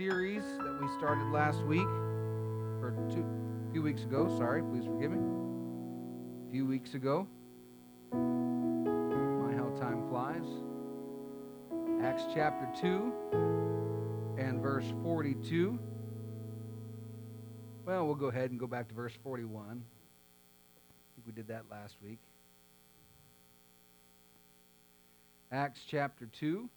series 0.00 0.42
that 0.56 0.80
we 0.80 0.88
started 0.96 1.26
last 1.30 1.62
week, 1.66 1.86
or 2.80 2.94
two, 3.10 3.22
a 3.68 3.70
few 3.70 3.82
weeks 3.82 4.02
ago. 4.04 4.34
Sorry, 4.38 4.62
please 4.62 4.86
forgive 4.86 5.10
me. 5.10 5.18
A 5.18 6.50
few 6.50 6.64
weeks 6.64 6.94
ago. 6.94 7.28
My, 8.10 9.52
how 9.52 9.68
time 9.78 10.08
flies. 10.08 10.46
Acts 12.02 12.22
chapter 12.32 12.66
2 12.80 13.12
and 14.38 14.62
verse 14.62 14.90
42. 15.02 15.78
Well, 17.84 18.06
we'll 18.06 18.14
go 18.14 18.28
ahead 18.28 18.52
and 18.52 18.58
go 18.58 18.66
back 18.66 18.88
to 18.88 18.94
verse 18.94 19.12
41. 19.22 19.62
I 19.62 19.74
think 21.14 21.26
we 21.26 21.32
did 21.32 21.48
that 21.48 21.64
last 21.70 21.96
week. 22.02 22.20
Acts 25.52 25.82
chapter 25.86 26.24
2 26.24 26.70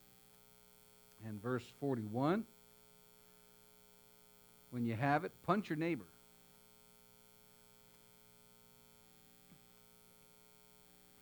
and 1.25 1.41
verse 1.41 1.63
41. 1.79 2.43
When 4.73 4.87
you 4.87 4.95
have 4.95 5.23
it, 5.23 5.31
punch 5.45 5.69
your 5.69 5.77
neighbor. 5.77 6.07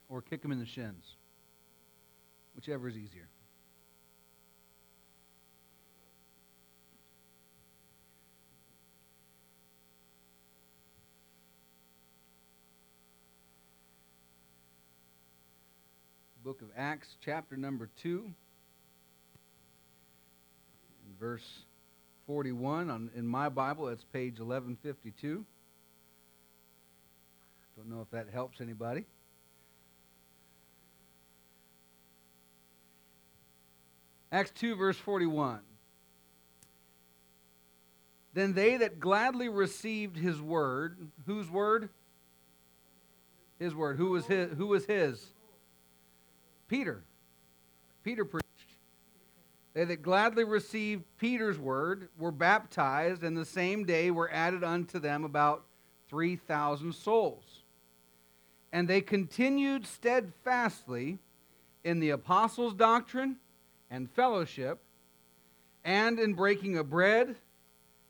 Or 0.07 0.21
kick 0.21 0.41
him 0.41 0.53
in 0.53 0.59
the 0.59 0.65
shins. 0.65 1.03
Whichever 2.55 2.87
is 2.87 2.95
easier. 2.95 3.27
Book 16.41 16.61
of 16.61 16.69
Acts, 16.77 17.09
chapter 17.25 17.57
number 17.57 17.89
2 18.02 18.31
verse 21.19 21.43
41 22.27 22.89
on, 22.89 23.09
in 23.16 23.25
my 23.25 23.49
Bible. 23.49 23.85
That's 23.85 24.03
page 24.03 24.39
1152. 24.39 25.45
Don't 27.77 27.89
know 27.89 28.02
if 28.02 28.11
that 28.11 28.27
helps 28.31 28.61
anybody. 28.61 29.05
Acts 34.31 34.52
2, 34.52 34.75
verse 34.75 34.97
41. 34.97 35.59
Then 38.33 38.53
they 38.53 38.77
that 38.77 38.99
gladly 38.99 39.49
received 39.49 40.16
his 40.16 40.42
word, 40.42 40.97
whose 41.25 41.49
word? 41.49 41.89
His 43.59 43.75
word. 43.75 43.97
Who 43.97 44.11
was 44.11 44.25
his? 44.25 44.58
Who 44.58 44.67
was 44.67 44.86
his? 44.86 45.22
Peter. 46.67 47.03
Peter. 48.03 48.25
They 49.73 49.86
that 49.86 50.02
gladly 50.02 50.44
received 50.44 51.03
Peter's 51.17 51.58
word 51.58 52.09
were 52.17 52.31
baptized, 52.31 53.23
and 53.23 53.38
the 53.38 53.45
same 53.45 53.86
day 53.86 54.11
were 54.11 54.30
added 54.31 54.64
unto 54.64 55.00
them 55.00 55.23
about 55.23 55.64
3,000 56.09 56.94
souls. 56.94 57.64
And 58.73 58.88
they 58.88 59.02
continued 59.02 59.86
steadfastly 59.86 61.19
in 61.83 61.99
the 61.99 62.09
apostles' 62.09 62.73
doctrine 62.73 63.38
and 63.89 64.09
fellowship, 64.11 64.80
and 65.83 66.19
in 66.19 66.33
breaking 66.33 66.77
of 66.77 66.89
bread 66.89 67.36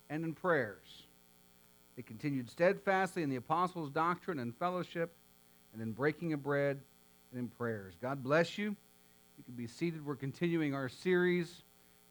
and 0.09 0.23
in 0.23 0.33
prayers. 0.33 1.03
They 1.95 2.01
continued 2.01 2.49
steadfastly 2.49 3.23
in 3.23 3.29
the 3.29 3.35
apostles' 3.35 3.91
doctrine 3.91 4.39
and 4.39 4.55
fellowship, 4.55 5.13
and 5.73 5.81
in 5.81 5.91
breaking 5.91 6.33
of 6.33 6.43
bread 6.43 6.79
and 7.31 7.39
in 7.39 7.47
prayers. 7.47 7.93
God 8.01 8.23
bless 8.23 8.57
you. 8.57 8.75
You 9.41 9.45
can 9.45 9.55
be 9.55 9.65
seated. 9.65 10.05
We're 10.05 10.15
continuing 10.15 10.75
our 10.75 10.87
series 10.87 11.63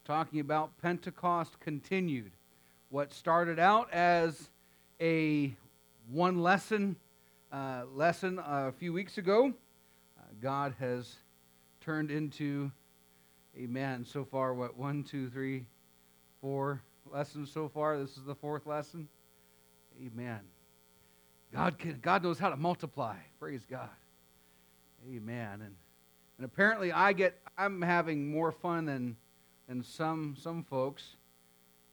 talking 0.04 0.40
about 0.40 0.76
Pentecost 0.82 1.60
continued. 1.60 2.32
What 2.88 3.12
started 3.12 3.60
out 3.60 3.88
as 3.92 4.50
a 5.00 5.54
one 6.10 6.42
lesson 6.42 6.96
uh, 7.52 7.82
lesson 7.94 8.40
a 8.44 8.72
few 8.72 8.92
weeks 8.92 9.16
ago, 9.16 9.52
uh, 10.18 10.22
God 10.42 10.74
has 10.80 11.14
turned 11.80 12.10
into, 12.10 12.72
amen, 13.56 14.04
so 14.04 14.24
far, 14.24 14.52
what, 14.52 14.76
one, 14.76 15.04
two, 15.04 15.30
three, 15.30 15.66
four 16.40 16.82
lessons 17.12 17.48
so 17.48 17.68
far. 17.68 17.96
This 17.96 18.16
is 18.16 18.24
the 18.24 18.34
fourth 18.34 18.66
lesson. 18.66 19.06
Amen. 20.04 20.40
God, 21.54 21.78
can, 21.78 22.00
God 22.02 22.24
knows 22.24 22.40
how 22.40 22.50
to 22.50 22.56
multiply. 22.56 23.14
Praise 23.38 23.64
God. 23.70 23.88
Amen. 25.08 25.62
And 25.64 25.76
and 26.40 26.46
apparently, 26.46 26.90
I 26.90 27.12
get 27.12 27.38
I'm 27.58 27.82
having 27.82 28.30
more 28.30 28.50
fun 28.50 28.86
than 28.86 29.14
than 29.68 29.84
some 29.84 30.34
some 30.40 30.64
folks. 30.64 31.16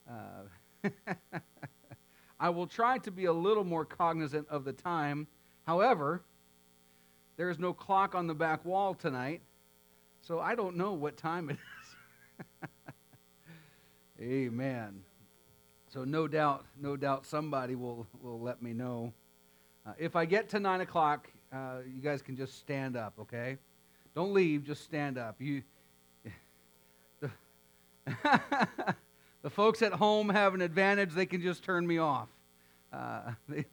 Uh, 0.09 0.89
I 2.39 2.49
will 2.49 2.65
try 2.65 2.97
to 2.99 3.11
be 3.11 3.25
a 3.25 3.33
little 3.33 3.65
more 3.65 3.83
cognizant 3.83 4.47
of 4.47 4.63
the 4.63 4.71
time. 4.71 5.27
However, 5.65 6.23
there 7.35 7.49
is 7.49 7.59
no 7.59 7.73
clock 7.73 8.15
on 8.15 8.25
the 8.25 8.33
back 8.33 8.63
wall 8.63 8.93
tonight, 8.93 9.41
so 10.21 10.39
I 10.39 10.55
don't 10.55 10.77
know 10.77 10.93
what 10.93 11.17
time 11.17 11.49
it 11.49 11.57
is. 12.61 12.69
Amen. 14.21 15.01
So 15.89 16.05
no 16.05 16.25
doubt, 16.25 16.63
no 16.79 16.95
doubt, 16.95 17.25
somebody 17.25 17.75
will 17.75 18.07
will 18.21 18.39
let 18.39 18.61
me 18.61 18.71
know. 18.71 19.11
Uh, 19.85 19.91
if 19.97 20.15
I 20.15 20.23
get 20.23 20.47
to 20.51 20.59
nine 20.61 20.79
o'clock, 20.79 21.27
uh, 21.51 21.79
you 21.85 22.01
guys 22.01 22.21
can 22.21 22.37
just 22.37 22.57
stand 22.57 22.95
up, 22.95 23.13
okay? 23.19 23.57
Don't 24.17 24.33
leave, 24.33 24.63
just 24.63 24.83
stand 24.83 25.19
up. 25.19 25.35
You 25.37 25.61
the, 27.21 27.29
the 29.43 29.49
folks 29.51 29.83
at 29.83 29.93
home 29.93 30.29
have 30.29 30.55
an 30.55 30.61
advantage, 30.61 31.11
they 31.13 31.27
can 31.27 31.39
just 31.39 31.63
turn 31.63 31.85
me 31.85 31.99
off. 31.99 32.27
Uh, 32.91 33.33
they, 33.47 33.65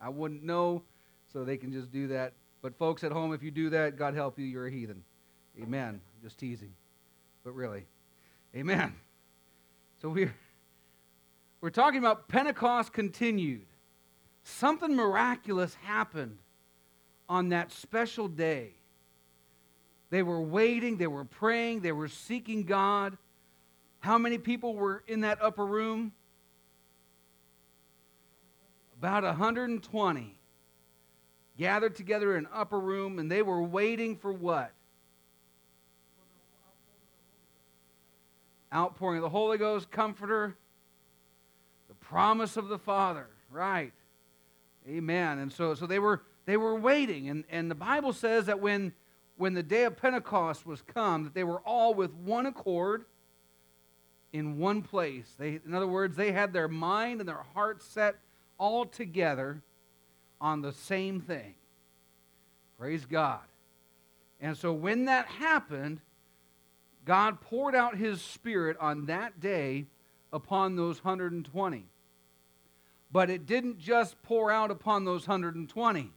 I 0.00 0.08
wouldn't 0.08 0.42
know, 0.42 0.82
so 1.30 1.44
they 1.44 1.58
can 1.58 1.74
just 1.74 1.92
do 1.92 2.08
that. 2.08 2.32
But 2.62 2.74
folks 2.78 3.04
at 3.04 3.12
home, 3.12 3.34
if 3.34 3.42
you 3.42 3.50
do 3.50 3.68
that, 3.68 3.98
God 3.98 4.14
help 4.14 4.38
you, 4.38 4.46
you're 4.46 4.66
a 4.66 4.70
heathen. 4.70 5.04
Amen. 5.60 6.00
Just 6.22 6.38
teasing. 6.38 6.72
But 7.44 7.52
really. 7.52 7.84
Amen. 8.56 8.94
So 10.00 10.08
we're 10.08 10.34
we're 11.60 11.68
talking 11.68 11.98
about 11.98 12.28
Pentecost 12.28 12.94
continued. 12.94 13.66
Something 14.42 14.96
miraculous 14.96 15.74
happened 15.82 16.38
on 17.28 17.50
that 17.50 17.72
special 17.72 18.26
day. 18.26 18.76
They 20.10 20.22
were 20.22 20.40
waiting, 20.40 20.96
they 20.96 21.06
were 21.06 21.24
praying, 21.24 21.80
they 21.80 21.92
were 21.92 22.08
seeking 22.08 22.64
God. 22.64 23.16
How 24.00 24.18
many 24.18 24.38
people 24.38 24.74
were 24.74 25.04
in 25.06 25.20
that 25.20 25.38
upper 25.40 25.64
room? 25.64 26.12
About 28.98 29.22
120 29.22 30.36
gathered 31.56 31.94
together 31.94 32.36
in 32.36 32.46
an 32.46 32.50
upper 32.52 32.78
room, 32.78 33.18
and 33.18 33.30
they 33.30 33.42
were 33.42 33.62
waiting 33.62 34.16
for 34.16 34.32
what? 34.32 34.72
Outpouring 38.74 39.18
of 39.18 39.22
the 39.22 39.28
Holy 39.28 39.58
Ghost, 39.58 39.90
Comforter, 39.90 40.56
the 41.88 41.94
promise 41.94 42.56
of 42.56 42.68
the 42.68 42.78
Father, 42.78 43.26
right? 43.50 43.92
Amen. 44.88 45.38
And 45.38 45.52
so, 45.52 45.74
so 45.74 45.86
they 45.86 45.98
were 45.98 46.22
they 46.46 46.56
were 46.56 46.74
waiting, 46.74 47.28
and, 47.28 47.44
and 47.50 47.70
the 47.70 47.74
Bible 47.74 48.12
says 48.12 48.46
that 48.46 48.60
when 48.60 48.92
when 49.40 49.54
the 49.54 49.62
day 49.62 49.84
of 49.84 49.96
Pentecost 49.96 50.66
was 50.66 50.82
come, 50.82 51.24
that 51.24 51.32
they 51.32 51.44
were 51.44 51.60
all 51.60 51.94
with 51.94 52.12
one 52.12 52.44
accord 52.44 53.06
in 54.34 54.58
one 54.58 54.82
place. 54.82 55.34
They, 55.38 55.60
in 55.64 55.72
other 55.72 55.86
words, 55.86 56.14
they 56.14 56.30
had 56.30 56.52
their 56.52 56.68
mind 56.68 57.20
and 57.20 57.28
their 57.28 57.46
heart 57.54 57.82
set 57.82 58.16
all 58.58 58.84
together 58.84 59.62
on 60.42 60.60
the 60.60 60.72
same 60.72 61.22
thing. 61.22 61.54
Praise 62.78 63.06
God. 63.06 63.40
And 64.42 64.58
so 64.58 64.74
when 64.74 65.06
that 65.06 65.26
happened, 65.26 66.00
God 67.06 67.40
poured 67.40 67.74
out 67.74 67.96
his 67.96 68.20
spirit 68.20 68.76
on 68.78 69.06
that 69.06 69.40
day 69.40 69.86
upon 70.34 70.76
those 70.76 71.02
120. 71.02 71.86
But 73.10 73.30
it 73.30 73.46
didn't 73.46 73.78
just 73.78 74.22
pour 74.22 74.50
out 74.50 74.70
upon 74.70 75.06
those 75.06 75.26
120. 75.26 76.12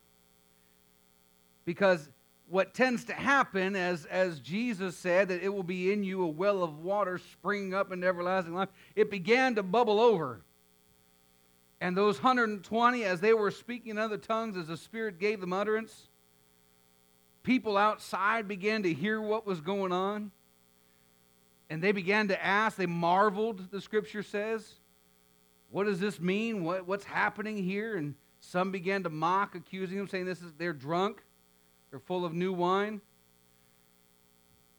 Because 1.63 2.09
what 2.53 2.75
tends 2.75 3.03
to 3.05 3.13
happen, 3.13 3.75
as, 3.75 4.05
as 4.05 4.39
Jesus 4.39 4.95
said, 4.95 5.29
that 5.29 5.41
it 5.41 5.51
will 5.51 5.63
be 5.63 5.91
in 5.91 6.03
you 6.03 6.23
a 6.23 6.27
well 6.27 6.61
of 6.61 6.77
water 6.77 7.17
springing 7.17 7.73
up 7.73 7.91
into 7.91 8.05
everlasting 8.05 8.53
life, 8.53 8.69
it 8.95 9.09
began 9.09 9.55
to 9.55 9.63
bubble 9.63 9.99
over. 9.99 10.41
And 11.81 11.97
those 11.97 12.21
120, 12.21 13.05
as 13.05 13.19
they 13.19 13.33
were 13.33 13.49
speaking 13.49 13.89
in 13.89 13.97
other 13.97 14.19
tongues, 14.19 14.55
as 14.55 14.67
the 14.67 14.77
Spirit 14.77 15.17
gave 15.17 15.41
them 15.41 15.51
utterance, 15.51 16.09
people 17.41 17.75
outside 17.75 18.47
began 18.47 18.83
to 18.83 18.93
hear 18.93 19.19
what 19.19 19.47
was 19.47 19.59
going 19.59 19.91
on. 19.91 20.29
And 21.71 21.81
they 21.81 21.91
began 21.91 22.27
to 22.27 22.45
ask, 22.45 22.77
they 22.77 22.85
marveled, 22.85 23.71
the 23.71 23.81
scripture 23.81 24.21
says. 24.21 24.75
What 25.71 25.85
does 25.85 25.99
this 25.99 26.19
mean? 26.19 26.63
What, 26.63 26.87
what's 26.87 27.05
happening 27.05 27.57
here? 27.57 27.97
And 27.97 28.13
some 28.41 28.69
began 28.69 29.01
to 29.01 29.09
mock, 29.09 29.55
accusing 29.55 29.97
them, 29.97 30.07
saying 30.07 30.25
this 30.25 30.43
is 30.43 30.53
they're 30.59 30.71
drunk. 30.71 31.23
They're 31.93 31.99
full 31.99 32.25
of 32.25 32.33
new 32.33 32.51
wine. 32.51 33.01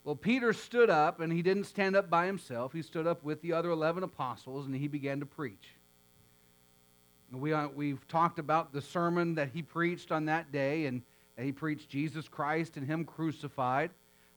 Well, 0.03 0.17
Peter 0.17 0.53
stood 0.53 0.91
up, 0.91 1.21
and 1.21 1.33
he 1.33 1.43
didn't 1.43 1.63
stand 1.63 1.95
up 1.95 2.11
by 2.11 2.27
himself. 2.27 2.73
He 2.73 2.83
stood 2.83 3.07
up 3.07 3.23
with 3.23 3.41
the 3.41 3.53
other 3.53 3.71
11 3.71 4.03
apostles, 4.03 4.67
and 4.67 4.75
he 4.75 4.89
began 4.89 5.21
to 5.21 5.27
preach. 5.27 5.77
We, 7.31 7.53
uh, 7.53 7.69
we've 7.69 8.05
talked 8.09 8.41
about 8.41 8.73
the 8.73 8.83
sermon 8.83 9.37
that 9.37 9.51
he 9.55 9.63
preached 9.63 10.11
on 10.11 10.25
that 10.25 10.51
day, 10.51 10.87
and 10.87 11.03
he 11.41 11.53
preached 11.53 11.89
Jesus 11.89 12.27
Christ 12.27 12.77
and 12.77 12.85
Him 12.85 13.05
crucified. 13.05 13.93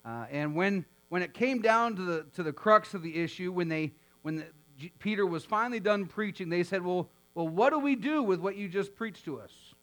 Uh, 0.06 0.28
and 0.30 0.56
when, 0.56 0.86
when 1.10 1.24
it 1.24 1.34
came 1.34 1.64
down 1.64 1.96
to 1.96 2.04
the, 2.04 2.26
to 2.36 2.44
the 2.44 2.54
crux 2.54 2.94
of 2.94 3.02
the 3.02 3.18
issue, 3.18 3.52
when, 3.52 3.70
they, 3.70 3.92
when 4.22 4.36
the, 4.36 4.46
G, 4.78 4.92
Peter 5.00 5.26
was 5.26 5.44
finally 5.44 5.80
done 5.80 6.06
preaching, 6.06 6.50
they 6.50 6.62
said, 6.62 6.86
well, 6.86 7.10
well, 7.34 7.48
what 7.48 7.72
do 7.72 7.80
we 7.80 7.96
do 7.96 8.22
with 8.22 8.40
what 8.40 8.56
you 8.56 8.70
just 8.70 8.96
preached 8.96 9.26
to 9.26 9.40
us? 9.40 9.74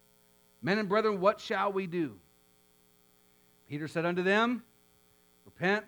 Men 0.63 0.79
and 0.79 0.89
brethren, 0.89 1.21
what 1.21 1.41
shall 1.41 1.73
we 1.73 1.89
do? 1.89 2.21
Peter 3.69 3.89
said 3.89 4.05
unto 4.05 4.23
them, 4.23 4.63
Repent, 5.45 5.85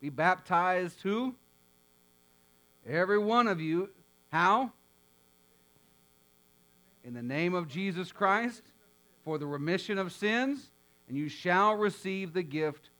be 0.00 0.10
baptized, 0.10 1.00
who? 1.02 1.34
Every 2.86 3.18
one 3.18 3.46
of 3.46 3.60
you. 3.60 3.90
How? 4.30 4.72
In 7.04 7.14
the 7.14 7.22
name 7.22 7.54
of 7.54 7.68
Jesus 7.68 8.12
Christ 8.12 8.62
for 9.24 9.38
the 9.38 9.46
remission 9.46 9.98
of 9.98 10.12
sins, 10.12 10.70
and 11.08 11.16
you 11.16 11.28
shall 11.28 11.74
receive 11.74 12.32
the 12.32 12.42
gift 12.42 12.90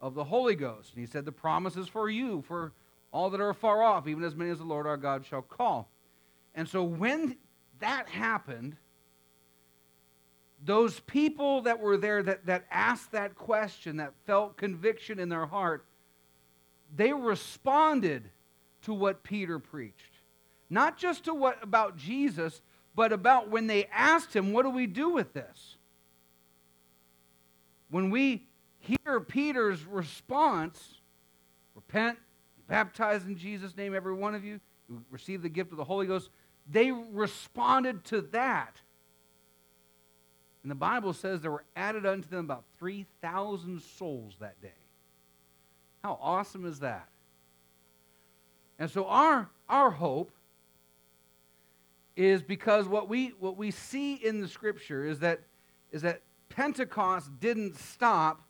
of 0.00 0.14
the 0.14 0.24
Holy 0.24 0.54
Ghost. 0.54 0.92
And 0.94 1.00
he 1.00 1.10
said, 1.10 1.24
The 1.24 1.32
promise 1.32 1.76
is 1.76 1.88
for 1.88 2.08
you, 2.08 2.42
for 2.42 2.72
all 3.12 3.30
that 3.30 3.40
are 3.40 3.54
far 3.54 3.82
off, 3.82 4.06
even 4.06 4.24
as 4.24 4.34
many 4.34 4.50
as 4.50 4.58
the 4.58 4.64
Lord 4.64 4.86
our 4.86 4.96
God 4.96 5.24
shall 5.26 5.42
call. 5.42 5.88
And 6.54 6.68
so 6.68 6.82
when 6.82 7.36
that 7.80 8.08
happened, 8.08 8.76
those 10.64 11.00
people 11.00 11.62
that 11.62 11.80
were 11.80 11.96
there 11.96 12.22
that, 12.22 12.46
that 12.46 12.64
asked 12.70 13.12
that 13.12 13.34
question, 13.34 13.96
that 13.96 14.12
felt 14.26 14.56
conviction 14.56 15.18
in 15.18 15.28
their 15.28 15.46
heart, 15.46 15.84
they 16.94 17.12
responded 17.12 18.30
to 18.82 18.94
what 18.94 19.22
Peter 19.22 19.58
preached. 19.58 20.14
Not 20.70 20.98
just 20.98 21.24
to 21.24 21.34
what 21.34 21.62
about 21.62 21.96
Jesus, 21.96 22.62
but 22.94 23.12
about 23.12 23.50
when 23.50 23.66
they 23.66 23.86
asked 23.86 24.34
him, 24.34 24.52
What 24.52 24.62
do 24.62 24.70
we 24.70 24.86
do 24.86 25.10
with 25.10 25.32
this? 25.32 25.76
When 27.90 28.10
we 28.10 28.46
hear 28.78 29.20
Peter's 29.20 29.84
response, 29.84 30.94
repent, 31.74 32.18
be 32.56 32.62
baptized 32.68 33.26
in 33.26 33.36
Jesus' 33.36 33.76
name, 33.76 33.94
every 33.94 34.14
one 34.14 34.34
of 34.34 34.44
you, 34.44 34.60
you 34.88 35.02
receive 35.10 35.42
the 35.42 35.48
gift 35.48 35.72
of 35.72 35.76
the 35.76 35.84
Holy 35.84 36.06
Ghost, 36.06 36.30
they 36.70 36.90
responded 36.90 38.04
to 38.04 38.22
that. 38.32 38.80
And 40.62 40.70
the 40.70 40.76
Bible 40.76 41.12
says 41.12 41.40
there 41.40 41.50
were 41.50 41.64
added 41.74 42.06
unto 42.06 42.28
them 42.28 42.44
about 42.44 42.64
3,000 42.78 43.82
souls 43.82 44.36
that 44.40 44.60
day. 44.60 44.68
How 46.04 46.18
awesome 46.20 46.64
is 46.64 46.80
that? 46.80 47.08
And 48.78 48.90
so 48.90 49.06
our, 49.06 49.48
our 49.68 49.90
hope 49.90 50.32
is 52.16 52.42
because 52.42 52.86
what 52.86 53.08
we, 53.08 53.28
what 53.38 53.56
we 53.56 53.70
see 53.70 54.14
in 54.14 54.40
the 54.40 54.48
scripture 54.48 55.04
is 55.04 55.20
that, 55.20 55.40
is 55.90 56.02
that 56.02 56.22
Pentecost 56.48 57.30
didn't 57.40 57.76
stop 57.76 58.42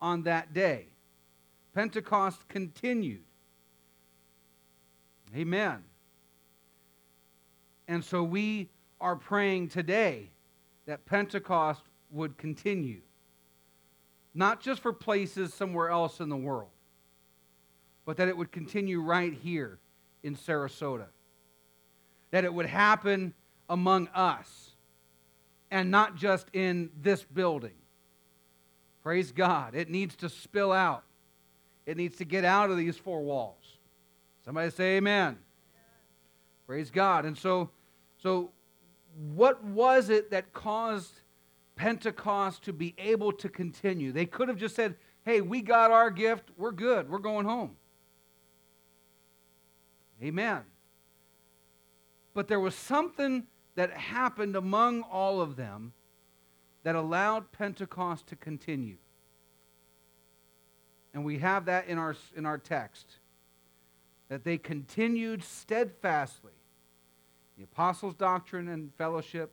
on 0.00 0.22
that 0.22 0.54
day. 0.54 0.86
Pentecost 1.74 2.48
continued. 2.48 3.22
Amen. 5.36 5.84
And 7.88 8.04
so 8.04 8.22
we 8.22 8.68
are 9.00 9.16
praying 9.16 9.68
today 9.68 10.30
that 10.90 11.06
Pentecost 11.06 11.82
would 12.10 12.36
continue. 12.36 13.00
Not 14.34 14.60
just 14.60 14.82
for 14.82 14.92
places 14.92 15.54
somewhere 15.54 15.88
else 15.88 16.20
in 16.20 16.28
the 16.28 16.36
world, 16.36 16.70
but 18.04 18.16
that 18.16 18.28
it 18.28 18.36
would 18.36 18.50
continue 18.50 19.00
right 19.00 19.32
here 19.32 19.78
in 20.22 20.36
Sarasota 20.36 21.06
that 22.30 22.44
it 22.44 22.52
would 22.52 22.66
happen 22.66 23.34
among 23.68 24.08
us 24.08 24.70
and 25.70 25.90
not 25.90 26.16
just 26.16 26.46
in 26.52 26.90
this 27.00 27.24
building. 27.24 27.74
Praise 29.02 29.32
God. 29.32 29.74
It 29.74 29.88
needs 29.88 30.16
to 30.16 30.28
spill 30.28 30.72
out, 30.72 31.04
it 31.86 31.96
needs 31.96 32.16
to 32.18 32.24
get 32.24 32.44
out 32.44 32.70
of 32.70 32.76
these 32.76 32.96
four 32.96 33.22
walls. 33.22 33.78
Somebody 34.44 34.70
say 34.70 34.96
amen. 34.96 35.38
Praise 36.66 36.90
God. 36.90 37.24
And 37.24 37.36
so, 37.36 37.70
so 38.16 38.52
what 39.20 39.62
was 39.62 40.08
it 40.08 40.30
that 40.30 40.52
caused 40.52 41.12
Pentecost 41.76 42.62
to 42.64 42.72
be 42.72 42.94
able 42.98 43.32
to 43.32 43.48
continue? 43.48 44.12
They 44.12 44.26
could 44.26 44.48
have 44.48 44.56
just 44.56 44.74
said, 44.74 44.96
hey, 45.24 45.40
we 45.40 45.60
got 45.60 45.90
our 45.90 46.10
gift, 46.10 46.50
we're 46.56 46.72
good, 46.72 47.10
we're 47.10 47.18
going 47.18 47.44
home. 47.44 47.76
Amen. 50.22 50.62
But 52.32 52.48
there 52.48 52.60
was 52.60 52.74
something 52.74 53.46
that 53.74 53.92
happened 53.92 54.56
among 54.56 55.02
all 55.02 55.40
of 55.40 55.56
them 55.56 55.92
that 56.82 56.94
allowed 56.94 57.52
Pentecost 57.52 58.26
to 58.28 58.36
continue. 58.36 58.96
And 61.12 61.24
we 61.24 61.38
have 61.38 61.66
that 61.66 61.88
in 61.88 61.98
our, 61.98 62.16
in 62.34 62.46
our 62.46 62.58
text 62.58 63.16
that 64.28 64.44
they 64.44 64.56
continued 64.56 65.42
steadfastly 65.42 66.52
the 67.60 67.64
apostles' 67.64 68.14
doctrine 68.14 68.68
and 68.68 68.90
fellowship, 68.94 69.52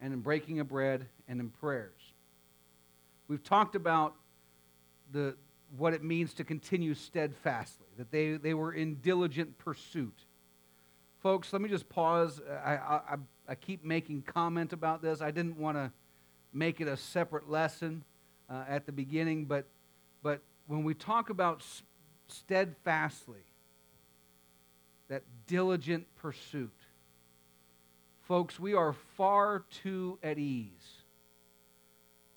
and 0.00 0.12
in 0.12 0.18
breaking 0.18 0.58
of 0.58 0.66
bread 0.66 1.06
and 1.28 1.38
in 1.38 1.48
prayers. 1.48 2.00
We've 3.28 3.44
talked 3.44 3.76
about 3.76 4.16
the, 5.12 5.36
what 5.78 5.94
it 5.94 6.02
means 6.02 6.34
to 6.34 6.44
continue 6.44 6.92
steadfastly, 6.92 7.86
that 7.98 8.10
they, 8.10 8.32
they 8.32 8.52
were 8.52 8.72
in 8.72 8.96
diligent 8.96 9.58
pursuit. 9.58 10.18
Folks, 11.22 11.52
let 11.52 11.62
me 11.62 11.68
just 11.68 11.88
pause. 11.88 12.40
I, 12.64 12.72
I, 12.74 13.16
I 13.48 13.54
keep 13.54 13.84
making 13.84 14.22
comment 14.22 14.72
about 14.72 15.00
this. 15.00 15.20
I 15.20 15.30
didn't 15.30 15.56
want 15.56 15.76
to 15.76 15.92
make 16.52 16.80
it 16.80 16.88
a 16.88 16.96
separate 16.96 17.48
lesson 17.48 18.02
uh, 18.48 18.64
at 18.68 18.86
the 18.86 18.92
beginning, 18.92 19.44
but, 19.44 19.66
but 20.24 20.40
when 20.66 20.82
we 20.82 20.94
talk 20.94 21.30
about 21.30 21.62
steadfastly, 22.26 23.44
that 25.08 25.22
diligent 25.46 26.06
pursuit, 26.16 26.72
folks, 28.30 28.60
we 28.60 28.74
are 28.74 28.92
far 29.16 29.64
too 29.82 30.16
at 30.22 30.38
ease 30.38 31.02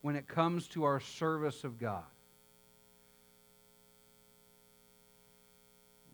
when 0.02 0.16
it 0.16 0.28
comes 0.28 0.68
to 0.68 0.84
our 0.86 1.00
service 1.00 1.64
of 1.64 1.78
God. 1.78 2.02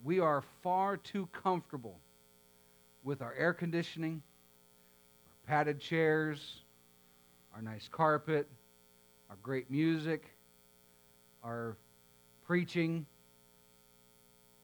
We 0.03 0.19
are 0.19 0.43
far 0.61 0.97
too 0.97 1.29
comfortable 1.31 1.97
with 3.05 3.21
our 3.21 3.33
air 3.35 3.53
conditioning, 3.53 4.21
our 5.25 5.49
padded 5.49 5.79
chairs, 5.79 6.55
our 7.55 7.61
nice 7.61 7.87
carpet, 7.89 8.49
our 9.29 9.37
great 9.41 9.71
music, 9.71 10.25
our 11.41 11.77
preaching. 12.45 13.05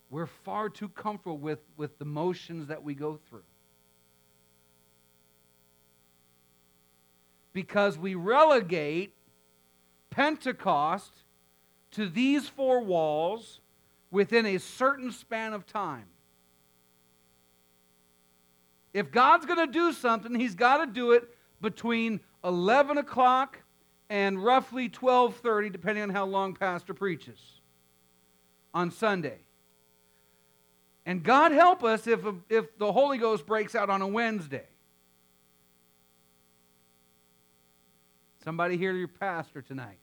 We're 0.10 0.28
far 0.28 0.68
too 0.68 0.90
comfortable 0.90 1.38
with, 1.38 1.60
with 1.78 1.98
the 2.00 2.06
motions 2.06 2.68
that 2.68 2.84
we 2.84 2.96
go 2.96 3.18
through. 3.30 3.44
Because 7.56 7.98
we 7.98 8.16
relegate 8.16 9.16
Pentecost 10.10 11.14
to 11.92 12.10
these 12.10 12.50
four 12.50 12.82
walls 12.82 13.62
within 14.12 14.46
a 14.46 14.60
certain 14.60 15.10
span 15.14 15.54
of 15.54 15.66
time. 15.66 16.08
If 18.94 19.10
God's 19.10 19.46
going 19.46 19.66
to 19.66 19.72
do 19.72 19.94
something, 19.94 20.36
He's 20.36 20.54
got 20.54 20.86
to 20.86 20.86
do 20.86 21.14
it 21.14 21.34
between 21.62 22.20
11 22.44 22.98
o'clock 22.98 23.60
and 24.10 24.44
roughly 24.44 24.90
12:30, 24.90 25.72
depending 25.72 26.04
on 26.04 26.10
how 26.10 26.26
long 26.26 26.56
Pastor 26.56 26.94
preaches 26.94 27.40
on 28.74 28.92
Sunday. 28.92 29.40
And 31.06 31.24
God 31.24 31.54
help 31.54 31.86
us 31.86 32.06
if, 32.06 32.20
if 32.50 32.78
the 32.78 32.92
Holy 32.92 33.18
Ghost 33.18 33.46
breaks 33.46 33.76
out 33.76 33.90
on 33.90 34.02
a 34.02 34.08
Wednesday. 34.08 34.68
Somebody 38.46 38.78
hear 38.78 38.94
your 38.94 39.08
pastor 39.08 39.64
tonight. 39.64 39.98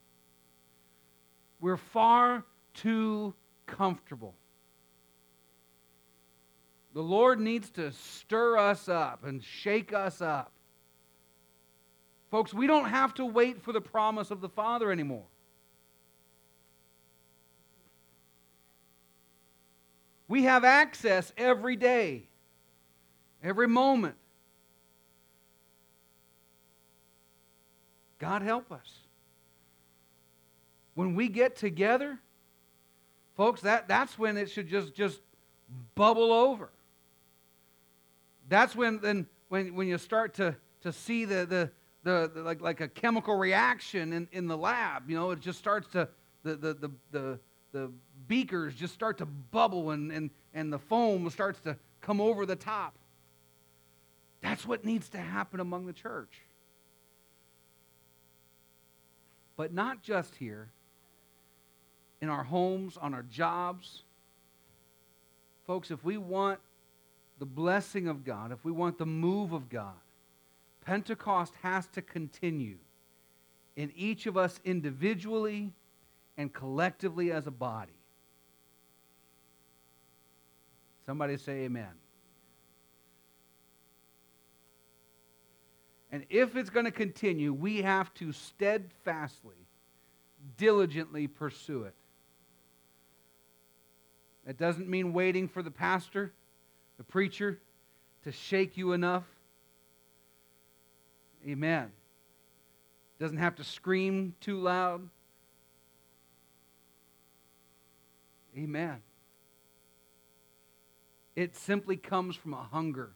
We're 1.61 1.77
far 1.77 2.43
too 2.73 3.33
comfortable. 3.65 4.35
The 6.93 7.01
Lord 7.01 7.39
needs 7.39 7.69
to 7.71 7.93
stir 7.93 8.57
us 8.57 8.89
up 8.89 9.23
and 9.23 9.41
shake 9.41 9.93
us 9.93 10.21
up. 10.21 10.51
Folks, 12.31 12.53
we 12.53 12.67
don't 12.67 12.89
have 12.89 13.13
to 13.13 13.25
wait 13.25 13.63
for 13.63 13.71
the 13.71 13.79
promise 13.79 14.29
of 14.29 14.41
the 14.41 14.49
Father 14.49 14.91
anymore. 14.91 15.23
We 20.27 20.43
have 20.43 20.65
access 20.65 21.31
every 21.37 21.77
day, 21.77 22.27
every 23.41 23.69
moment. 23.69 24.15
God 28.23 28.41
help 28.41 28.71
us. 28.71 28.89
When 30.95 31.15
we 31.15 31.27
get 31.27 31.55
together, 31.55 32.19
Folks, 33.35 33.61
that, 33.61 33.87
that's 33.87 34.17
when 34.19 34.37
it 34.37 34.49
should 34.49 34.67
just, 34.67 34.93
just 34.93 35.19
bubble 35.95 36.31
over. 36.31 36.69
That's 38.47 38.75
when, 38.75 38.99
then, 38.99 39.27
when, 39.49 39.73
when 39.73 39.87
you 39.87 39.97
start 39.97 40.35
to, 40.35 40.55
to 40.81 40.91
see 40.91 41.25
the, 41.25 41.45
the, 41.45 41.71
the, 42.03 42.31
the, 42.33 42.41
like, 42.41 42.61
like 42.61 42.81
a 42.81 42.87
chemical 42.87 43.35
reaction 43.35 44.13
in, 44.13 44.27
in 44.31 44.47
the 44.47 44.57
lab. 44.57 45.09
You 45.09 45.15
know, 45.15 45.31
it 45.31 45.39
just 45.39 45.57
starts 45.57 45.87
to, 45.93 46.07
the, 46.43 46.55
the, 46.55 46.73
the, 46.73 46.91
the, 47.11 47.39
the 47.71 47.91
beakers 48.27 48.75
just 48.75 48.93
start 48.93 49.17
to 49.17 49.25
bubble 49.25 49.91
and, 49.91 50.11
and, 50.11 50.29
and 50.53 50.71
the 50.71 50.79
foam 50.79 51.27
starts 51.31 51.59
to 51.61 51.75
come 52.01 52.21
over 52.21 52.45
the 52.45 52.55
top. 52.55 52.93
That's 54.41 54.67
what 54.67 54.85
needs 54.85 55.09
to 55.09 55.17
happen 55.17 55.59
among 55.59 55.87
the 55.87 55.93
church. 55.93 56.41
But 59.55 59.73
not 59.73 60.01
just 60.01 60.35
here, 60.35 60.69
in 62.23 62.29
our 62.29 62.43
homes, 62.43 62.95
on 62.95 63.13
our 63.13 63.23
jobs. 63.23 64.03
Folks, 65.67 65.91
if 65.91 66.05
we 66.05 66.17
want 66.17 66.59
the 67.37 67.45
blessing 67.45 68.07
of 68.07 68.23
God, 68.23 68.53
if 68.53 68.63
we 68.63 68.71
want 68.71 68.97
the 68.97 69.05
move 69.05 69.51
of 69.51 69.67
God, 69.67 69.95
Pentecost 70.85 71.53
has 71.61 71.85
to 71.87 72.01
continue 72.01 72.77
in 73.75 73.91
each 73.95 74.25
of 74.25 74.37
us 74.37 74.61
individually 74.63 75.73
and 76.37 76.53
collectively 76.53 77.31
as 77.33 77.45
a 77.45 77.51
body. 77.51 77.91
Somebody 81.05 81.35
say 81.35 81.63
amen. 81.63 81.91
And 86.13 86.27
if 86.29 86.55
it's 86.55 86.69
going 86.69 86.85
to 86.85 86.91
continue, 86.91 87.51
we 87.51 87.81
have 87.81 88.13
to 88.13 88.31
steadfastly, 88.31 89.55
diligently 90.57 91.25
pursue 91.25 91.85
it. 91.85 91.95
That 94.45 94.59
doesn't 94.59 94.87
mean 94.87 95.11
waiting 95.11 95.47
for 95.47 95.63
the 95.63 95.71
pastor, 95.71 96.31
the 96.97 97.03
preacher, 97.03 97.59
to 98.25 98.31
shake 98.31 98.77
you 98.77 98.91
enough. 98.91 99.23
Amen. 101.47 101.91
Doesn't 103.19 103.37
have 103.37 103.55
to 103.55 103.63
scream 103.63 104.35
too 104.39 104.59
loud. 104.59 105.09
Amen. 108.55 109.01
It 111.35 111.55
simply 111.55 111.97
comes 111.97 112.35
from 112.35 112.53
a 112.53 112.67
hunger, 112.71 113.13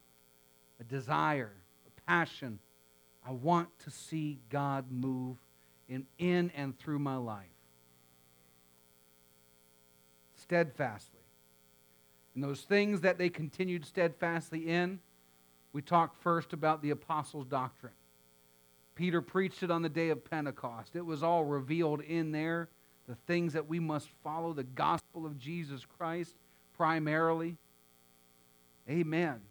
a 0.80 0.84
desire, 0.84 1.54
a 1.86 2.02
passion. 2.10 2.58
I 3.28 3.32
want 3.32 3.68
to 3.80 3.92
see 3.92 4.40
God 4.50 4.86
move 4.90 5.36
in, 5.90 6.06
in 6.18 6.52
and 6.56 6.78
through 6.80 7.00
my 7.00 7.18
life. 7.18 7.46
Steadfastly. 10.36 11.20
And 12.34 12.44
those 12.44 12.62
things 12.62 13.02
that 13.02 13.18
they 13.18 13.30
continued 13.30 13.86
steadfastly 13.86 14.70
in, 14.70 15.00
we 15.74 15.82
talked 15.82 16.22
first 16.22 16.54
about 16.54 16.82
the 16.82 16.92
apostles' 16.92 17.48
doctrine. 17.48 17.94
Peter 18.96 19.22
preached 19.22 19.62
it 19.62 19.72
on 19.72 19.82
the 19.82 19.90
day 19.90 20.10
of 20.10 20.24
Pentecost. 20.24 20.96
It 20.96 21.06
was 21.06 21.22
all 21.22 21.44
revealed 21.44 22.02
in 22.02 22.32
there, 22.32 22.70
the 23.08 23.16
things 23.28 23.54
that 23.54 23.68
we 23.68 23.80
must 23.80 24.10
follow, 24.24 24.54
the 24.54 24.64
gospel 24.64 25.26
of 25.26 25.38
Jesus 25.38 25.86
Christ 25.98 26.36
primarily. 26.78 27.58
Amen. 28.90 29.42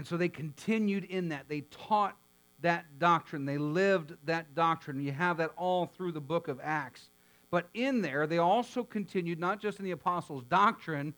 And 0.00 0.06
so 0.06 0.16
they 0.16 0.30
continued 0.30 1.04
in 1.04 1.28
that. 1.28 1.46
They 1.46 1.60
taught 1.70 2.16
that 2.62 2.86
doctrine. 2.98 3.44
They 3.44 3.58
lived 3.58 4.14
that 4.24 4.54
doctrine. 4.54 4.98
You 5.00 5.12
have 5.12 5.36
that 5.36 5.50
all 5.58 5.86
through 5.86 6.12
the 6.12 6.20
book 6.22 6.48
of 6.48 6.58
Acts. 6.62 7.10
But 7.50 7.68
in 7.74 8.00
there, 8.00 8.26
they 8.26 8.38
also 8.38 8.82
continued 8.82 9.38
not 9.38 9.60
just 9.60 9.78
in 9.78 9.84
the 9.84 9.90
apostles' 9.90 10.44
doctrine, 10.48 11.12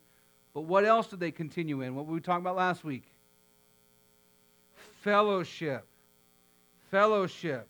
but 0.53 0.63
what 0.63 0.85
else 0.85 1.07
did 1.07 1.21
they 1.21 1.31
continue 1.31 1.83
in? 1.83 1.95
What 1.95 2.07
we 2.07 2.19
talked 2.19 2.41
about 2.41 2.57
last 2.57 2.83
week? 2.83 3.05
Fellowship 5.03 5.87
fellowship. 6.93 7.67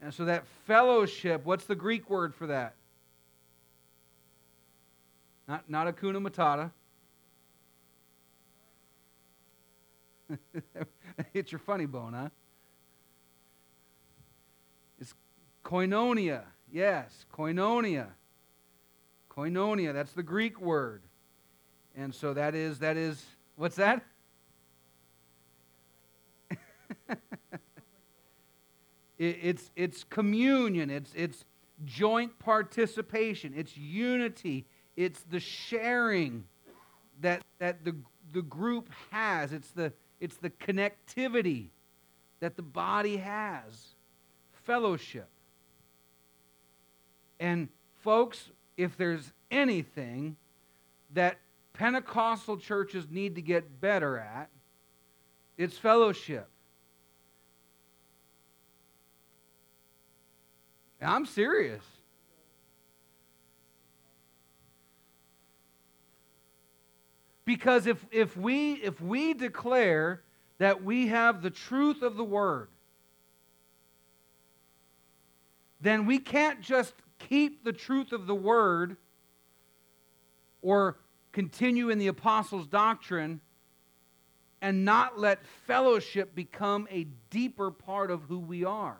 And 0.00 0.14
so 0.14 0.24
that 0.26 0.46
fellowship, 0.66 1.44
what's 1.44 1.64
the 1.64 1.74
Greek 1.74 2.08
word 2.08 2.34
for 2.34 2.46
that? 2.46 2.74
Not, 5.48 5.68
not 5.68 5.86
Hakuna 5.88 6.26
Matata. 6.26 6.70
it's 11.34 11.52
your 11.52 11.58
funny 11.58 11.86
bone, 11.86 12.12
huh? 12.12 12.28
It's 15.00 15.14
koinonia. 15.64 16.42
Yes, 16.70 17.26
koinonia. 17.32 18.08
Koinonia, 19.30 19.92
that's 19.92 20.12
the 20.12 20.22
Greek 20.22 20.60
word. 20.60 21.02
And 21.94 22.14
so 22.14 22.34
that 22.34 22.54
is, 22.54 22.78
that 22.80 22.96
is, 22.96 23.24
what's 23.56 23.76
that? 23.76 24.02
it's, 29.18 29.70
it's 29.76 30.04
communion, 30.04 30.90
it's, 30.90 31.12
it's 31.14 31.44
joint 31.84 32.38
participation, 32.38 33.52
it's 33.56 33.76
unity, 33.76 34.66
it's 34.96 35.22
the 35.22 35.40
sharing 35.40 36.44
that, 37.20 37.42
that 37.58 37.84
the, 37.84 37.94
the 38.32 38.42
group 38.42 38.90
has, 39.10 39.52
it's 39.52 39.70
the, 39.70 39.92
it's 40.20 40.36
the 40.36 40.50
connectivity 40.50 41.68
that 42.40 42.56
the 42.56 42.62
body 42.62 43.16
has, 43.16 43.94
fellowship. 44.64 45.28
And, 47.38 47.68
folks, 48.02 48.50
if 48.76 48.96
there's 48.96 49.32
anything 49.50 50.36
that 51.14 51.38
Pentecostal 51.72 52.56
churches 52.56 53.06
need 53.10 53.34
to 53.34 53.42
get 53.42 53.80
better 53.80 54.18
at, 54.18 54.48
it's 55.56 55.76
fellowship. 55.76 56.48
I'm 61.00 61.26
serious. 61.26 61.82
Because 67.46 67.86
if, 67.86 68.04
if, 68.10 68.36
we, 68.36 68.74
if 68.74 69.00
we 69.00 69.32
declare 69.32 70.22
that 70.58 70.82
we 70.82 71.06
have 71.06 71.42
the 71.42 71.50
truth 71.50 72.02
of 72.02 72.16
the 72.16 72.24
word, 72.24 72.68
then 75.80 76.04
we 76.04 76.18
can't 76.18 76.60
just 76.60 76.92
keep 77.18 77.64
the 77.64 77.72
truth 77.72 78.12
of 78.12 78.26
the 78.26 78.34
word 78.34 78.96
or 80.60 80.98
continue 81.32 81.88
in 81.88 81.98
the 81.98 82.08
apostles' 82.08 82.66
doctrine 82.66 83.40
and 84.60 84.84
not 84.84 85.18
let 85.18 85.46
fellowship 85.66 86.34
become 86.34 86.88
a 86.90 87.06
deeper 87.30 87.70
part 87.70 88.10
of 88.10 88.22
who 88.22 88.40
we 88.40 88.64
are. 88.64 88.98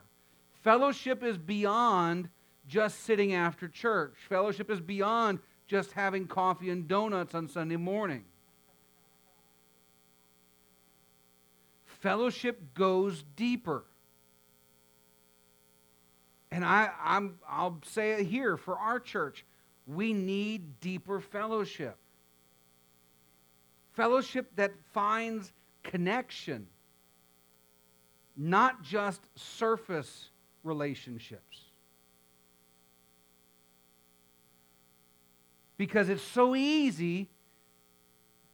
Fellowship 0.63 1.21
is 1.23 1.37
beyond 1.37 2.29
just 2.67 3.03
sitting 3.03 3.33
after 3.33 3.67
church. 3.67 4.13
Fellowship 4.29 4.69
is 4.69 4.79
beyond 4.79 5.39
just 5.67 5.91
having 5.91 6.27
coffee 6.27 6.69
and 6.69 6.87
donuts 6.87 7.35
on 7.35 7.49
Sunday 7.49 7.75
morning. 7.75 8.23
Fellowship 11.99 12.73
goes 12.73 13.23
deeper. 13.35 13.83
And 16.51 16.63
I, 16.63 16.89
I'm, 17.03 17.35
I'll 17.49 17.79
say 17.85 18.11
it 18.13 18.27
here 18.27 18.57
for 18.57 18.77
our 18.77 18.99
church. 18.99 19.45
We 19.85 20.13
need 20.13 20.79
deeper 20.79 21.19
fellowship. 21.19 21.97
Fellowship 23.93 24.51
that 24.55 24.73
finds 24.93 25.51
connection, 25.83 26.67
not 28.35 28.83
just 28.83 29.21
surface 29.35 30.29
relationships. 30.63 31.63
Because 35.77 36.09
it's 36.09 36.23
so 36.23 36.55
easy 36.55 37.29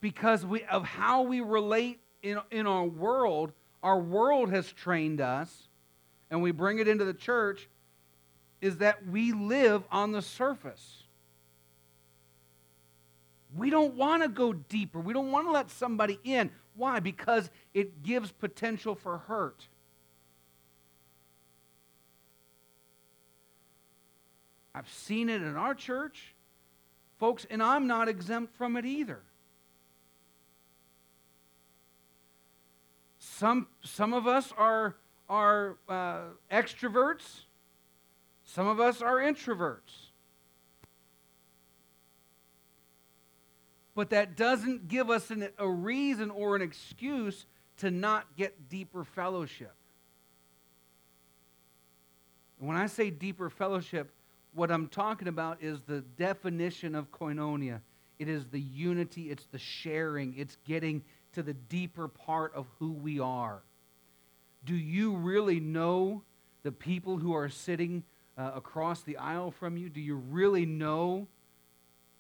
because 0.02 0.46
we, 0.46 0.64
of 0.64 0.84
how 0.84 1.22
we 1.22 1.40
relate 1.40 2.03
in, 2.24 2.40
in 2.50 2.66
our 2.66 2.86
world. 2.86 3.52
Our 3.84 4.00
world 4.00 4.50
has 4.50 4.72
trained 4.72 5.22
us, 5.22 5.68
and 6.32 6.42
we 6.42 6.52
bring 6.52 6.80
it 6.80 6.88
into 6.88 7.06
the 7.06 7.14
church, 7.14 7.68
is 8.62 8.78
that 8.78 9.06
we 9.08 9.34
live 9.34 9.84
on 9.92 10.14
the 10.14 10.22
surface. 10.22 11.04
We 13.56 13.70
don't 13.70 13.96
want 13.96 14.24
to 14.24 14.30
go 14.30 14.54
deeper. 14.54 15.00
We 15.00 15.14
don't 15.14 15.32
want 15.32 15.48
to 15.48 15.52
let 15.52 15.70
somebody 15.70 16.18
in. 16.24 16.50
Why? 16.76 17.00
Because 17.02 17.52
it 17.74 18.02
gives 18.02 18.32
potential 18.32 18.96
for 18.96 19.20
hurt. 19.20 19.68
I've 24.74 24.90
seen 24.90 25.30
it 25.30 25.44
in 25.44 25.56
our 25.56 25.76
church, 25.76 26.34
folks, 27.20 27.46
and 27.50 27.62
I'm 27.62 27.86
not 27.86 28.08
exempt 28.08 28.56
from 28.56 28.76
it 28.76 28.86
either. 28.86 29.22
Some, 33.38 33.68
some 33.82 34.14
of 34.14 34.28
us 34.28 34.54
are, 34.58 34.96
are 35.28 35.78
uh, 35.90 36.20
extroverts, 36.52 37.42
some 38.46 38.68
of 38.68 38.80
us 38.80 39.02
are 39.02 39.18
introverts. 39.18 40.12
But 43.96 44.12
that 44.12 44.38
doesn't 44.38 44.88
give 44.88 45.10
us 45.10 45.32
an, 45.32 45.50
a 45.58 45.68
reason 45.68 46.30
or 46.30 46.56
an 46.56 46.62
excuse 46.62 47.48
to 47.78 47.90
not 47.90 48.36
get 48.38 48.70
deeper 48.70 49.04
fellowship. 49.04 49.74
When 52.60 52.78
I 52.78 52.86
say 52.86 53.10
deeper 53.10 53.50
fellowship, 53.50 54.12
what 54.54 54.70
I'm 54.70 54.88
talking 54.88 55.28
about 55.28 55.58
is 55.62 55.82
the 55.82 56.02
definition 56.02 56.94
of 56.94 57.12
koinonia. 57.12 57.82
It 58.20 58.30
is 58.30 58.46
the 58.46 58.60
unity, 58.60 59.32
it's 59.32 59.48
the 59.48 59.58
sharing, 59.58 60.36
it's 60.38 60.58
getting 60.66 61.04
to 61.34 61.44
the 61.44 61.54
deeper 61.54 62.08
part 62.08 62.54
of 62.54 62.68
who 62.80 62.92
we 62.92 63.20
are. 63.20 63.62
Do 64.66 64.76
you 64.76 65.16
really 65.16 65.60
know 65.60 66.24
the 66.64 66.72
people 66.72 67.18
who 67.18 67.34
are 67.34 67.50
sitting 67.50 68.04
uh, 68.38 68.52
across 68.56 69.04
the 69.04 69.18
aisle 69.18 69.52
from 69.52 69.78
you? 69.78 69.90
Do 69.90 70.00
you 70.00 70.16
really 70.16 70.66
know 70.66 71.28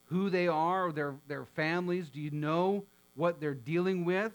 who 0.05 0.29
they 0.29 0.48
are, 0.48 0.91
their, 0.91 1.15
their 1.27 1.46
families? 1.46 2.10
Do 2.10 2.20
you 2.20 2.32
know 2.32 2.86
what 3.15 3.39
they're 3.39 3.53
dealing 3.53 4.05
with? 4.05 4.34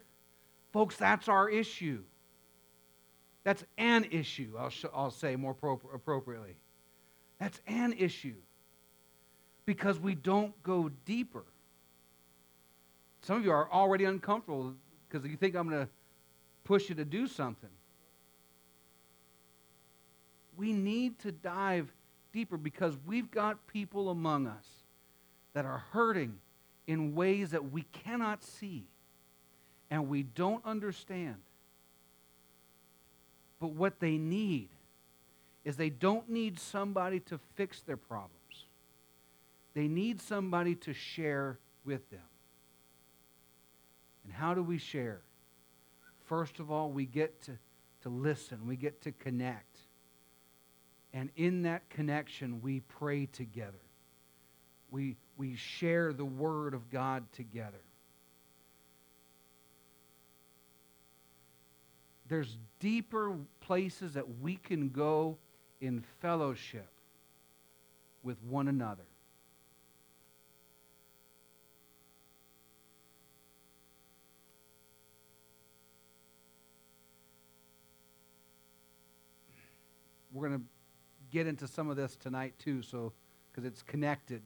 Folks, 0.73 0.97
that's 0.97 1.29
our 1.29 1.49
issue. 1.49 2.03
That's 3.45 3.65
an 3.79 4.07
issue, 4.11 4.55
I'll, 4.59 4.71
sh- 4.71 4.85
I'll 4.93 5.11
say 5.11 5.37
more 5.37 5.55
pro- 5.55 5.81
appropriately. 5.95 6.57
That's 7.39 7.61
an 7.67 7.95
issue 7.95 8.35
because 9.65 9.99
we 9.99 10.15
don't 10.15 10.61
go 10.63 10.91
deeper. 11.05 11.45
Some 13.29 13.37
of 13.37 13.45
you 13.45 13.53
are 13.53 13.71
already 13.71 14.07
uncomfortable 14.07 14.73
because 15.07 15.29
you 15.29 15.37
think 15.37 15.55
I'm 15.55 15.69
going 15.69 15.85
to 15.85 15.91
push 16.65 16.89
you 16.89 16.95
to 16.95 17.05
do 17.05 17.27
something. 17.27 17.69
We 20.57 20.73
need 20.73 21.19
to 21.19 21.31
dive 21.31 21.93
deeper 22.33 22.57
because 22.57 22.97
we've 23.07 23.31
got 23.31 23.67
people 23.67 24.09
among 24.09 24.47
us 24.47 24.65
that 25.53 25.67
are 25.67 25.85
hurting 25.93 26.39
in 26.87 27.15
ways 27.15 27.51
that 27.51 27.71
we 27.71 27.83
cannot 27.93 28.43
see 28.43 28.87
and 29.91 30.09
we 30.09 30.23
don't 30.23 30.65
understand. 30.65 31.37
But 33.61 33.73
what 33.73 34.01
they 34.01 34.17
need 34.17 34.71
is 35.67 35.77
they 35.77 35.91
don't 35.91 36.31
need 36.31 36.59
somebody 36.59 37.21
to 37.21 37.39
fix 37.57 37.83
their 37.83 37.99
problems. 37.99 38.33
They 39.75 39.87
need 39.87 40.23
somebody 40.23 40.75
to 40.77 40.95
share 40.95 41.59
with 41.85 42.09
them. 42.09 42.28
And 44.29 44.37
how 44.37 44.53
do 44.53 44.63
we 44.63 44.77
share? 44.77 45.23
First 46.27 46.61
of 46.61 46.71
all, 46.71 46.91
we 46.91 47.07
get 47.07 47.41
to, 47.45 47.53
to 48.03 48.11
listen, 48.11 48.67
we 48.67 48.77
get 48.77 49.01
to 49.03 49.13
connect. 49.13 49.79
And 51.15 51.31
in 51.35 51.63
that 51.63 51.89
connection, 51.89 52.61
we 52.61 52.81
pray 52.81 53.25
together. 53.25 53.81
We, 54.91 55.17
we 55.39 55.57
share 55.57 56.13
the 56.13 56.27
Word 56.27 56.75
of 56.75 56.91
God 56.91 57.25
together. 57.33 57.81
There's 62.29 62.59
deeper 62.81 63.35
places 63.61 64.13
that 64.13 64.41
we 64.43 64.57
can 64.57 64.91
go 64.91 65.39
in 65.81 66.05
fellowship 66.21 66.91
with 68.23 68.37
one 68.43 68.69
another. 68.69 69.08
We're 80.39 80.49
going 80.49 80.61
to 80.61 80.67
get 81.31 81.47
into 81.47 81.67
some 81.67 81.91
of 81.91 81.97
this 81.97 82.17
tonight 82.17 82.55
too, 82.59 82.83
so 82.83 83.13
because 83.51 83.65
it's 83.65 83.83
connected. 83.83 84.43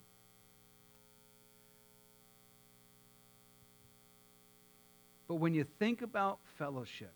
But 5.29 5.35
when 5.37 5.55
you 5.55 5.65
think 5.79 6.03
about 6.03 6.39
fellowship, 6.59 7.13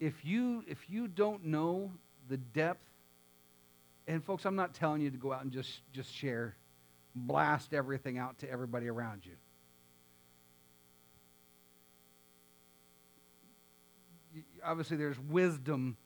if 0.00 0.24
you 0.24 0.62
if 0.68 0.88
you 0.88 1.08
don't 1.08 1.44
know 1.44 1.90
the 2.28 2.36
depth 2.36 2.84
and 4.06 4.22
folks 4.24 4.44
i'm 4.44 4.54
not 4.54 4.74
telling 4.74 5.00
you 5.00 5.10
to 5.10 5.16
go 5.16 5.32
out 5.32 5.42
and 5.42 5.50
just 5.50 5.80
just 5.92 6.14
share 6.14 6.54
blast 7.14 7.74
everything 7.74 8.16
out 8.18 8.38
to 8.38 8.48
everybody 8.50 8.86
around 8.86 9.26
you 9.26 9.32
obviously 14.68 14.98
there's 14.98 15.18
wisdom 15.18 15.96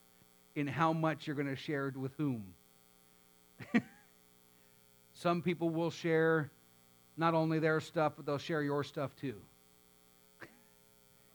in 0.54 0.66
how 0.66 0.92
much 0.92 1.26
you're 1.26 1.36
going 1.36 1.48
to 1.48 1.56
share 1.56 1.92
with 1.96 2.12
whom. 2.16 2.54
Some 5.14 5.42
people 5.42 5.70
will 5.70 5.90
share 5.90 6.50
not 7.16 7.34
only 7.34 7.58
their 7.58 7.80
stuff 7.80 8.12
but 8.16 8.24
they'll 8.24 8.38
share 8.38 8.62
your 8.62 8.84
stuff 8.84 9.14
too. 9.16 9.34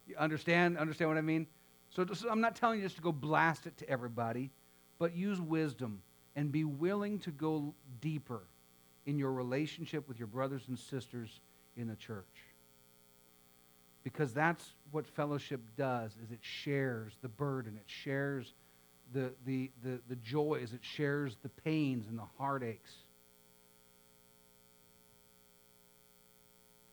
You 0.07 0.15
understand 0.17 0.77
understand 0.77 1.09
what 1.09 1.17
i 1.17 1.21
mean? 1.21 1.47
So 1.89 2.05
I'm 2.29 2.39
not 2.39 2.55
telling 2.55 2.79
you 2.79 2.85
just 2.85 2.95
to 2.95 3.01
go 3.01 3.11
blast 3.11 3.65
it 3.65 3.77
to 3.79 3.89
everybody, 3.89 4.51
but 4.99 5.13
use 5.13 5.41
wisdom 5.41 6.01
and 6.35 6.49
be 6.49 6.63
willing 6.63 7.19
to 7.19 7.31
go 7.31 7.73
deeper 7.99 8.41
in 9.05 9.17
your 9.17 9.33
relationship 9.33 10.07
with 10.07 10.17
your 10.17 10.27
brothers 10.27 10.63
and 10.69 10.79
sisters 10.79 11.41
in 11.75 11.87
the 11.87 11.95
church. 11.95 12.25
Because 14.03 14.33
that's 14.33 14.63
what 14.91 15.07
fellowship 15.07 15.61
does 15.77 16.11
is 16.23 16.31
it 16.31 16.39
shares 16.41 17.13
the 17.21 17.27
burden, 17.27 17.75
it 17.77 17.85
shares 17.87 18.53
the, 19.13 19.31
the, 19.45 19.71
the, 19.83 19.99
the 20.09 20.15
joys, 20.17 20.73
it 20.73 20.83
shares 20.83 21.37
the 21.43 21.49
pains 21.49 22.07
and 22.07 22.17
the 22.17 22.27
heartaches. 22.37 23.03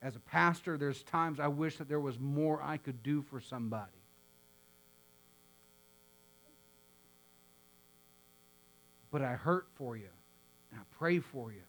As 0.02 0.16
a 0.16 0.20
pastor, 0.20 0.76
there's 0.76 1.02
times 1.02 1.40
I 1.40 1.48
wish 1.48 1.78
that 1.78 1.88
there 1.88 2.00
was 2.00 2.18
more 2.18 2.62
I 2.62 2.76
could 2.76 3.02
do 3.02 3.22
for 3.22 3.40
somebody. 3.40 4.04
but 9.14 9.22
I 9.22 9.34
hurt 9.34 9.68
for 9.76 9.96
you 9.96 10.08
and 10.72 10.80
I 10.80 10.82
pray 10.98 11.20
for 11.20 11.52
you. 11.52 11.62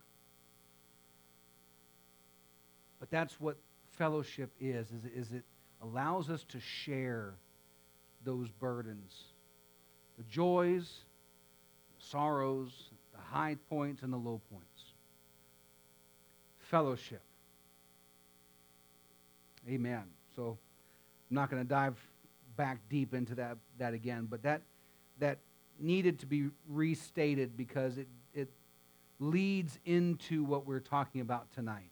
But 3.00 3.12
that's 3.12 3.40
what 3.40 3.58
fellowship 3.92 4.50
is, 4.60 4.88
is, 4.88 5.06
is 5.16 5.32
it 5.32 5.44
allows 5.86 6.30
us 6.30 6.44
to 6.50 6.60
share 6.60 7.34
those 8.24 8.50
burdens, 8.50 9.14
the 10.18 10.24
joys, 10.24 11.02
the 11.98 12.06
sorrows, 12.06 12.90
the 13.14 13.22
high 13.22 13.56
points 13.70 14.02
and 14.02 14.12
the 14.12 14.18
low 14.18 14.42
points. 14.52 14.94
Fellowship. 16.60 17.22
Amen. 19.70 20.04
So 20.36 20.58
I'm 21.30 21.36
not 21.36 21.50
going 21.50 21.62
to 21.62 21.68
dive 21.68 21.96
back 22.58 22.80
deep 22.90 23.14
into 23.14 23.36
that, 23.36 23.58
that 23.78 23.94
again, 23.94 24.28
but 24.30 24.42
that, 24.44 24.62
that 25.20 25.40
needed 25.80 26.20
to 26.20 26.26
be 26.26 26.50
restated 26.68 27.58
because 27.58 27.98
it, 27.98 28.08
it 28.34 28.50
leads 29.20 29.80
into 29.86 30.44
what 30.44 30.66
we're 30.66 30.80
talking 30.80 31.22
about 31.22 31.52
tonight. 31.54 31.90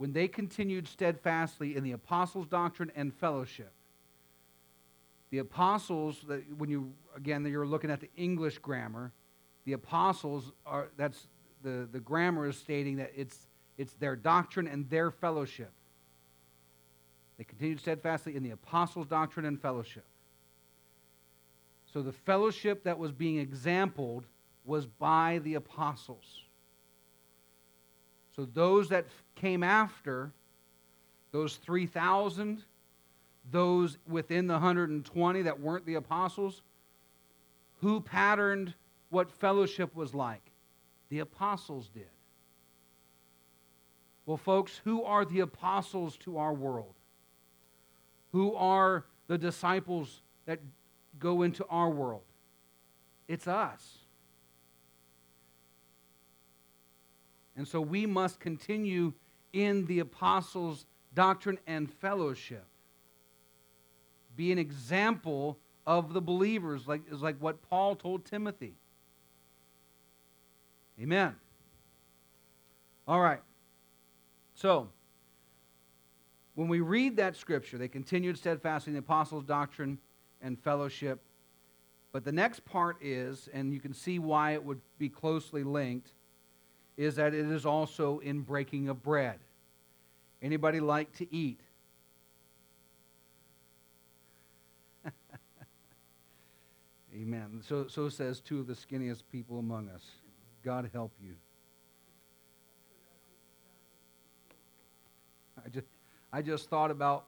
When 0.00 0.14
they 0.14 0.28
continued 0.28 0.88
steadfastly 0.88 1.76
in 1.76 1.84
the 1.84 1.92
apostles' 1.92 2.46
doctrine 2.46 2.90
and 2.96 3.12
fellowship, 3.12 3.70
the 5.28 5.40
apostles, 5.40 6.24
when 6.56 6.70
you, 6.70 6.94
again, 7.14 7.44
you're 7.44 7.66
looking 7.66 7.90
at 7.90 8.00
the 8.00 8.08
English 8.16 8.56
grammar, 8.60 9.12
the 9.66 9.74
apostles 9.74 10.52
are, 10.64 10.88
that's, 10.96 11.26
the, 11.62 11.86
the 11.92 12.00
grammar 12.00 12.48
is 12.48 12.56
stating 12.56 12.96
that 12.96 13.12
it's, 13.14 13.46
it's 13.76 13.92
their 13.92 14.16
doctrine 14.16 14.66
and 14.66 14.88
their 14.88 15.10
fellowship. 15.10 15.70
They 17.36 17.44
continued 17.44 17.80
steadfastly 17.80 18.36
in 18.36 18.42
the 18.42 18.52
apostles' 18.52 19.06
doctrine 19.06 19.44
and 19.44 19.60
fellowship. 19.60 20.06
So 21.92 22.00
the 22.00 22.12
fellowship 22.12 22.84
that 22.84 22.98
was 22.98 23.12
being 23.12 23.36
exampled 23.36 24.24
was 24.64 24.86
by 24.86 25.40
the 25.44 25.56
apostles. 25.56 26.44
So 28.40 28.48
those 28.54 28.88
that 28.88 29.04
came 29.34 29.62
after, 29.62 30.32
those 31.30 31.56
3,000, 31.56 32.64
those 33.50 33.98
within 34.08 34.46
the 34.46 34.54
120 34.54 35.42
that 35.42 35.60
weren't 35.60 35.84
the 35.84 35.96
apostles, 35.96 36.62
who 37.82 38.00
patterned 38.00 38.72
what 39.10 39.30
fellowship 39.30 39.94
was 39.94 40.14
like? 40.14 40.40
The 41.10 41.18
apostles 41.18 41.90
did. 41.92 42.06
Well, 44.24 44.38
folks, 44.38 44.80
who 44.84 45.04
are 45.04 45.26
the 45.26 45.40
apostles 45.40 46.16
to 46.18 46.38
our 46.38 46.54
world? 46.54 46.94
Who 48.32 48.54
are 48.54 49.04
the 49.26 49.36
disciples 49.36 50.22
that 50.46 50.60
go 51.18 51.42
into 51.42 51.66
our 51.66 51.90
world. 51.90 52.22
It's 53.28 53.46
us. 53.46 53.98
And 57.60 57.68
so 57.68 57.78
we 57.78 58.06
must 58.06 58.40
continue 58.40 59.12
in 59.52 59.84
the 59.84 59.98
apostles' 59.98 60.86
doctrine 61.12 61.58
and 61.66 61.92
fellowship. 61.92 62.64
Be 64.34 64.50
an 64.50 64.58
example 64.58 65.58
of 65.86 66.14
the 66.14 66.22
believers, 66.22 66.88
like, 66.88 67.02
is 67.12 67.20
like 67.20 67.36
what 67.36 67.60
Paul 67.68 67.96
told 67.96 68.24
Timothy. 68.24 68.72
Amen. 70.98 71.36
All 73.06 73.20
right. 73.20 73.42
So, 74.54 74.88
when 76.54 76.68
we 76.68 76.80
read 76.80 77.18
that 77.18 77.36
scripture, 77.36 77.76
they 77.76 77.88
continued 77.88 78.38
steadfastly 78.38 78.92
in 78.92 78.94
the 78.94 79.00
apostles' 79.00 79.44
doctrine 79.44 79.98
and 80.40 80.58
fellowship. 80.58 81.20
But 82.10 82.24
the 82.24 82.32
next 82.32 82.64
part 82.64 82.96
is, 83.02 83.50
and 83.52 83.74
you 83.74 83.80
can 83.80 83.92
see 83.92 84.18
why 84.18 84.52
it 84.52 84.64
would 84.64 84.80
be 84.98 85.10
closely 85.10 85.62
linked, 85.62 86.14
is 87.00 87.16
that 87.16 87.32
it 87.32 87.50
is 87.50 87.64
also 87.64 88.18
in 88.18 88.40
breaking 88.42 88.90
of 88.90 89.02
bread. 89.02 89.38
Anybody 90.42 90.80
like 90.80 91.10
to 91.16 91.34
eat? 91.34 91.60
Amen. 97.14 97.62
So, 97.66 97.86
so 97.88 98.10
says 98.10 98.40
two 98.40 98.60
of 98.60 98.66
the 98.66 98.74
skinniest 98.74 99.22
people 99.32 99.58
among 99.58 99.88
us. 99.88 100.04
God 100.62 100.90
help 100.92 101.12
you. 101.22 101.36
I 105.64 105.70
just, 105.70 105.86
I 106.34 106.42
just 106.42 106.68
thought 106.68 106.90
about 106.90 107.24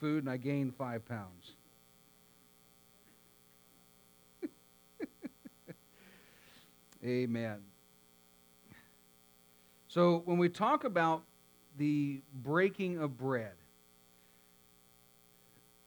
food 0.00 0.24
and 0.24 0.30
I 0.30 0.36
gained 0.36 0.74
five 0.76 1.08
pounds. 1.08 1.52
Amen. 7.02 7.62
So 9.94 10.22
when 10.24 10.38
we 10.38 10.48
talk 10.48 10.82
about 10.82 11.22
the 11.78 12.20
breaking 12.42 12.98
of 12.98 13.16
bread, 13.16 13.52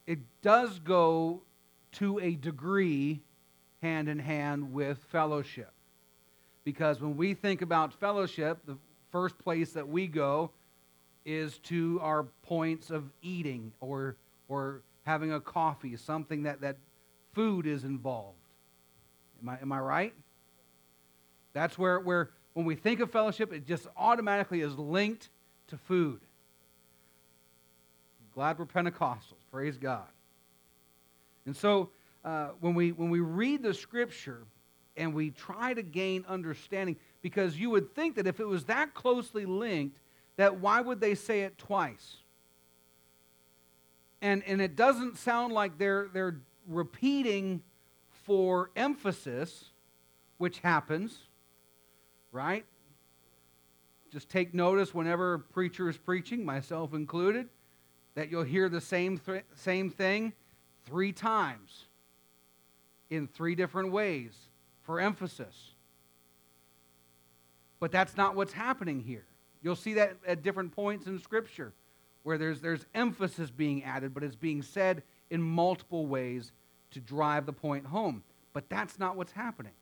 it 0.06 0.20
does 0.42 0.80
go 0.80 1.42
to 1.96 2.18
a 2.20 2.36
degree 2.36 3.20
hand 3.82 4.08
in 4.08 4.18
hand 4.18 4.72
with 4.72 4.98
fellowship. 5.12 5.74
Because 6.64 7.02
when 7.02 7.18
we 7.18 7.34
think 7.34 7.62
about 7.62 7.94
fellowship, 8.00 8.60
the 8.66 8.78
first 9.12 9.38
place 9.40 9.74
that 9.74 9.86
we 9.86 10.08
go 10.08 10.52
is 11.26 11.58
to 11.64 12.00
our 12.02 12.24
points 12.44 12.90
of 12.90 13.12
eating 13.22 13.74
or, 13.82 14.16
or 14.48 14.84
having 15.04 15.34
a 15.34 15.42
coffee, 15.42 15.98
something 15.98 16.44
that, 16.44 16.62
that 16.62 16.78
food 17.34 17.68
is 17.68 17.84
involved. 17.84 18.38
Am 19.42 19.50
I, 19.50 19.60
am 19.62 19.74
I 19.74 19.80
right? 19.82 20.14
That's 21.52 21.78
where, 21.78 22.00
where, 22.00 22.30
when 22.58 22.66
we 22.66 22.74
think 22.74 23.02
of 23.02 23.12
fellowship, 23.12 23.54
it 23.54 23.68
just 23.68 23.86
automatically 23.96 24.62
is 24.62 24.76
linked 24.80 25.30
to 25.68 25.78
food. 25.78 26.20
I'm 28.20 28.34
glad 28.34 28.58
we're 28.58 28.66
Pentecostals. 28.66 29.36
Praise 29.52 29.78
God. 29.78 30.08
And 31.46 31.56
so 31.56 31.92
uh, 32.26 32.48
when, 32.60 32.74
we, 32.74 32.94
when 32.94 33.12
we 33.12 33.20
read 33.20 33.62
the 33.62 33.76
scripture 33.76 34.42
and 34.96 35.14
we 35.14 35.30
try 35.30 35.76
to 35.76 35.84
gain 35.84 36.26
understanding, 36.28 36.96
because 37.22 37.60
you 37.60 37.70
would 37.70 37.94
think 37.94 38.16
that 38.16 38.26
if 38.26 38.40
it 38.40 38.48
was 38.48 38.64
that 38.64 38.96
closely 38.96 39.46
linked, 39.46 40.00
that 40.38 40.60
why 40.60 40.82
would 40.82 41.00
they 41.00 41.14
say 41.14 41.42
it 41.42 41.60
twice? 41.60 42.18
And, 44.24 44.42
and 44.48 44.60
it 44.60 44.76
doesn't 44.76 45.20
sound 45.20 45.54
like 45.54 45.78
they're, 45.78 46.10
they're 46.12 46.40
repeating 46.68 47.62
for 48.24 48.72
emphasis, 48.76 49.66
which 50.40 50.58
happens, 50.58 51.20
right? 52.38 52.66
Just 54.12 54.30
take 54.30 54.54
notice 54.54 54.94
whenever 54.94 55.34
a 55.34 55.40
preacher 55.40 55.90
is 55.90 55.98
preaching, 55.98 56.46
myself 56.46 56.94
included, 56.94 57.50
that 58.16 58.30
you'll 58.30 58.44
hear 58.44 58.70
the 58.70 58.80
same, 58.80 59.18
th- 59.18 59.44
same 59.56 59.90
thing 59.90 60.34
three 60.86 61.12
times 61.12 61.86
in 63.10 63.28
three 63.28 63.56
different 63.56 63.92
ways 63.92 64.34
for 64.84 65.02
emphasis. 65.02 65.74
But 67.80 67.92
that's 67.92 68.16
not 68.16 68.36
what's 68.36 68.54
happening 68.54 69.02
here. 69.02 69.26
You'll 69.62 69.76
see 69.76 69.96
that 69.96 70.18
at 70.26 70.44
different 70.44 70.72
points 70.72 71.08
in 71.08 71.20
Scripture 71.20 71.74
where 72.24 72.38
there's, 72.38 72.62
there's 72.62 72.86
emphasis 72.94 73.50
being 73.50 73.84
added, 73.84 74.14
but 74.14 74.24
it's 74.24 74.36
being 74.36 74.62
said 74.62 75.02
in 75.30 75.42
multiple 75.42 76.06
ways 76.06 76.52
to 76.92 77.00
drive 77.00 77.46
the 77.46 77.54
point 77.54 77.86
home. 77.86 78.24
But 78.54 78.70
that's 78.70 79.00
not 79.00 79.16
what's 79.16 79.32
happening. 79.32 79.74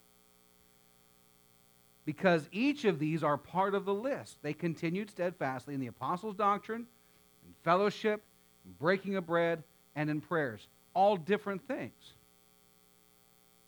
Because 2.05 2.47
each 2.51 2.85
of 2.85 2.99
these 2.99 3.23
are 3.23 3.37
part 3.37 3.73
of 3.73 3.85
the 3.85 3.93
list. 3.93 4.37
They 4.43 4.53
continued 4.53 5.09
steadfastly 5.09 5.73
in 5.73 5.79
the 5.79 5.87
apostles' 5.87 6.35
doctrine, 6.35 6.85
in 7.45 7.53
fellowship, 7.63 8.23
in 8.65 8.73
breaking 8.79 9.15
of 9.15 9.25
bread, 9.25 9.63
and 9.95 10.09
in 10.09 10.21
prayers. 10.21 10.67
All 10.93 11.17
different 11.17 11.67
things. 11.67 12.13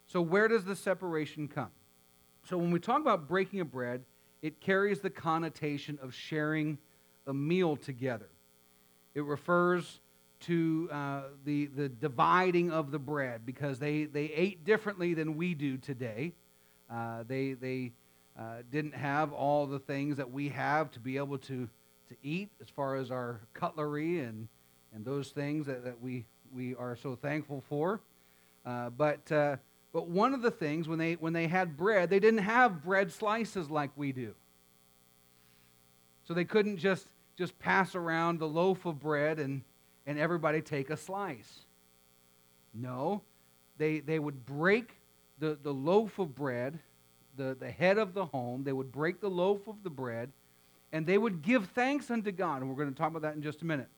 So, 0.06 0.22
where 0.22 0.48
does 0.48 0.64
the 0.66 0.76
separation 0.76 1.48
come? 1.48 1.72
So, 2.46 2.58
when 2.58 2.72
we 2.72 2.80
talk 2.80 3.02
about 3.02 3.28
breaking 3.28 3.60
of 3.60 3.72
bread, 3.72 4.04
it 4.42 4.62
carries 4.62 5.00
the 5.00 5.10
connotation 5.10 5.98
of 6.02 6.14
sharing 6.14 6.78
a 7.26 7.34
meal 7.34 7.76
together. 7.76 8.30
It 9.16 9.24
refers 9.24 10.00
to 10.42 10.90
uh, 10.92 11.22
the, 11.44 11.66
the 11.66 11.90
dividing 11.90 12.72
of 12.72 12.92
the 12.92 13.00
bread 13.00 13.46
because 13.46 13.80
they, 13.80 14.06
they 14.06 14.26
ate 14.26 14.64
differently 14.64 15.14
than 15.14 15.36
we 15.36 15.56
do 15.56 15.78
today. 15.78 16.34
Uh, 16.90 17.24
they 17.28 17.54
they 17.54 17.92
uh, 18.38 18.58
didn't 18.72 18.94
have 18.94 19.34
all 19.34 19.66
the 19.66 19.80
things 19.80 20.18
that 20.18 20.32
we 20.32 20.50
have 20.50 20.92
to 20.92 21.00
be 21.00 21.18
able 21.18 21.38
to, 21.38 21.68
to 22.10 22.16
eat 22.24 22.50
as 22.62 22.70
far 22.70 22.96
as 22.96 23.12
our 23.12 23.42
cutlery 23.54 24.20
and, 24.20 24.48
and 24.94 25.06
those 25.06 25.30
things 25.30 25.66
that, 25.66 25.84
that 25.84 26.02
we, 26.02 26.26
we 26.54 26.76
are 26.76 26.96
so 26.96 27.16
thankful 27.16 27.64
for. 27.68 28.00
Uh, 28.66 28.90
but 28.90 29.32
uh, 29.32 29.56
but 29.98 30.10
one 30.10 30.36
of 30.36 30.44
the 30.44 30.52
things, 30.52 30.88
when 30.88 31.00
they, 31.00 31.14
when 31.14 31.34
they 31.34 31.48
had 31.48 31.76
bread, 31.76 32.12
they 32.12 32.20
didn't 32.20 32.42
have 32.42 32.84
bread 32.84 33.12
slices 33.12 33.72
like 33.72 33.90
we 33.96 34.12
do. 34.12 34.36
So 36.28 36.36
they 36.36 36.46
couldn't 36.46 36.78
just, 36.78 37.08
just 37.36 37.58
pass 37.58 37.96
around 37.96 38.40
the 38.40 38.48
loaf 38.48 38.86
of 38.86 39.00
bread 39.00 39.40
and, 39.40 39.64
and 40.06 40.20
everybody 40.20 40.62
take 40.62 40.90
a 40.90 40.98
slice. 40.98 41.62
No, 42.74 43.24
they, 43.78 44.00
they 44.02 44.20
would 44.20 44.46
break 44.46 44.92
the, 45.40 45.58
the 45.64 45.74
loaf 45.74 46.20
of 46.20 46.36
bread, 46.36 46.78
the, 47.38 47.56
the 47.60 47.72
head 47.72 47.98
of 47.98 48.14
the 48.14 48.26
home, 48.26 48.64
they 48.64 48.74
would 48.74 48.92
break 48.92 49.22
the 49.22 49.30
loaf 49.30 49.68
of 49.68 49.84
the 49.84 49.90
bread, 49.90 50.32
and 50.92 51.06
they 51.06 51.18
would 51.18 51.42
give 51.42 51.68
thanks 51.70 52.12
unto 52.12 52.32
God. 52.32 52.62
And 52.62 52.70
we're 52.70 52.76
going 52.76 52.94
to 52.94 52.98
talk 52.98 53.10
about 53.10 53.22
that 53.22 53.36
in 53.36 53.42
just 53.42 53.62
a 53.62 53.66
minute. 53.66 53.90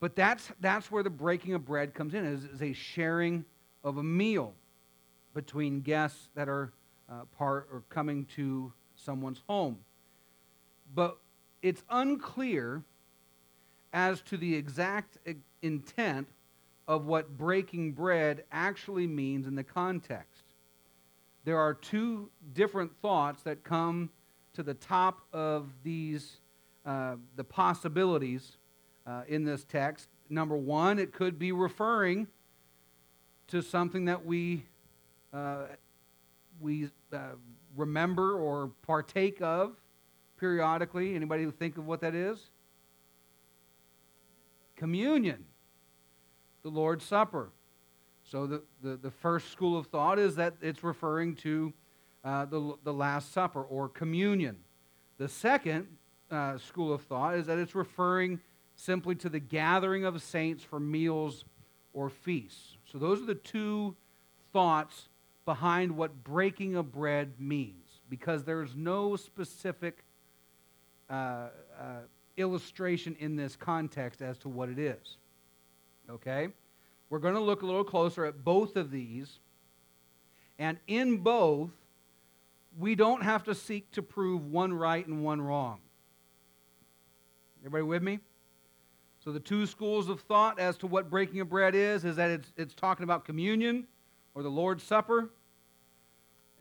But 0.00 0.14
that's, 0.14 0.50
that's 0.60 0.90
where 0.90 1.02
the 1.02 1.10
breaking 1.10 1.54
of 1.54 1.64
bread 1.64 1.94
comes 1.94 2.14
in, 2.14 2.24
is, 2.24 2.44
is 2.44 2.62
a 2.62 2.72
sharing 2.72 3.44
of 3.82 3.96
a 3.96 4.02
meal 4.02 4.54
between 5.34 5.80
guests 5.80 6.28
that 6.34 6.48
are 6.48 6.72
uh, 7.10 7.22
part 7.36 7.68
or 7.72 7.82
coming 7.88 8.26
to 8.36 8.72
someone's 8.94 9.42
home. 9.48 9.78
But 10.94 11.18
it's 11.62 11.82
unclear 11.90 12.82
as 13.92 14.20
to 14.22 14.36
the 14.36 14.54
exact 14.54 15.18
intent 15.62 16.28
of 16.86 17.06
what 17.06 17.36
breaking 17.36 17.92
bread 17.92 18.44
actually 18.52 19.06
means 19.06 19.46
in 19.46 19.54
the 19.54 19.64
context. 19.64 20.37
There 21.48 21.58
are 21.58 21.72
two 21.72 22.28
different 22.52 22.94
thoughts 23.00 23.42
that 23.44 23.64
come 23.64 24.10
to 24.52 24.62
the 24.62 24.74
top 24.74 25.22
of 25.32 25.70
these, 25.82 26.40
uh, 26.84 27.14
the 27.36 27.44
possibilities 27.44 28.58
uh, 29.06 29.22
in 29.26 29.44
this 29.44 29.64
text. 29.64 30.08
Number 30.28 30.58
one, 30.58 30.98
it 30.98 31.10
could 31.10 31.38
be 31.38 31.52
referring 31.52 32.26
to 33.46 33.62
something 33.62 34.04
that 34.04 34.26
we, 34.26 34.66
uh, 35.32 35.68
we 36.60 36.90
uh, 37.14 37.18
remember 37.74 38.34
or 38.34 38.70
partake 38.82 39.40
of 39.40 39.74
periodically. 40.36 41.14
Anybody 41.14 41.50
think 41.50 41.78
of 41.78 41.86
what 41.86 42.02
that 42.02 42.14
is? 42.14 42.50
Communion, 44.76 45.46
the 46.62 46.68
Lord's 46.68 47.06
Supper. 47.06 47.52
So 48.30 48.46
the, 48.46 48.62
the, 48.82 48.96
the 48.96 49.10
first 49.10 49.50
school 49.50 49.78
of 49.78 49.86
thought 49.86 50.18
is 50.18 50.36
that 50.36 50.54
it's 50.60 50.84
referring 50.84 51.34
to 51.36 51.72
uh, 52.24 52.44
the, 52.44 52.74
the 52.84 52.92
Last 52.92 53.32
Supper 53.32 53.62
or 53.62 53.88
communion. 53.88 54.56
The 55.16 55.28
second 55.28 55.86
uh, 56.30 56.58
school 56.58 56.92
of 56.92 57.02
thought 57.02 57.36
is 57.36 57.46
that 57.46 57.58
it's 57.58 57.74
referring 57.74 58.40
simply 58.76 59.14
to 59.16 59.30
the 59.30 59.38
gathering 59.38 60.04
of 60.04 60.20
saints 60.22 60.62
for 60.62 60.78
meals 60.78 61.44
or 61.94 62.10
feasts. 62.10 62.76
So, 62.92 62.98
those 62.98 63.22
are 63.22 63.26
the 63.26 63.34
two 63.34 63.96
thoughts 64.52 65.08
behind 65.46 65.96
what 65.96 66.22
breaking 66.22 66.76
of 66.76 66.92
bread 66.92 67.32
means, 67.38 68.00
because 68.10 68.44
there's 68.44 68.76
no 68.76 69.16
specific 69.16 70.04
uh, 71.08 71.14
uh, 71.14 71.48
illustration 72.36 73.16
in 73.18 73.36
this 73.36 73.56
context 73.56 74.20
as 74.20 74.36
to 74.38 74.48
what 74.50 74.68
it 74.68 74.78
is. 74.78 75.16
Okay? 76.10 76.48
We're 77.10 77.18
going 77.18 77.34
to 77.34 77.40
look 77.40 77.62
a 77.62 77.66
little 77.66 77.84
closer 77.84 78.24
at 78.24 78.44
both 78.44 78.76
of 78.76 78.90
these. 78.90 79.38
And 80.58 80.78
in 80.86 81.18
both, 81.18 81.70
we 82.78 82.94
don't 82.94 83.22
have 83.22 83.44
to 83.44 83.54
seek 83.54 83.90
to 83.92 84.02
prove 84.02 84.44
one 84.46 84.72
right 84.72 85.06
and 85.06 85.24
one 85.24 85.40
wrong. 85.40 85.80
Everybody 87.60 87.84
with 87.84 88.02
me? 88.02 88.20
So 89.24 89.32
the 89.32 89.40
two 89.40 89.66
schools 89.66 90.08
of 90.08 90.20
thought 90.20 90.58
as 90.58 90.76
to 90.78 90.86
what 90.86 91.10
breaking 91.10 91.40
of 91.40 91.48
bread 91.48 91.74
is 91.74 92.04
is 92.04 92.16
that 92.16 92.30
it's, 92.30 92.52
it's 92.56 92.74
talking 92.74 93.04
about 93.04 93.24
communion 93.24 93.86
or 94.34 94.42
the 94.42 94.48
Lord's 94.48 94.84
Supper, 94.84 95.30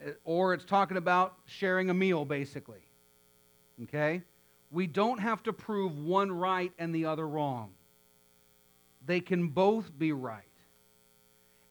eh, 0.04 0.12
or 0.24 0.54
it's 0.54 0.66
talking 0.66 0.98
about 0.98 1.36
sharing 1.46 1.90
a 1.90 1.94
meal, 1.94 2.26
basically. 2.26 2.82
Okay? 3.84 4.24
We 4.72 4.88
don't 4.88 5.20
have 5.20 5.44
to 5.44 5.54
prove 5.54 5.98
one 5.98 6.32
right 6.32 6.72
and 6.80 6.94
the 6.94 7.06
other 7.06 7.28
wrong. 7.28 7.70
They 9.08 9.22
can 9.22 9.48
both 9.48 9.98
be 9.98 10.12
right. 10.12 10.44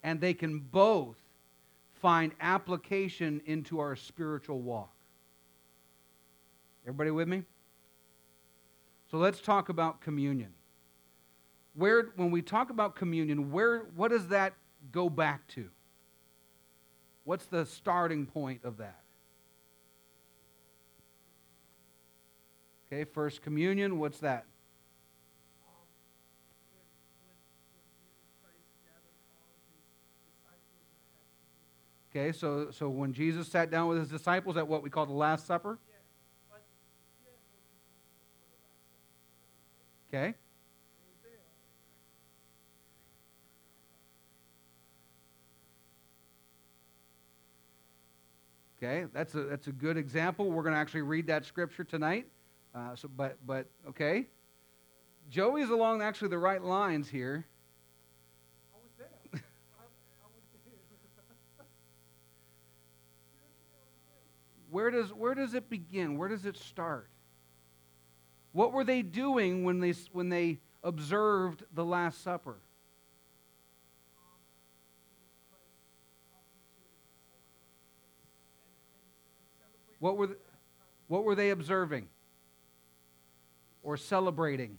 And 0.02 0.20
they 0.20 0.34
can 0.34 0.58
both 0.58 1.16
find 1.92 2.32
application 2.40 3.42
into 3.44 3.78
our 3.78 3.94
spiritual 3.94 4.60
walk. 4.60 4.92
Everybody 6.84 7.10
with 7.10 7.28
me? 7.28 7.42
So 9.10 9.18
let's 9.18 9.40
talk 9.40 9.68
about 9.68 10.00
communion. 10.00 10.54
Where 11.74 12.08
when 12.16 12.30
we 12.30 12.40
talk 12.40 12.70
about 12.70 12.96
communion, 12.96 13.50
where 13.52 13.80
what 13.94 14.10
does 14.10 14.28
that 14.28 14.54
go 14.90 15.10
back 15.10 15.46
to? 15.48 15.68
What's 17.24 17.46
the 17.46 17.66
starting 17.66 18.24
point 18.24 18.60
of 18.64 18.78
that? 18.78 19.00
Okay, 22.86 23.04
first 23.04 23.42
communion, 23.42 23.98
what's 23.98 24.20
that? 24.20 24.46
Okay, 32.16 32.32
so, 32.32 32.68
so 32.70 32.88
when 32.88 33.12
Jesus 33.12 33.46
sat 33.46 33.70
down 33.70 33.88
with 33.88 33.98
his 33.98 34.08
disciples 34.08 34.56
at 34.56 34.66
what 34.66 34.82
we 34.82 34.88
call 34.88 35.04
the 35.04 35.12
Last 35.12 35.46
Supper? 35.46 35.78
Okay. 40.08 40.34
Okay, 48.78 49.04
that's 49.12 49.34
a, 49.34 49.42
that's 49.42 49.66
a 49.66 49.72
good 49.72 49.98
example. 49.98 50.50
We're 50.50 50.62
going 50.62 50.74
to 50.74 50.80
actually 50.80 51.02
read 51.02 51.26
that 51.26 51.44
scripture 51.44 51.84
tonight. 51.84 52.28
Uh, 52.74 52.96
so, 52.96 53.10
but, 53.14 53.36
but, 53.46 53.66
okay. 53.90 54.26
Joey's 55.28 55.68
along 55.68 56.00
actually 56.00 56.28
the 56.28 56.38
right 56.38 56.62
lines 56.62 57.10
here. 57.10 57.44
I 58.74 58.78
was 58.82 58.92
there. 58.96 59.08
I, 59.34 59.36
I 59.36 60.28
was 60.32 60.42
there. 60.64 60.72
Where 64.76 64.90
does, 64.90 65.10
where 65.10 65.34
does 65.34 65.54
it 65.54 65.70
begin? 65.70 66.18
Where 66.18 66.28
does 66.28 66.44
it 66.44 66.54
start? 66.58 67.08
What 68.52 68.74
were 68.74 68.84
they 68.84 69.00
doing 69.00 69.64
when 69.64 69.80
they, 69.80 69.94
when 70.12 70.28
they 70.28 70.58
observed 70.84 71.64
the 71.72 71.82
Last 71.82 72.22
Supper? 72.22 72.56
What 79.98 80.18
were, 80.18 80.26
the, 80.26 80.36
what 81.08 81.24
were 81.24 81.34
they 81.34 81.48
observing 81.48 82.08
or 83.82 83.96
celebrating? 83.96 84.76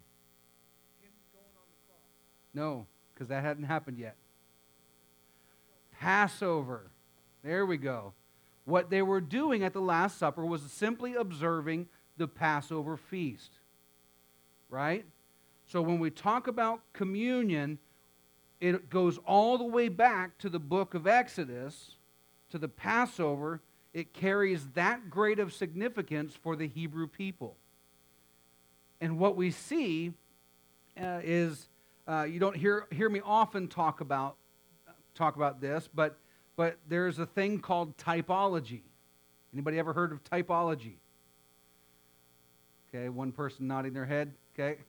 No, 2.53 2.86
because 3.15 3.29
that 3.29 3.43
hadn't 3.43 3.63
happened 3.63 3.97
yet. 3.97 4.15
Passover. 5.99 6.91
There 7.43 7.65
we 7.65 7.77
go. 7.77 8.13
What 8.67 8.89
they 8.89 9.01
were 9.01 9.21
doing 9.21 9.63
at 9.63 9.71
the 9.71 9.80
Last 9.80 10.17
Supper 10.17 10.45
was 10.45 10.62
simply 10.62 11.15
observing 11.15 11.88
the 12.17 12.27
Passover 12.27 12.97
feast. 12.97 13.49
Right? 14.69 15.06
So 15.67 15.82
when 15.82 15.99
we 15.99 16.10
talk 16.10 16.47
about 16.47 16.82
communion, 16.91 17.80
it 18.60 18.89
goes 18.89 19.19
all 19.19 19.58
the 19.58 19.63
way 19.63 19.88
back 19.88 20.38
to 20.39 20.49
the 20.49 20.60
book 20.60 20.95
of 20.95 21.08
Exodus, 21.08 21.91
to 22.49 22.58
the 22.58 22.67
Passover. 22.67 23.62
It 23.93 24.12
carries 24.12 24.67
that 24.73 25.10
great 25.10 25.39
of 25.39 25.53
significance 25.53 26.36
for 26.36 26.58
the 26.58 26.67
Hebrew 26.67 27.08
people. 27.08 27.56
And 28.99 29.17
what 29.17 29.38
we 29.38 29.49
see 29.49 30.12
uh, 31.01 31.21
is 31.23 31.69
uh, 32.06 32.23
you 32.23 32.41
don't 32.41 32.58
hear, 32.58 32.86
hear 32.91 33.08
me 33.08 33.21
often 33.23 33.69
talk 33.69 34.01
about, 34.01 34.36
talk 35.15 35.38
about 35.38 35.62
this, 35.62 35.88
but, 35.88 36.17
but 36.58 36.78
there's 36.89 37.20
a 37.20 37.26
thing 37.26 37.60
called 37.60 37.96
typology. 37.98 38.82
Anybody 39.54 39.80
ever 39.80 39.93
heard 39.93 40.12
of 40.12 40.24
typology? 40.26 40.96
Okay, 42.89 43.08
one 43.08 43.32
person 43.32 43.67
nodding 43.67 43.93
their 43.93 44.06
head. 44.06 44.34
Okay. 44.54 44.80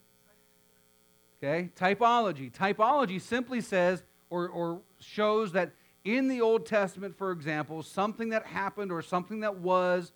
Okay, 1.41 1.71
typology. 1.77 2.51
Typology 2.51 3.21
simply 3.21 3.61
says 3.61 4.03
or, 4.31 4.49
or 4.49 4.81
shows 4.99 5.53
that 5.53 5.73
in 6.05 6.27
the 6.27 6.41
Old 6.41 6.67
Testament, 6.67 7.17
for 7.17 7.31
example, 7.31 7.83
something 7.83 8.31
that 8.31 8.47
happened 8.47 8.91
or 8.91 9.03
something 9.03 9.41
that 9.41 9.59
was 9.59 10.13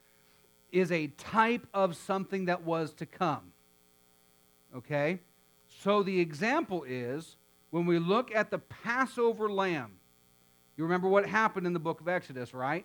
is 0.73 0.91
a 0.91 1.09
type 1.09 1.67
of 1.75 1.95
something 1.95 2.47
that 2.47 2.65
was 2.65 2.95
to 2.95 3.07
come. 3.07 3.53
Okay? 4.75 5.21
So 5.69 6.03
the 6.03 6.19
example 6.19 6.83
is 6.85 7.37
when 7.71 7.85
we 7.85 7.99
look 7.99 8.35
at 8.35 8.51
the 8.51 8.59
Passover 8.59 9.51
lamb, 9.51 9.93
you 10.77 10.85
remember 10.85 11.09
what 11.09 11.27
happened 11.27 11.67
in 11.67 11.73
the 11.73 11.79
book 11.79 12.01
of 12.01 12.09
Exodus, 12.09 12.55
right? 12.55 12.85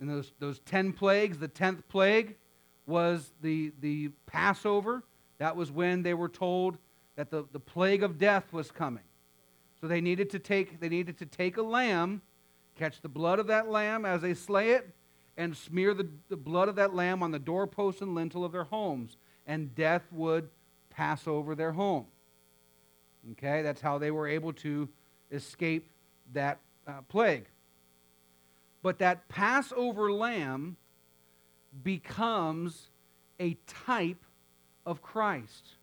In 0.00 0.06
those, 0.06 0.32
those 0.38 0.58
10 0.60 0.92
plagues, 0.92 1.38
the 1.38 1.48
10th 1.48 1.82
plague 1.88 2.36
was 2.86 3.32
the, 3.42 3.72
the 3.80 4.10
Passover. 4.26 5.02
That 5.38 5.56
was 5.56 5.70
when 5.70 6.02
they 6.02 6.14
were 6.14 6.28
told 6.28 6.78
that 7.16 7.30
the, 7.30 7.44
the 7.52 7.60
plague 7.60 8.02
of 8.02 8.18
death 8.18 8.52
was 8.52 8.70
coming. 8.70 9.02
So 9.80 9.88
they 9.88 10.00
needed 10.00 10.30
to 10.30 10.38
take 10.38 10.80
they 10.80 10.88
needed 10.88 11.18
to 11.18 11.26
take 11.26 11.56
a 11.56 11.62
lamb, 11.62 12.22
catch 12.76 13.00
the 13.02 13.08
blood 13.08 13.38
of 13.38 13.46
that 13.48 13.68
lamb 13.68 14.04
as 14.04 14.22
they 14.22 14.34
slay 14.34 14.70
it, 14.70 14.94
and 15.36 15.56
smear 15.56 15.92
the, 15.92 16.08
the 16.28 16.36
blood 16.36 16.68
of 16.68 16.76
that 16.76 16.94
lamb 16.94 17.22
on 17.22 17.30
the 17.30 17.38
doorpost 17.38 18.00
and 18.00 18.14
lintel 18.14 18.44
of 18.44 18.52
their 18.52 18.64
homes, 18.64 19.18
and 19.46 19.74
death 19.74 20.02
would 20.12 20.48
pass 20.88 21.28
over 21.28 21.54
their 21.54 21.72
home. 21.72 22.06
Okay, 23.32 23.62
that's 23.62 23.80
how 23.80 23.98
they 23.98 24.10
were 24.10 24.28
able 24.28 24.52
to 24.54 24.88
escape 25.30 25.90
that 26.32 26.58
uh, 26.86 27.02
plague. 27.08 27.46
But 28.82 28.98
that 28.98 29.28
Passover 29.28 30.12
lamb 30.12 30.76
becomes 31.82 32.88
a 33.40 33.56
type 33.66 34.24
of 34.84 35.02
Christ. 35.02 35.76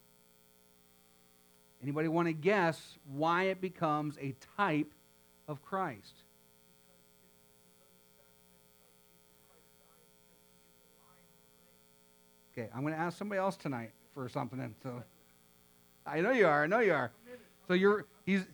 Anybody 1.82 2.08
want 2.08 2.30
to 2.30 2.34
guess 2.34 2.98
why 3.12 3.44
it 3.44 3.60
becomes 3.60 4.18
a 4.22 4.34
type 4.58 4.94
of 5.48 5.62
Christ? 5.62 6.24
Okay, 12.54 12.70
I'm 12.74 12.82
going 12.82 12.94
to 12.94 13.00
ask 13.00 13.18
somebody 13.18 13.39
else 13.39 13.58
tonight 13.58 13.92
for 14.13 14.30
something. 14.30 14.74
So 14.82 15.04
I 16.06 16.22
know 16.22 16.32
you 16.32 16.48
are. 16.48 16.63
I 16.63 16.68
know 16.68 16.80
you 16.80 16.94
are. 16.94 17.12
So 17.68 17.74
you're 17.74 18.06
he's 18.26 18.46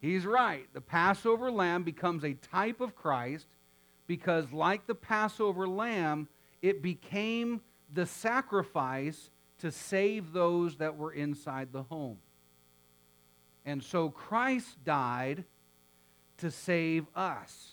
he's 0.00 0.26
right. 0.26 0.66
The 0.72 0.80
Passover 0.80 1.50
lamb 1.50 1.82
becomes 1.82 2.24
a 2.24 2.34
type 2.34 2.80
of 2.80 2.94
Christ 2.96 3.46
because 4.06 4.52
like 4.52 4.86
the 4.86 4.94
Passover 4.94 5.68
lamb, 5.68 6.28
it 6.62 6.82
became 6.82 7.60
the 7.92 8.06
sacrifice 8.06 9.30
to 9.58 9.70
save 9.70 10.32
those 10.32 10.76
that 10.76 10.96
were 10.96 11.12
inside 11.12 11.72
the 11.72 11.82
home. 11.84 12.18
And 13.64 13.82
so 13.82 14.08
Christ 14.08 14.82
died 14.84 15.44
to 16.38 16.50
save 16.50 17.06
us. 17.14 17.72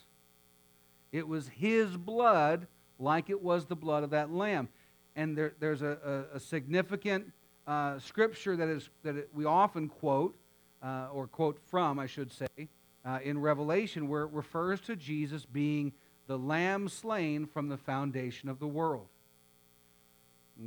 It 1.11 1.27
was 1.27 1.47
his 1.47 1.95
blood, 1.95 2.67
like 2.99 3.29
it 3.29 3.41
was 3.41 3.65
the 3.65 3.75
blood 3.75 4.03
of 4.03 4.09
that 4.09 4.31
lamb. 4.31 4.67
And 5.15 5.37
there, 5.37 5.53
there's 5.59 5.81
a, 5.81 6.25
a, 6.33 6.35
a 6.35 6.39
significant 6.39 7.31
uh, 7.65 7.99
scripture 7.99 8.55
that, 8.57 8.67
is, 8.67 8.89
that 9.03 9.15
it, 9.15 9.29
we 9.33 9.45
often 9.45 9.87
quote, 9.87 10.35
uh, 10.83 11.07
or 11.13 11.27
quote 11.27 11.59
from, 11.67 11.99
I 11.99 12.07
should 12.07 12.31
say, 12.31 12.69
uh, 13.05 13.19
in 13.23 13.39
Revelation, 13.39 14.07
where 14.07 14.23
it 14.23 14.31
refers 14.31 14.81
to 14.81 14.95
Jesus 14.95 15.45
being 15.45 15.93
the 16.27 16.37
lamb 16.37 16.89
slain 16.89 17.45
from 17.45 17.69
the 17.69 17.77
foundation 17.77 18.49
of 18.49 18.59
the 18.59 18.67
world. 18.67 19.07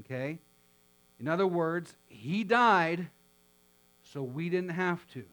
Okay? 0.00 0.38
In 1.18 1.28
other 1.28 1.46
words, 1.46 1.94
he 2.08 2.44
died 2.44 3.08
so 4.02 4.22
we 4.22 4.48
didn't 4.48 4.70
have 4.70 5.06
to. 5.08 5.24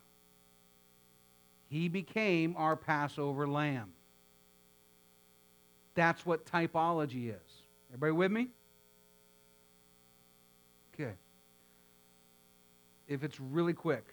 He 1.69 1.87
became 1.87 2.55
our 2.57 2.75
Passover 2.75 3.47
lamb. 3.47 3.93
That's 5.95 6.25
what 6.25 6.45
typology 6.45 7.29
is. 7.29 7.61
Everybody 7.89 8.11
with 8.11 8.31
me? 8.31 8.47
Okay. 10.93 11.13
If 13.07 13.23
it's 13.23 13.39
really 13.39 13.73
quick. 13.73 14.05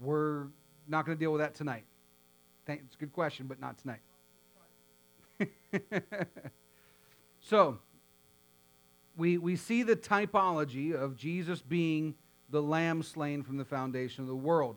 We're 0.00 0.46
not 0.86 1.06
going 1.06 1.16
to 1.16 1.20
deal 1.20 1.32
with 1.32 1.40
that 1.40 1.54
tonight. 1.54 1.84
It's 2.66 2.94
a 2.94 2.98
good 2.98 3.12
question, 3.12 3.46
but 3.46 3.60
not 3.60 3.78
tonight. 3.78 4.00
so, 7.40 7.78
we, 9.16 9.38
we 9.38 9.56
see 9.56 9.82
the 9.82 9.96
typology 9.96 10.94
of 10.94 11.16
Jesus 11.16 11.62
being 11.62 12.14
the 12.50 12.62
lamb 12.62 13.02
slain 13.02 13.42
from 13.42 13.56
the 13.56 13.64
foundation 13.64 14.22
of 14.22 14.28
the 14.28 14.36
world. 14.36 14.76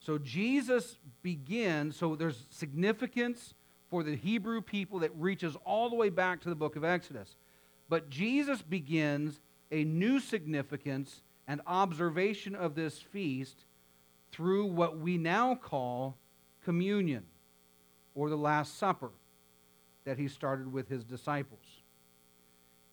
So 0.00 0.18
Jesus 0.18 0.98
begins, 1.22 1.96
so 1.96 2.14
there's 2.14 2.46
significance 2.50 3.54
for 3.90 4.02
the 4.02 4.14
Hebrew 4.14 4.60
people 4.60 5.00
that 5.00 5.10
reaches 5.16 5.56
all 5.64 5.88
the 5.88 5.96
way 5.96 6.10
back 6.10 6.40
to 6.42 6.48
the 6.48 6.54
book 6.54 6.76
of 6.76 6.84
Exodus. 6.84 7.36
But 7.88 8.10
Jesus 8.10 8.62
begins 8.62 9.40
a 9.72 9.84
new 9.84 10.20
significance 10.20 11.22
and 11.46 11.60
observation 11.66 12.54
of 12.54 12.74
this 12.74 12.98
feast 12.98 13.64
through 14.32 14.66
what 14.66 14.98
we 14.98 15.18
now 15.18 15.54
call 15.54 16.16
communion 16.64 17.24
or 18.14 18.28
the 18.28 18.36
Last 18.36 18.78
Supper 18.78 19.10
that 20.04 20.18
he 20.18 20.28
started 20.28 20.72
with 20.72 20.88
his 20.88 21.04
disciples. 21.04 21.64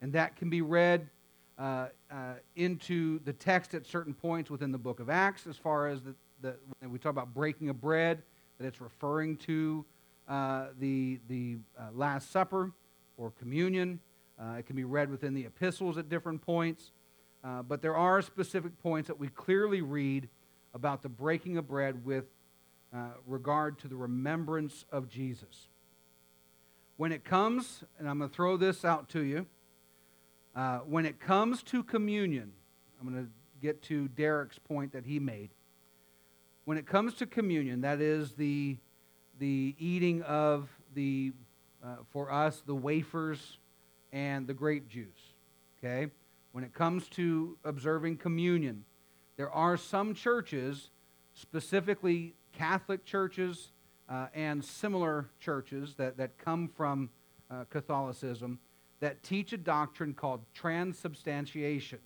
And 0.01 0.13
that 0.13 0.35
can 0.35 0.49
be 0.49 0.61
read 0.61 1.09
uh, 1.57 1.87
uh, 2.11 2.33
into 2.55 3.19
the 3.23 3.33
text 3.33 3.73
at 3.73 3.85
certain 3.85 4.13
points 4.13 4.49
within 4.49 4.71
the 4.71 4.77
book 4.77 4.99
of 4.99 5.09
Acts, 5.09 5.47
as 5.47 5.57
far 5.57 5.87
as 5.87 6.01
the, 6.01 6.13
the 6.41 6.55
when 6.79 6.91
we 6.91 6.99
talk 6.99 7.11
about 7.11 7.33
breaking 7.33 7.69
of 7.69 7.79
bread, 7.79 8.21
that 8.57 8.67
it's 8.67 8.81
referring 8.81 9.37
to 9.37 9.85
uh, 10.27 10.67
the, 10.79 11.19
the 11.29 11.57
uh, 11.79 11.83
Last 11.93 12.31
Supper 12.31 12.71
or 13.17 13.31
communion. 13.31 13.99
Uh, 14.39 14.55
it 14.59 14.65
can 14.65 14.75
be 14.75 14.83
read 14.83 15.09
within 15.09 15.33
the 15.33 15.45
epistles 15.45 15.97
at 15.97 16.09
different 16.09 16.41
points. 16.41 16.91
Uh, 17.43 17.61
but 17.61 17.81
there 17.81 17.95
are 17.95 18.21
specific 18.21 18.77
points 18.81 19.07
that 19.07 19.19
we 19.19 19.27
clearly 19.29 19.81
read 19.81 20.27
about 20.75 21.01
the 21.01 21.09
breaking 21.09 21.57
of 21.57 21.67
bread 21.67 22.05
with 22.05 22.25
regard 23.25 23.79
to 23.79 23.87
the 23.87 23.95
remembrance 23.95 24.85
of 24.91 25.09
Jesus. 25.09 25.67
When 26.97 27.11
it 27.11 27.25
comes, 27.25 27.83
and 27.99 28.07
I'm 28.07 28.19
going 28.19 28.29
to 28.29 28.35
throw 28.35 28.55
this 28.55 28.85
out 28.85 29.09
to 29.09 29.21
you, 29.21 29.47
uh, 30.55 30.79
when 30.79 31.05
it 31.05 31.19
comes 31.19 31.61
to 31.63 31.83
communion, 31.83 32.53
I'm 32.99 33.11
going 33.11 33.25
to 33.25 33.31
get 33.61 33.81
to 33.83 34.07
Derek's 34.09 34.59
point 34.59 34.93
that 34.93 35.05
he 35.05 35.19
made. 35.19 35.49
When 36.63 36.77
it 36.77 36.87
comes 36.87 37.13
to 37.15 37.25
communion, 37.25 37.81
that 37.81 37.99
is 37.99 38.33
the, 38.33 38.77
the 39.39 39.75
eating 39.77 40.21
of 40.21 40.69
the, 40.93 41.33
uh, 41.83 41.97
for 42.11 42.31
us, 42.31 42.63
the 42.65 42.75
wafers 42.75 43.57
and 44.13 44.47
the 44.47 44.53
grape 44.53 44.87
juice. 44.87 45.33
Okay? 45.77 46.09
When 46.53 46.63
it 46.63 46.73
comes 46.73 47.09
to 47.09 47.57
observing 47.65 48.17
communion, 48.17 48.85
there 49.37 49.51
are 49.51 49.77
some 49.77 50.13
churches, 50.13 50.89
specifically 51.33 52.35
Catholic 52.53 53.03
churches 53.05 53.71
uh, 54.09 54.27
and 54.33 54.63
similar 54.63 55.29
churches 55.39 55.95
that, 55.95 56.17
that 56.17 56.37
come 56.37 56.69
from 56.69 57.09
uh, 57.51 57.65
Catholicism, 57.69 58.59
that 58.99 59.23
teach 59.23 59.51
a 59.53 59.57
doctrine 59.57 60.13
called 60.13 60.41
transubstantiation. 60.53 61.99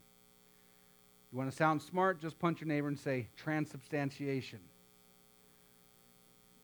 You 1.31 1.37
want 1.37 1.51
to 1.51 1.55
sound 1.55 1.81
smart? 1.81 2.19
Just 2.19 2.39
punch 2.39 2.61
your 2.61 2.67
neighbor 2.67 2.87
and 2.87 2.97
say 2.97 3.27
transubstantiation. 3.37 4.59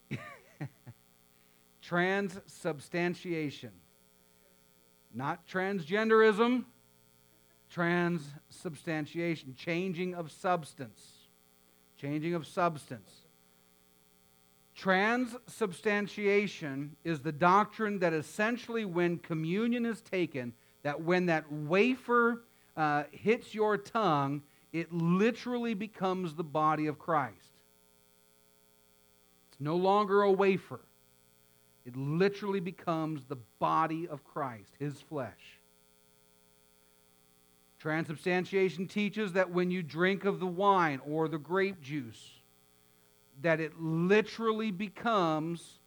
transubstantiation. 1.81 3.71
Not 5.13 5.47
transgenderism, 5.47 6.65
transubstantiation, 7.75 9.55
changing 9.57 10.15
of 10.15 10.31
substance. 10.31 11.27
Changing 11.99 12.33
of 12.33 12.47
substance. 12.47 13.11
Transubstantiation 14.73 16.95
is 17.03 17.19
the 17.19 17.33
doctrine 17.33 17.99
that 17.99 18.13
essentially, 18.13 18.85
when 18.85 19.17
communion 19.17 19.85
is 19.85 19.99
taken, 19.99 20.53
that 20.83 21.01
when 21.01 21.25
that 21.25 21.51
wafer 21.51 22.45
uh, 22.77 23.03
hits 23.11 23.53
your 23.53 23.77
tongue, 23.77 24.41
it 24.71 24.93
literally 24.93 25.73
becomes 25.73 26.33
the 26.33 26.45
body 26.45 26.87
of 26.87 26.97
Christ. 26.97 27.35
It's 29.51 29.59
no 29.59 29.75
longer 29.75 30.21
a 30.21 30.31
wafer, 30.31 30.79
it 31.85 31.97
literally 31.97 32.61
becomes 32.61 33.25
the 33.25 33.37
body 33.59 34.07
of 34.07 34.23
Christ, 34.23 34.71
his 34.79 35.01
flesh. 35.01 35.59
Transubstantiation 37.85 38.87
teaches 38.87 39.33
that 39.33 39.51
when 39.51 39.69
you 39.69 39.83
drink 39.83 40.25
of 40.25 40.39
the 40.39 40.47
wine 40.47 40.99
or 41.07 41.27
the 41.27 41.37
grape 41.37 41.79
juice, 41.83 42.39
that 43.43 43.59
it 43.59 43.79
literally 43.79 44.71
becomes 44.71 45.77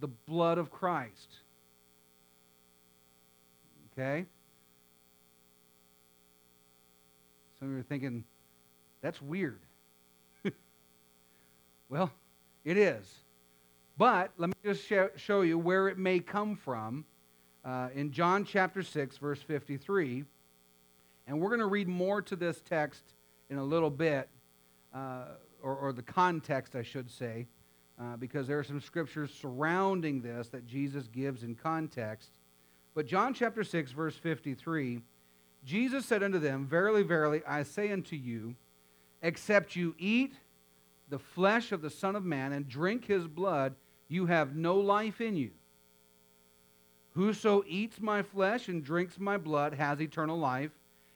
the 0.00 0.08
blood 0.08 0.56
of 0.56 0.70
Christ. 0.70 1.34
Okay? 3.92 4.24
Some 7.58 7.68
of 7.68 7.74
you 7.74 7.80
are 7.80 7.82
thinking, 7.82 8.24
that's 9.02 9.20
weird. 9.20 9.60
well, 11.90 12.10
it 12.64 12.78
is. 12.78 13.16
But 13.98 14.30
let 14.38 14.48
me 14.48 14.54
just 14.64 14.90
show 15.16 15.42
you 15.42 15.58
where 15.58 15.88
it 15.88 15.98
may 15.98 16.20
come 16.20 16.56
from 16.56 17.04
uh, 17.66 17.90
in 17.94 18.12
John 18.12 18.46
chapter 18.46 18.82
6, 18.82 19.18
verse 19.18 19.42
53. 19.42 20.24
And 21.26 21.40
we're 21.40 21.48
going 21.48 21.60
to 21.60 21.66
read 21.66 21.88
more 21.88 22.20
to 22.22 22.36
this 22.36 22.60
text 22.60 23.02
in 23.50 23.58
a 23.58 23.64
little 23.64 23.90
bit. 23.90 24.28
Uh, 24.94 25.24
or, 25.64 25.74
or 25.74 25.92
the 25.92 26.02
context, 26.02 26.76
I 26.76 26.82
should 26.82 27.10
say, 27.10 27.46
uh, 27.98 28.16
because 28.16 28.46
there 28.46 28.58
are 28.58 28.64
some 28.64 28.80
scriptures 28.80 29.32
surrounding 29.32 30.20
this 30.20 30.48
that 30.50 30.66
Jesus 30.66 31.08
gives 31.08 31.42
in 31.42 31.54
context. 31.54 32.32
But 32.94 33.06
John 33.06 33.32
chapter 33.32 33.64
6, 33.64 33.90
verse 33.92 34.14
53, 34.14 35.00
Jesus 35.64 36.04
said 36.04 36.22
unto 36.22 36.38
them, 36.38 36.66
Verily, 36.66 37.02
verily, 37.02 37.42
I 37.48 37.62
say 37.62 37.90
unto 37.90 38.14
you, 38.14 38.54
except 39.22 39.74
you 39.74 39.94
eat 39.98 40.34
the 41.08 41.18
flesh 41.18 41.72
of 41.72 41.80
the 41.80 41.90
Son 41.90 42.14
of 42.14 42.24
Man 42.24 42.52
and 42.52 42.68
drink 42.68 43.06
his 43.06 43.26
blood, 43.26 43.74
you 44.06 44.26
have 44.26 44.54
no 44.54 44.76
life 44.76 45.20
in 45.20 45.34
you. 45.34 45.50
Whoso 47.12 47.64
eats 47.66 48.00
my 48.00 48.22
flesh 48.22 48.68
and 48.68 48.84
drinks 48.84 49.18
my 49.18 49.38
blood 49.38 49.74
has 49.74 50.00
eternal 50.00 50.38
life 50.38 50.72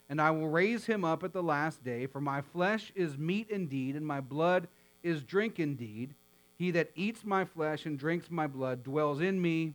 and 0.08 0.20
I 0.20 0.30
will 0.30 0.48
raise 0.48 0.86
him 0.86 1.04
up 1.04 1.22
at 1.22 1.32
the 1.32 1.42
last 1.42 1.84
day. 1.84 2.06
For 2.06 2.20
my 2.20 2.40
flesh 2.40 2.92
is 2.94 3.18
meat 3.18 3.50
indeed, 3.50 3.94
and 3.94 4.06
my 4.06 4.20
blood 4.20 4.68
is 5.02 5.22
drink 5.22 5.58
indeed. 5.58 6.14
He 6.56 6.70
that 6.72 6.90
eats 6.94 7.24
my 7.24 7.44
flesh 7.44 7.86
and 7.86 7.98
drinks 7.98 8.30
my 8.30 8.46
blood 8.46 8.82
dwells 8.82 9.20
in 9.20 9.40
me, 9.40 9.74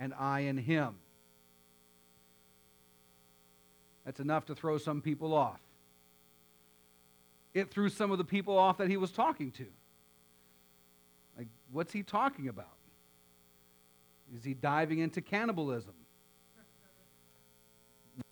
and 0.00 0.14
I 0.14 0.40
in 0.40 0.56
him. 0.56 0.96
That's 4.04 4.20
enough 4.20 4.46
to 4.46 4.54
throw 4.54 4.78
some 4.78 5.00
people 5.00 5.32
off. 5.32 5.60
It 7.54 7.70
threw 7.70 7.88
some 7.88 8.10
of 8.10 8.18
the 8.18 8.24
people 8.24 8.58
off 8.58 8.78
that 8.78 8.90
he 8.90 8.96
was 8.96 9.10
talking 9.10 9.50
to. 9.52 9.66
Like, 11.38 11.46
what's 11.72 11.92
he 11.92 12.02
talking 12.02 12.48
about? 12.48 12.66
Is 14.36 14.44
he 14.44 14.54
diving 14.54 14.98
into 14.98 15.20
cannibalism? 15.20 15.94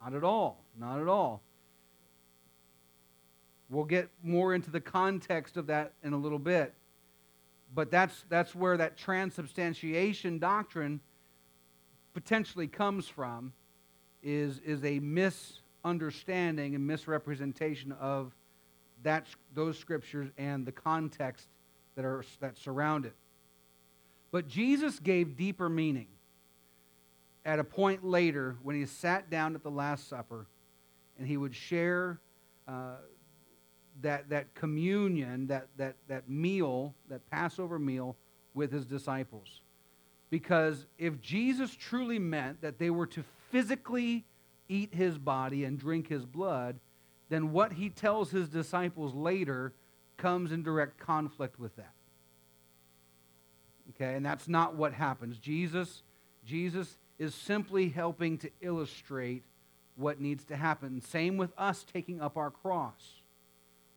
Not 0.03 0.15
at 0.15 0.25
all. 0.25 0.65
Not 0.79 1.01
at 1.01 1.09
all. 1.09 1.43
We'll 3.69 3.85
get 3.85 4.11
more 4.23 4.55
into 4.55 4.71
the 4.71 4.81
context 4.81 5.57
of 5.57 5.69
that 5.69 5.93
in 6.03 6.13
a 6.13 6.17
little 6.17 6.39
bit. 6.39 6.75
But 7.75 7.91
that's, 7.91 8.25
that's 8.29 8.55
where 8.55 8.77
that 8.77 8.99
transubstantiation 8.99 10.39
doctrine 10.39 11.01
potentially 12.13 12.67
comes 12.67 13.09
from, 13.09 13.55
is, 14.23 14.61
is 14.61 14.85
a 14.85 14.99
misunderstanding 14.99 16.75
and 16.75 16.87
misrepresentation 16.87 17.93
of 17.93 18.35
that, 19.03 19.27
those 19.55 19.79
scriptures 19.79 20.29
and 20.37 20.67
the 20.67 20.73
context 20.73 21.49
that, 21.97 22.05
are, 22.05 22.25
that 22.41 22.59
surround 22.59 23.07
it. 23.07 23.15
But 24.31 24.49
Jesus 24.49 24.99
gave 24.99 25.37
deeper 25.37 25.69
meaning 25.69 26.09
at 27.45 27.59
a 27.59 27.65
point 27.65 28.05
later 28.05 28.57
when 28.63 28.77
he 28.77 28.87
sat 28.87 29.31
down 29.31 29.55
at 29.55 29.63
the 29.63 29.71
Last 29.71 30.09
Supper 30.09 30.47
and 31.19 31.27
he 31.27 31.37
would 31.37 31.55
share 31.55 32.21
uh, 32.69 32.97
that, 34.01 34.29
that 34.31 34.55
communion, 34.55 35.47
that, 35.49 35.69
that, 35.77 35.97
that 36.09 36.29
meal, 36.29 36.95
that 37.09 37.29
Passover 37.31 37.79
meal 37.79 38.17
with 38.55 38.73
his 38.73 38.87
disciples. 38.87 39.61
Because 40.31 40.87
if 40.99 41.21
Jesus 41.21 41.75
truly 41.75 42.19
meant 42.19 42.63
that 42.63 42.79
they 42.79 42.91
were 42.91 43.07
to 43.09 43.23
physically 43.51 44.25
eat 44.69 44.95
his 44.95 45.19
body 45.19 45.65
and 45.65 45.79
drink 45.79 46.09
his 46.09 46.25
blood, 46.25 46.79
then 47.29 47.53
what 47.53 47.75
he 47.75 47.91
tells 47.91 48.31
his 48.31 48.49
disciples 48.49 49.15
later 49.15 49.75
comes 50.17 50.53
in 50.53 50.63
direct 50.63 50.99
conflict 50.99 51.59
with 51.59 51.75
that. 51.77 51.93
Okay, 53.91 54.15
and 54.15 54.25
that's 54.25 54.49
not 54.49 54.75
what 54.75 54.95
happens. 54.95 55.39
Jesus, 55.39 56.03
Jesus 56.45 56.97
is 57.19 57.35
simply 57.35 57.89
helping 57.89 58.39
to 58.39 58.51
illustrate 58.61 59.45
what 59.97 60.21
needs 60.21 60.45
to 60.45 60.57
happen. 60.57 61.01
Same 61.01 61.37
with 61.37 61.53
us 61.59 61.85
taking 61.93 62.21
up 62.21 62.37
our 62.37 62.51
cross, 62.51 63.21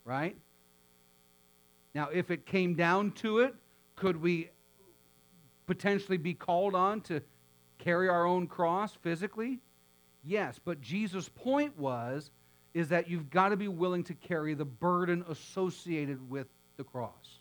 right? 0.03 0.35
Now, 1.93 2.09
if 2.11 2.29
it 2.29 2.45
came 2.45 2.75
down 2.75 3.11
to 3.13 3.39
it, 3.39 3.55
could 3.95 4.21
we 4.21 4.49
potentially 5.65 6.17
be 6.17 6.33
called 6.33 6.75
on 6.75 7.01
to 7.01 7.21
carry 7.77 8.09
our 8.09 8.25
own 8.25 8.47
cross 8.47 8.93
physically? 9.01 9.59
Yes, 10.23 10.59
but 10.63 10.81
Jesus' 10.81 11.29
point 11.29 11.77
was 11.77 12.31
is 12.73 12.89
that 12.89 13.09
you've 13.09 13.29
got 13.29 13.49
to 13.49 13.57
be 13.57 13.69
willing 13.69 14.03
to 14.03 14.13
carry 14.13 14.53
the 14.53 14.65
burden 14.65 15.23
associated 15.29 16.29
with 16.29 16.47
the 16.75 16.83
cross. 16.83 17.39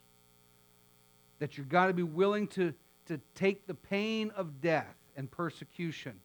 that 1.40 1.58
you've 1.58 1.68
got 1.68 1.88
to 1.88 1.92
be 1.92 2.02
willing 2.02 2.46
to, 2.46 2.72
to 3.06 3.20
take 3.34 3.66
the 3.66 3.74
pain 3.74 4.30
of 4.36 4.60
death 4.60 4.94
and 5.16 5.30
persecution 5.30 6.20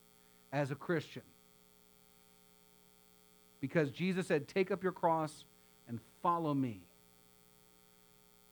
as 0.52 0.72
a 0.72 0.76
Christian. 0.76 1.24
Because 3.62 3.92
Jesus 3.92 4.28
said, 4.28 4.48
Take 4.48 4.72
up 4.72 4.84
your 4.84 4.92
cross 4.92 5.46
and 5.88 6.00
follow 6.22 6.54
me. 6.54 6.82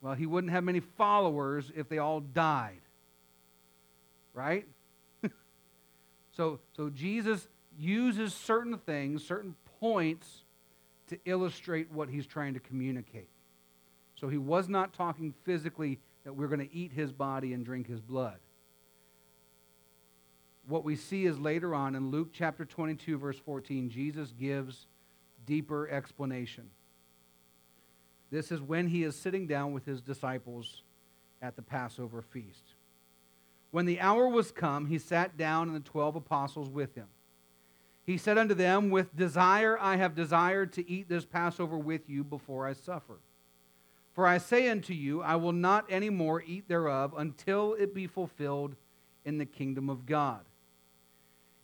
Well, 0.00 0.14
he 0.14 0.26
wouldn't 0.26 0.52
have 0.52 0.64
many 0.64 0.80
followers 0.80 1.72
if 1.74 1.88
they 1.88 1.98
all 1.98 2.20
died. 2.20 2.80
Right? 4.34 4.66
so, 6.36 6.60
so 6.76 6.90
Jesus 6.90 7.48
uses 7.78 8.32
certain 8.34 8.78
things, 8.78 9.24
certain 9.24 9.54
points, 9.80 10.42
to 11.08 11.18
illustrate 11.24 11.90
what 11.90 12.08
he's 12.08 12.26
trying 12.26 12.54
to 12.54 12.60
communicate. 12.60 13.28
So 14.14 14.28
he 14.28 14.38
was 14.38 14.68
not 14.68 14.92
talking 14.92 15.32
physically 15.44 15.98
that 16.24 16.34
we're 16.34 16.48
going 16.48 16.66
to 16.66 16.74
eat 16.74 16.92
his 16.92 17.12
body 17.12 17.52
and 17.52 17.64
drink 17.64 17.88
his 17.88 18.00
blood. 18.00 18.36
What 20.68 20.84
we 20.84 20.96
see 20.96 21.24
is 21.24 21.38
later 21.38 21.74
on 21.74 21.94
in 21.94 22.10
Luke 22.10 22.28
chapter 22.30 22.66
22, 22.66 23.16
verse 23.16 23.38
14, 23.38 23.88
Jesus 23.88 24.34
gives 24.38 24.86
deeper 25.46 25.88
explanation. 25.88 26.68
This 28.30 28.52
is 28.52 28.60
when 28.60 28.88
he 28.88 29.02
is 29.02 29.16
sitting 29.16 29.46
down 29.46 29.72
with 29.72 29.86
his 29.86 30.02
disciples 30.02 30.82
at 31.40 31.56
the 31.56 31.62
Passover 31.62 32.20
feast. 32.20 32.74
When 33.70 33.86
the 33.86 33.98
hour 33.98 34.28
was 34.28 34.52
come, 34.52 34.86
he 34.86 34.98
sat 34.98 35.38
down 35.38 35.68
and 35.68 35.76
the 35.76 35.80
twelve 35.80 36.16
apostles 36.16 36.68
with 36.68 36.94
him. 36.94 37.06
He 38.04 38.18
said 38.18 38.36
unto 38.36 38.54
them, 38.54 38.90
With 38.90 39.16
desire 39.16 39.78
I 39.80 39.96
have 39.96 40.14
desired 40.14 40.74
to 40.74 40.90
eat 40.90 41.08
this 41.08 41.24
Passover 41.24 41.78
with 41.78 42.10
you 42.10 42.22
before 42.22 42.66
I 42.66 42.74
suffer. 42.74 43.20
For 44.12 44.26
I 44.26 44.36
say 44.36 44.68
unto 44.68 44.92
you, 44.92 45.22
I 45.22 45.36
will 45.36 45.52
not 45.52 45.86
any 45.88 46.10
more 46.10 46.42
eat 46.42 46.68
thereof 46.68 47.14
until 47.16 47.72
it 47.74 47.94
be 47.94 48.06
fulfilled 48.06 48.76
in 49.24 49.38
the 49.38 49.46
kingdom 49.46 49.88
of 49.88 50.04
God. 50.04 50.40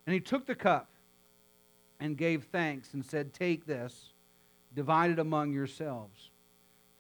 And 0.07 0.14
he 0.14 0.20
took 0.20 0.46
the 0.46 0.55
cup 0.55 0.88
and 2.00 2.16
gave 2.16 2.44
thanks 2.44 2.92
and 2.94 3.05
said, 3.05 3.32
Take 3.32 3.66
this, 3.66 4.12
divide 4.74 5.11
it 5.11 5.18
among 5.18 5.52
yourselves. 5.52 6.30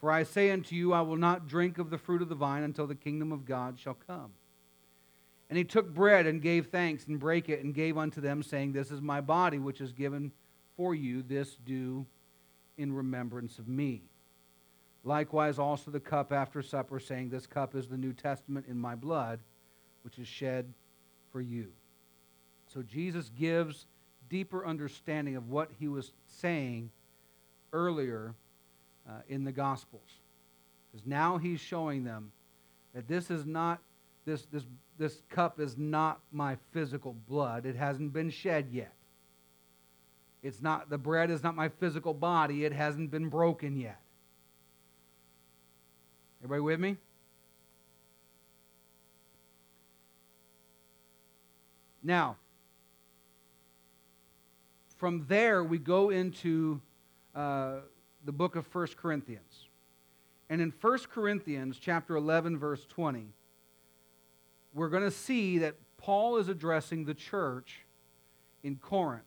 For 0.00 0.10
I 0.10 0.22
say 0.22 0.50
unto 0.50 0.74
you, 0.74 0.92
I 0.92 1.00
will 1.00 1.16
not 1.16 1.48
drink 1.48 1.78
of 1.78 1.90
the 1.90 1.98
fruit 1.98 2.22
of 2.22 2.28
the 2.28 2.34
vine 2.34 2.62
until 2.62 2.86
the 2.86 2.94
kingdom 2.94 3.32
of 3.32 3.44
God 3.44 3.78
shall 3.78 3.94
come. 3.94 4.32
And 5.48 5.58
he 5.58 5.64
took 5.64 5.94
bread 5.94 6.26
and 6.26 6.40
gave 6.42 6.66
thanks 6.66 7.06
and 7.06 7.18
brake 7.18 7.48
it 7.48 7.62
and 7.62 7.74
gave 7.74 7.98
unto 7.98 8.20
them, 8.20 8.42
saying, 8.42 8.72
This 8.72 8.90
is 8.90 9.00
my 9.00 9.20
body, 9.20 9.58
which 9.58 9.80
is 9.80 9.92
given 9.92 10.32
for 10.76 10.94
you. 10.94 11.22
This 11.22 11.56
do 11.64 12.06
in 12.76 12.92
remembrance 12.92 13.58
of 13.58 13.68
me. 13.68 14.02
Likewise, 15.04 15.58
also 15.58 15.90
the 15.90 16.00
cup 16.00 16.32
after 16.32 16.62
supper, 16.62 16.98
saying, 16.98 17.28
This 17.28 17.46
cup 17.46 17.74
is 17.74 17.86
the 17.86 17.96
New 17.96 18.12
Testament 18.12 18.66
in 18.68 18.78
my 18.78 18.94
blood, 18.94 19.40
which 20.02 20.18
is 20.18 20.26
shed 20.26 20.72
for 21.30 21.40
you. 21.40 21.68
So 22.74 22.82
Jesus 22.82 23.30
gives 23.38 23.86
deeper 24.28 24.66
understanding 24.66 25.36
of 25.36 25.48
what 25.48 25.70
he 25.78 25.86
was 25.86 26.10
saying 26.26 26.90
earlier 27.72 28.34
uh, 29.08 29.12
in 29.28 29.44
the 29.44 29.52
Gospels. 29.52 30.18
Because 30.90 31.06
now 31.06 31.38
he's 31.38 31.60
showing 31.60 32.02
them 32.02 32.32
that 32.92 33.06
this 33.06 33.30
is 33.30 33.46
not 33.46 33.78
this, 34.24 34.46
this, 34.46 34.64
this 34.98 35.22
cup 35.28 35.60
is 35.60 35.78
not 35.78 36.18
my 36.32 36.56
physical 36.72 37.14
blood. 37.28 37.64
It 37.64 37.76
hasn't 37.76 38.12
been 38.12 38.30
shed 38.30 38.68
yet. 38.72 38.92
It's 40.42 40.60
not, 40.60 40.90
the 40.90 40.98
bread 40.98 41.30
is 41.30 41.42
not 41.42 41.54
my 41.54 41.68
physical 41.68 42.14
body. 42.14 42.64
It 42.64 42.72
hasn't 42.72 43.10
been 43.10 43.28
broken 43.28 43.76
yet. 43.76 44.00
Everybody 46.40 46.60
with 46.62 46.80
me? 46.80 46.96
Now, 52.02 52.36
from 55.04 55.26
there, 55.28 55.62
we 55.62 55.76
go 55.76 56.08
into 56.08 56.80
uh, 57.34 57.80
the 58.24 58.32
book 58.32 58.56
of 58.56 58.74
1 58.74 58.86
Corinthians. 58.96 59.68
And 60.48 60.62
in 60.62 60.72
1 60.80 60.98
Corinthians 61.12 61.78
chapter 61.78 62.16
11, 62.16 62.56
verse 62.56 62.86
20, 62.86 63.26
we're 64.72 64.88
going 64.88 65.02
to 65.02 65.10
see 65.10 65.58
that 65.58 65.74
Paul 65.98 66.38
is 66.38 66.48
addressing 66.48 67.04
the 67.04 67.12
church 67.12 67.84
in 68.62 68.76
Corinth. 68.76 69.24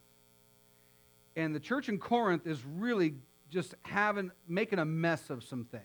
And 1.36 1.54
the 1.54 1.60
church 1.60 1.90
in 1.90 2.00
Corinth 2.00 2.48
is 2.48 2.66
really 2.66 3.14
just 3.52 3.76
having 3.84 4.32
making 4.48 4.80
a 4.80 4.86
mess 4.86 5.30
of 5.30 5.44
some 5.44 5.64
things. 5.66 5.84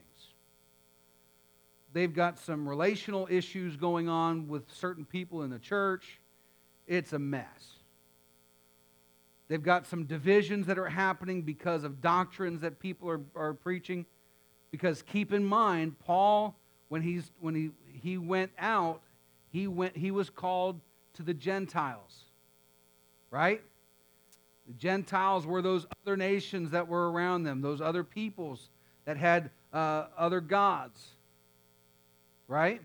They've 1.92 2.14
got 2.14 2.38
some 2.38 2.66
relational 2.66 3.28
issues 3.30 3.76
going 3.76 4.08
on 4.08 4.48
with 4.48 4.72
certain 4.72 5.04
people 5.04 5.42
in 5.42 5.50
the 5.50 5.58
church. 5.58 6.18
It's 6.86 7.12
a 7.12 7.18
mess. 7.18 7.81
They've 9.52 9.62
got 9.62 9.86
some 9.86 10.04
divisions 10.04 10.66
that 10.68 10.78
are 10.78 10.88
happening 10.88 11.42
because 11.42 11.84
of 11.84 12.00
doctrines 12.00 12.62
that 12.62 12.78
people 12.80 13.10
are, 13.10 13.20
are 13.36 13.52
preaching. 13.52 14.06
Because 14.70 15.02
keep 15.02 15.30
in 15.30 15.44
mind, 15.44 15.98
Paul, 15.98 16.56
when, 16.88 17.02
he's, 17.02 17.30
when 17.38 17.54
he, 17.54 17.70
he 17.86 18.16
went 18.16 18.50
out, 18.58 19.02
he 19.50 19.66
went 19.66 19.94
he 19.94 20.10
was 20.10 20.30
called 20.30 20.80
to 21.16 21.22
the 21.22 21.34
Gentiles. 21.34 22.24
Right? 23.30 23.60
The 24.68 24.72
Gentiles 24.72 25.46
were 25.46 25.60
those 25.60 25.86
other 26.02 26.16
nations 26.16 26.70
that 26.70 26.88
were 26.88 27.12
around 27.12 27.42
them, 27.42 27.60
those 27.60 27.82
other 27.82 28.04
peoples 28.04 28.70
that 29.04 29.18
had 29.18 29.50
uh, 29.70 30.06
other 30.16 30.40
gods. 30.40 31.08
Right? 32.48 32.80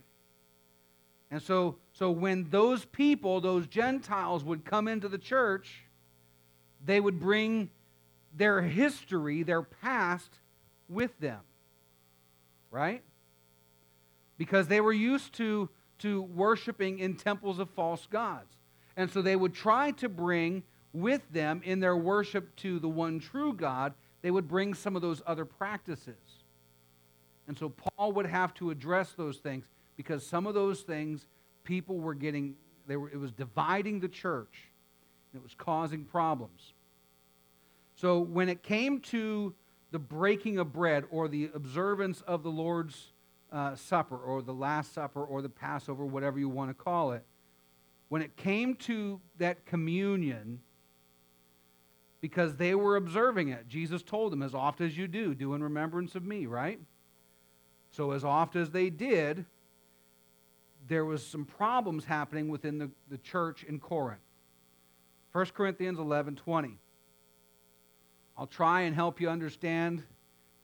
And 1.31 1.41
so, 1.41 1.77
so 1.93 2.11
when 2.11 2.49
those 2.49 2.83
people, 2.83 3.39
those 3.39 3.67
Gentiles, 3.67 4.43
would 4.43 4.65
come 4.65 4.89
into 4.89 5.07
the 5.07 5.17
church, 5.17 5.86
they 6.87 6.99
would 6.99 7.19
bring 7.19 7.69
their 8.35 8.61
history, 8.61 9.43
their 9.43 9.61
past, 9.61 10.39
with 10.89 11.17
them. 11.19 11.41
Right? 12.71 13.03
Because 14.37 14.67
they 14.67 14.81
were 14.81 14.93
used 14.93 15.33
to 15.33 15.69
to 15.99 16.21
worshiping 16.21 16.99
in 16.99 17.15
temples 17.15 17.59
of 17.59 17.69
false 17.71 18.05
gods. 18.05 18.55
And 18.95 19.11
so 19.11 19.21
they 19.21 19.35
would 19.35 19.53
try 19.53 19.91
to 19.91 20.09
bring 20.09 20.63
with 20.93 21.21
them 21.31 21.61
in 21.63 21.79
their 21.79 21.97
worship 21.97 22.55
to 22.57 22.79
the 22.79 22.89
one 22.89 23.19
true 23.19 23.53
God, 23.53 23.93
they 24.21 24.31
would 24.31 24.47
bring 24.47 24.73
some 24.73 24.95
of 24.95 25.01
those 25.01 25.21
other 25.27 25.45
practices. 25.45 26.15
And 27.47 27.57
so 27.57 27.69
Paul 27.69 28.11
would 28.13 28.25
have 28.25 28.53
to 28.55 28.71
address 28.71 29.13
those 29.13 29.37
things 29.37 29.65
because 29.95 30.25
some 30.25 30.47
of 30.47 30.53
those 30.53 30.81
things 30.81 31.27
people 31.63 31.97
were 31.99 32.13
getting, 32.13 32.55
they 32.87 32.97
were, 32.97 33.09
it 33.09 33.17
was 33.17 33.31
dividing 33.31 33.99
the 33.99 34.07
church. 34.07 34.69
And 35.31 35.41
it 35.41 35.43
was 35.43 35.53
causing 35.55 36.03
problems. 36.03 36.73
So 37.97 38.19
when 38.19 38.47
it 38.47 38.61
came 38.61 38.99
to 39.01 39.55
the 39.89 39.97
breaking 39.97 40.59
of 40.59 40.71
bread 40.71 41.05
or 41.09 41.27
the 41.27 41.49
observance 41.55 42.21
of 42.21 42.43
the 42.43 42.51
Lord's 42.51 43.13
uh, 43.51 43.75
Supper 43.75 44.15
or 44.15 44.43
the 44.43 44.53
Last 44.53 44.93
Supper 44.93 45.23
or 45.23 45.41
the 45.41 45.49
Passover, 45.49 46.05
whatever 46.05 46.37
you 46.37 46.47
want 46.47 46.69
to 46.69 46.75
call 46.75 47.11
it, 47.13 47.23
when 48.09 48.21
it 48.21 48.37
came 48.37 48.75
to 48.75 49.19
that 49.39 49.65
communion, 49.65 50.59
because 52.21 52.55
they 52.55 52.75
were 52.75 52.97
observing 52.97 53.49
it, 53.49 53.67
Jesus 53.67 54.03
told 54.03 54.31
them, 54.31 54.43
as 54.43 54.53
oft 54.53 54.79
as 54.79 54.95
you 54.95 55.07
do, 55.07 55.33
do 55.33 55.55
in 55.55 55.63
remembrance 55.63 56.13
of 56.13 56.23
me, 56.23 56.45
right? 56.45 56.79
So, 57.91 58.11
as 58.11 58.23
oft 58.23 58.55
as 58.55 58.69
they 58.69 58.91
did, 58.91 59.45
there 60.87 61.03
was 61.03 61.25
some 61.25 61.45
problems 61.45 62.05
happening 62.05 62.47
within 62.47 62.77
the, 62.77 62.91
the 63.09 63.17
church 63.17 63.63
in 63.63 63.79
Corinth. 63.79 64.21
1 65.31 65.45
Corinthians 65.47 65.97
11 65.97 66.35
20. 66.35 66.77
I'll 68.37 68.47
try 68.47 68.81
and 68.81 68.93
help 68.93 69.19
you 69.19 69.29
understand 69.29 70.03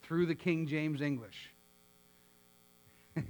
through 0.04 0.28
the 0.28 0.36
King 0.36 0.68
James 0.68 1.02
English. 1.02 1.52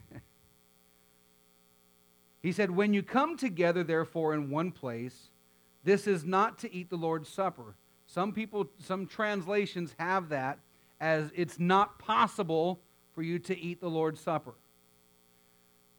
he 2.41 2.51
said, 2.51 2.71
When 2.71 2.93
you 2.93 3.03
come 3.03 3.37
together, 3.37 3.83
therefore, 3.83 4.33
in 4.33 4.49
one 4.49 4.71
place, 4.71 5.29
this 5.83 6.07
is 6.07 6.25
not 6.25 6.59
to 6.59 6.73
eat 6.73 6.89
the 6.89 6.97
Lord's 6.97 7.29
Supper. 7.29 7.75
Some 8.05 8.33
people, 8.33 8.67
some 8.79 9.07
translations 9.07 9.95
have 9.97 10.29
that 10.29 10.59
as 10.99 11.31
it's 11.35 11.59
not 11.59 11.97
possible 11.99 12.79
for 13.13 13.21
you 13.21 13.39
to 13.39 13.57
eat 13.57 13.79
the 13.79 13.89
Lord's 13.89 14.19
Supper 14.19 14.55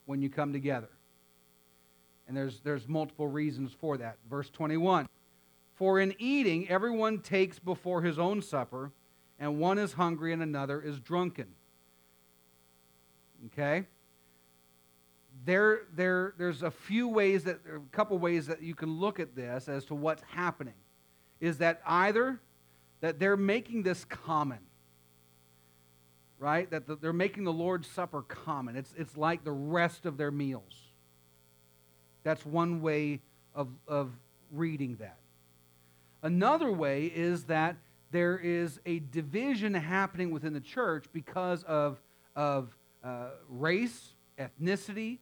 when 0.07 0.21
you 0.21 0.29
come 0.29 0.53
together. 0.53 0.89
And 2.27 2.37
there's, 2.37 2.61
there's 2.61 2.89
multiple 2.89 3.29
reasons 3.29 3.73
for 3.73 3.97
that. 3.99 4.17
Verse 4.29 4.51
21 4.51 5.07
For 5.75 5.99
in 5.99 6.15
eating, 6.19 6.69
everyone 6.69 7.19
takes 7.19 7.59
before 7.59 8.03
his 8.03 8.19
own 8.19 8.43
supper, 8.43 8.93
and 9.41 9.59
one 9.59 9.79
is 9.79 9.95
hungry 9.95 10.33
and 10.33 10.43
another 10.43 10.81
is 10.81 11.01
drunken. 11.01 11.47
Okay? 13.47 13.87
There, 15.45 15.81
there, 15.95 16.33
there's 16.39 16.63
a 16.63 16.71
few 16.71 17.09
ways 17.09 17.45
that, 17.45 17.59
a 17.67 17.81
couple 17.95 18.17
ways 18.19 18.47
that 18.47 18.63
you 18.63 18.75
can 18.75 18.99
look 18.99 19.19
at 19.19 19.35
this 19.35 19.69
as 19.69 19.85
to 19.87 19.95
what's 19.95 20.23
happening. 20.29 20.75
Is 21.41 21.59
that 21.59 21.83
either 21.85 22.41
that 23.01 23.19
they're 23.19 23.37
making 23.37 23.83
this 23.83 24.05
common, 24.05 24.61
right? 26.39 26.71
That 26.71 26.87
the, 26.87 26.97
they're 26.97 27.13
making 27.13 27.45
the 27.45 27.53
Lord's 27.53 27.89
Supper 27.89 28.23
common. 28.23 28.77
It's, 28.77 28.95
it's 28.97 29.17
like 29.17 29.45
the 29.45 29.53
rest 29.53 30.07
of 30.07 30.17
their 30.17 30.31
meals. 30.31 30.93
That's 32.23 32.47
one 32.47 32.81
way 32.81 33.21
of, 33.55 33.69
of 33.89 34.13
reading 34.53 34.97
that. 35.01 35.19
Another 36.25 36.73
way 36.73 37.05
is 37.05 37.45
that 37.45 37.77
there 38.11 38.39
is 38.39 38.81
a 38.87 39.01
division 39.11 39.75
happening 39.75 40.31
within 40.31 40.55
the 40.55 40.61
church 40.61 41.05
because 41.13 41.63
of, 41.65 42.01
of 42.35 42.75
uh, 43.05 43.29
race, 43.51 44.15
ethnicity, 44.39 45.19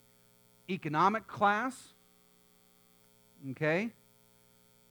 economic 0.71 1.27
class. 1.27 1.95
Okay? 3.51 3.91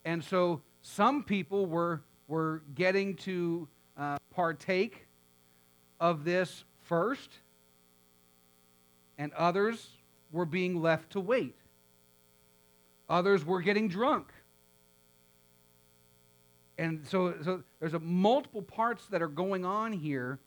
And 0.04 0.22
so 0.22 0.62
some 0.82 1.24
people 1.24 1.66
were, 1.66 2.02
were 2.28 2.62
getting 2.76 3.16
to 3.16 3.70
uh, 3.98 4.18
partake 4.36 5.08
of 6.02 6.26
this 6.26 6.66
first, 6.82 7.30
and 9.18 9.32
others 9.32 9.88
were 10.34 10.46
being 10.46 10.82
left 10.82 11.12
to 11.12 11.22
wait. 11.22 11.56
Others 13.08 13.46
were 13.46 13.62
getting 13.62 13.88
drunk. 13.88 14.28
And 16.78 17.06
so, 17.08 17.36
so 17.44 17.64
there's 17.80 17.94
a 17.94 18.00
multiple 18.00 18.62
parts 18.62 19.06
that 19.08 19.22
are 19.22 19.28
going 19.28 19.66
on 19.66 19.94
here 19.94 20.40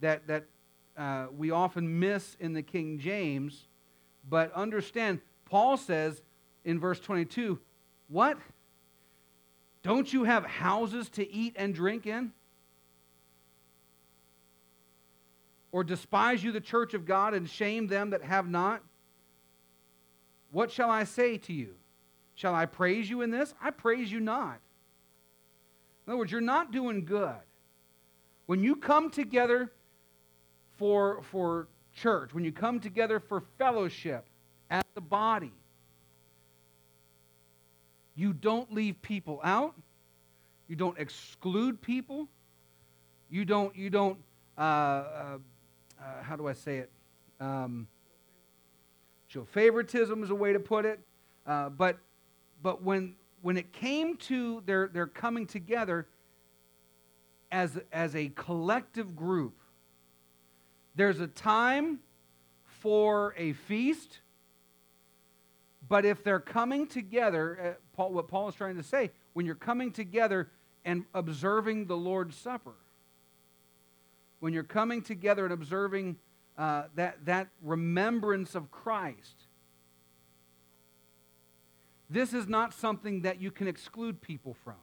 that, 0.00 0.26
that 0.26 0.44
uh, 0.96 1.26
we 1.36 1.50
often 1.50 2.00
miss 2.00 2.36
in 2.40 2.52
the 2.52 2.62
King 2.62 2.98
James. 2.98 3.68
But 4.28 4.52
understand, 4.52 5.20
Paul 5.46 5.76
says 5.76 6.22
in 6.64 6.78
verse 6.78 7.00
22, 7.00 7.58
What? 8.08 8.38
Don't 9.82 10.12
you 10.12 10.24
have 10.24 10.44
houses 10.44 11.08
to 11.10 11.32
eat 11.32 11.54
and 11.56 11.74
drink 11.74 12.06
in? 12.06 12.32
Or 15.72 15.84
despise 15.84 16.42
you 16.42 16.52
the 16.52 16.60
church 16.60 16.94
of 16.94 17.06
God 17.06 17.32
and 17.32 17.48
shame 17.48 17.86
them 17.86 18.10
that 18.10 18.22
have 18.22 18.48
not? 18.48 18.82
What 20.50 20.70
shall 20.70 20.90
I 20.90 21.04
say 21.04 21.38
to 21.38 21.52
you? 21.52 21.76
Shall 22.34 22.54
I 22.54 22.66
praise 22.66 23.08
you 23.08 23.22
in 23.22 23.30
this? 23.30 23.54
I 23.62 23.70
praise 23.70 24.10
you 24.10 24.20
not. 24.20 24.60
In 26.10 26.14
other 26.14 26.18
words, 26.18 26.32
you're 26.32 26.40
not 26.40 26.72
doing 26.72 27.04
good. 27.04 27.36
When 28.46 28.64
you 28.64 28.74
come 28.74 29.12
together 29.12 29.70
for, 30.76 31.22
for 31.30 31.68
church, 31.94 32.34
when 32.34 32.42
you 32.42 32.50
come 32.50 32.80
together 32.80 33.20
for 33.20 33.44
fellowship 33.58 34.26
as 34.70 34.82
the 34.96 35.00
body, 35.00 35.52
you 38.16 38.32
don't 38.32 38.74
leave 38.74 39.00
people 39.02 39.38
out. 39.44 39.76
You 40.66 40.74
don't 40.74 40.98
exclude 40.98 41.80
people. 41.80 42.26
You 43.28 43.44
don't, 43.44 43.76
you 43.76 43.88
don't 43.88 44.18
uh, 44.58 44.60
uh, 44.60 45.38
uh, 46.00 46.22
how 46.22 46.34
do 46.34 46.48
I 46.48 46.54
say 46.54 46.78
it? 46.78 46.90
Um, 47.38 47.86
show 49.28 49.44
favoritism 49.44 50.24
is 50.24 50.30
a 50.30 50.34
way 50.34 50.52
to 50.54 50.58
put 50.58 50.86
it. 50.86 50.98
Uh, 51.46 51.68
but 51.68 51.98
but 52.64 52.82
when 52.82 53.14
when 53.42 53.56
it 53.56 53.72
came 53.72 54.16
to 54.16 54.62
their, 54.66 54.88
their 54.88 55.06
coming 55.06 55.46
together 55.46 56.06
as, 57.50 57.78
as 57.92 58.14
a 58.14 58.28
collective 58.30 59.16
group, 59.16 59.54
there's 60.94 61.20
a 61.20 61.26
time 61.26 62.00
for 62.80 63.34
a 63.36 63.52
feast, 63.52 64.20
but 65.88 66.04
if 66.04 66.22
they're 66.22 66.40
coming 66.40 66.86
together, 66.86 67.58
uh, 67.60 67.80
Paul, 67.96 68.12
what 68.12 68.28
Paul 68.28 68.48
is 68.48 68.54
trying 68.54 68.76
to 68.76 68.82
say, 68.82 69.10
when 69.32 69.46
you're 69.46 69.54
coming 69.54 69.92
together 69.92 70.50
and 70.84 71.04
observing 71.14 71.86
the 71.86 71.96
Lord's 71.96 72.36
Supper, 72.36 72.74
when 74.40 74.52
you're 74.52 74.62
coming 74.62 75.02
together 75.02 75.44
and 75.44 75.52
observing 75.52 76.16
uh, 76.56 76.84
that, 76.94 77.24
that 77.26 77.48
remembrance 77.62 78.54
of 78.54 78.70
Christ, 78.70 79.46
this 82.10 82.34
is 82.34 82.48
not 82.48 82.74
something 82.74 83.22
that 83.22 83.40
you 83.40 83.52
can 83.52 83.68
exclude 83.68 84.20
people 84.20 84.54
from. 84.64 84.74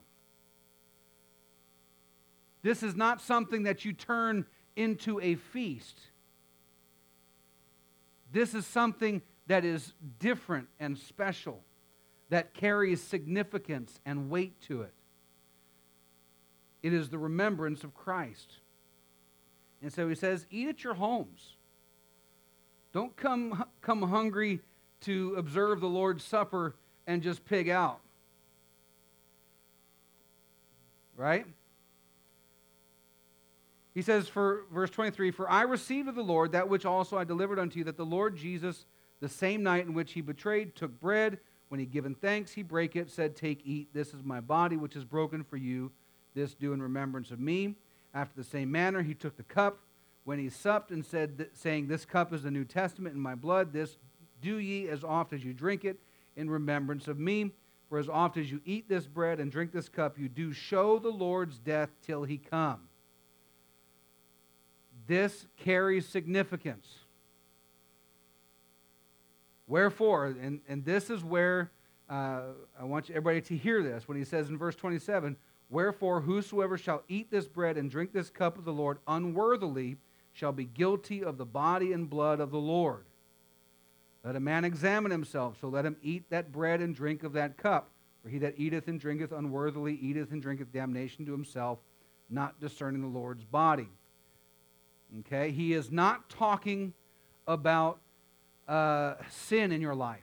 This 2.62 2.82
is 2.82 2.96
not 2.96 3.20
something 3.20 3.64
that 3.64 3.84
you 3.84 3.92
turn 3.92 4.46
into 4.74 5.20
a 5.20 5.34
feast. 5.34 6.00
This 8.32 8.54
is 8.54 8.66
something 8.66 9.20
that 9.46 9.64
is 9.64 9.92
different 10.18 10.68
and 10.80 10.96
special, 10.96 11.60
that 12.30 12.54
carries 12.54 13.02
significance 13.02 14.00
and 14.06 14.30
weight 14.30 14.60
to 14.62 14.82
it. 14.82 14.94
It 16.82 16.92
is 16.92 17.10
the 17.10 17.18
remembrance 17.18 17.84
of 17.84 17.94
Christ. 17.94 18.54
And 19.82 19.92
so 19.92 20.08
he 20.08 20.14
says, 20.14 20.46
Eat 20.50 20.68
at 20.68 20.84
your 20.84 20.94
homes. 20.94 21.56
Don't 22.92 23.16
come, 23.16 23.64
come 23.80 24.02
hungry 24.02 24.60
to 25.02 25.34
observe 25.36 25.80
the 25.80 25.88
Lord's 25.88 26.24
Supper 26.24 26.74
and 27.08 27.22
just 27.22 27.44
pig 27.46 27.70
out. 27.70 28.00
Right? 31.16 31.46
He 33.94 34.02
says 34.02 34.28
for 34.28 34.66
verse 34.72 34.90
23 34.90 35.32
For 35.32 35.50
I 35.50 35.62
received 35.62 36.08
of 36.08 36.14
the 36.14 36.22
Lord 36.22 36.52
that 36.52 36.68
which 36.68 36.84
also 36.84 37.16
I 37.16 37.24
delivered 37.24 37.58
unto 37.58 37.78
you, 37.78 37.84
that 37.84 37.96
the 37.96 38.04
Lord 38.04 38.36
Jesus, 38.36 38.84
the 39.20 39.28
same 39.28 39.64
night 39.64 39.86
in 39.86 39.94
which 39.94 40.12
he 40.12 40.20
betrayed, 40.20 40.76
took 40.76 41.00
bread. 41.00 41.38
When 41.68 41.80
he 41.80 41.86
given 41.86 42.14
thanks, 42.14 42.52
he 42.52 42.62
brake 42.62 42.94
it, 42.94 43.10
said, 43.10 43.34
Take, 43.34 43.62
eat, 43.64 43.88
this 43.92 44.14
is 44.14 44.22
my 44.22 44.40
body, 44.40 44.76
which 44.76 44.94
is 44.94 45.04
broken 45.04 45.42
for 45.42 45.56
you. 45.56 45.90
This 46.34 46.54
do 46.54 46.72
in 46.72 46.80
remembrance 46.80 47.30
of 47.30 47.40
me. 47.40 47.74
After 48.14 48.36
the 48.36 48.44
same 48.44 48.70
manner, 48.70 49.02
he 49.02 49.14
took 49.14 49.36
the 49.36 49.42
cup 49.42 49.80
when 50.24 50.38
he 50.38 50.48
supped 50.48 50.90
and 50.90 51.04
said, 51.04 51.48
saying, 51.54 51.88
This 51.88 52.04
cup 52.04 52.32
is 52.32 52.42
the 52.42 52.50
New 52.50 52.64
Testament 52.64 53.14
in 53.14 53.20
my 53.20 53.34
blood. 53.34 53.72
This 53.72 53.96
do 54.40 54.58
ye 54.58 54.88
as 54.88 55.02
oft 55.02 55.32
as 55.32 55.44
you 55.44 55.52
drink 55.52 55.84
it 55.84 55.98
in 56.38 56.48
remembrance 56.48 57.08
of 57.08 57.18
me. 57.18 57.50
For 57.88 57.98
as 57.98 58.08
oft 58.08 58.36
as 58.36 58.50
you 58.50 58.60
eat 58.64 58.88
this 58.88 59.06
bread 59.06 59.40
and 59.40 59.50
drink 59.50 59.72
this 59.72 59.88
cup, 59.88 60.18
you 60.18 60.28
do 60.28 60.52
show 60.52 60.98
the 60.98 61.10
Lord's 61.10 61.58
death 61.58 61.90
till 62.06 62.24
he 62.24 62.38
come. 62.38 62.80
This 65.06 65.46
carries 65.56 66.06
significance. 66.06 66.86
Wherefore, 69.66 70.26
and, 70.26 70.60
and 70.68 70.84
this 70.84 71.10
is 71.10 71.24
where 71.24 71.70
uh, 72.10 72.40
I 72.78 72.84
want 72.84 73.10
everybody 73.10 73.40
to 73.42 73.56
hear 73.56 73.82
this 73.82 74.06
when 74.06 74.16
he 74.16 74.24
says 74.24 74.48
in 74.48 74.56
verse 74.56 74.76
27 74.76 75.36
Wherefore, 75.70 76.22
whosoever 76.22 76.78
shall 76.78 77.02
eat 77.08 77.30
this 77.30 77.46
bread 77.46 77.76
and 77.76 77.90
drink 77.90 78.12
this 78.12 78.30
cup 78.30 78.56
of 78.56 78.64
the 78.64 78.72
Lord 78.72 78.98
unworthily 79.06 79.98
shall 80.32 80.52
be 80.52 80.64
guilty 80.64 81.22
of 81.22 81.36
the 81.36 81.44
body 81.44 81.92
and 81.92 82.08
blood 82.08 82.40
of 82.40 82.50
the 82.50 82.58
Lord. 82.58 83.04
Let 84.28 84.36
a 84.36 84.40
man 84.40 84.66
examine 84.66 85.10
himself, 85.10 85.56
so 85.58 85.68
let 85.68 85.86
him 85.86 85.96
eat 86.02 86.28
that 86.28 86.52
bread 86.52 86.82
and 86.82 86.94
drink 86.94 87.22
of 87.22 87.32
that 87.32 87.56
cup. 87.56 87.92
For 88.22 88.28
he 88.28 88.36
that 88.40 88.58
eateth 88.58 88.86
and 88.86 89.00
drinketh 89.00 89.32
unworthily 89.32 89.94
eateth 89.94 90.32
and 90.32 90.42
drinketh 90.42 90.70
damnation 90.70 91.24
to 91.24 91.32
himself, 91.32 91.78
not 92.28 92.60
discerning 92.60 93.00
the 93.00 93.06
Lord's 93.06 93.46
body. 93.46 93.88
Okay? 95.20 95.50
He 95.50 95.72
is 95.72 95.90
not 95.90 96.28
talking 96.28 96.92
about 97.46 98.00
uh, 98.68 99.14
sin 99.30 99.72
in 99.72 99.80
your 99.80 99.94
life 99.94 100.20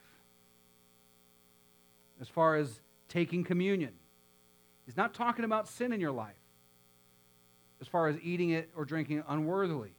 as 2.22 2.28
far 2.28 2.58
as 2.58 2.82
taking 3.10 3.44
communion. 3.44 3.94
He's 4.86 4.98
not 4.98 5.16
talking 5.16 5.46
about 5.46 5.68
sin 5.68 5.92
in 5.92 6.00
your 6.00 6.12
life 6.12 6.36
as 7.82 7.88
far 7.88 8.08
as 8.08 8.18
eating 8.22 8.52
it 8.52 8.70
or 8.76 8.86
drinking 8.86 9.18
it 9.18 9.26
unworthily. 9.28 9.96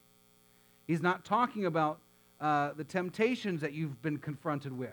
He's 0.87 1.01
not 1.01 1.25
talking 1.25 1.65
about 1.65 1.99
uh, 2.39 2.71
the 2.75 2.83
temptations 2.83 3.61
that 3.61 3.73
you've 3.73 4.01
been 4.01 4.17
confronted 4.17 4.77
with. 4.77 4.89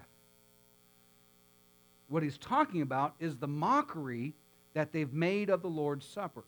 What 2.09 2.23
he's 2.23 2.39
talking 2.39 2.83
about 2.83 3.15
is 3.19 3.37
the 3.37 3.49
mockery 3.49 4.35
that 4.75 4.93
they've 4.93 5.13
made 5.13 5.51
of 5.51 5.63
the 5.63 5.69
Lord's 5.69 6.07
Supper. 6.07 6.45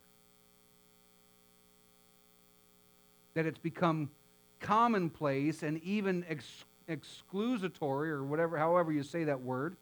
That 3.34 3.46
it's 3.46 3.58
become 3.58 4.10
commonplace 4.60 5.62
and 5.62 5.82
even 5.82 6.24
ex- 6.28 6.64
exclusatory, 6.88 8.08
or 8.08 8.24
whatever, 8.24 8.56
however 8.56 8.92
you 8.92 9.02
say 9.02 9.24
that 9.24 9.40
word, 9.40 9.76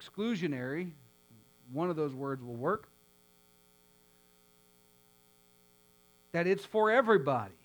exclusionary, 0.00 0.90
one 1.72 1.90
of 1.90 1.96
those 1.96 2.14
words 2.14 2.42
will 2.42 2.56
work. 2.56 2.88
That 6.32 6.46
it's 6.46 6.64
for 6.64 6.90
everybody. 6.90 7.57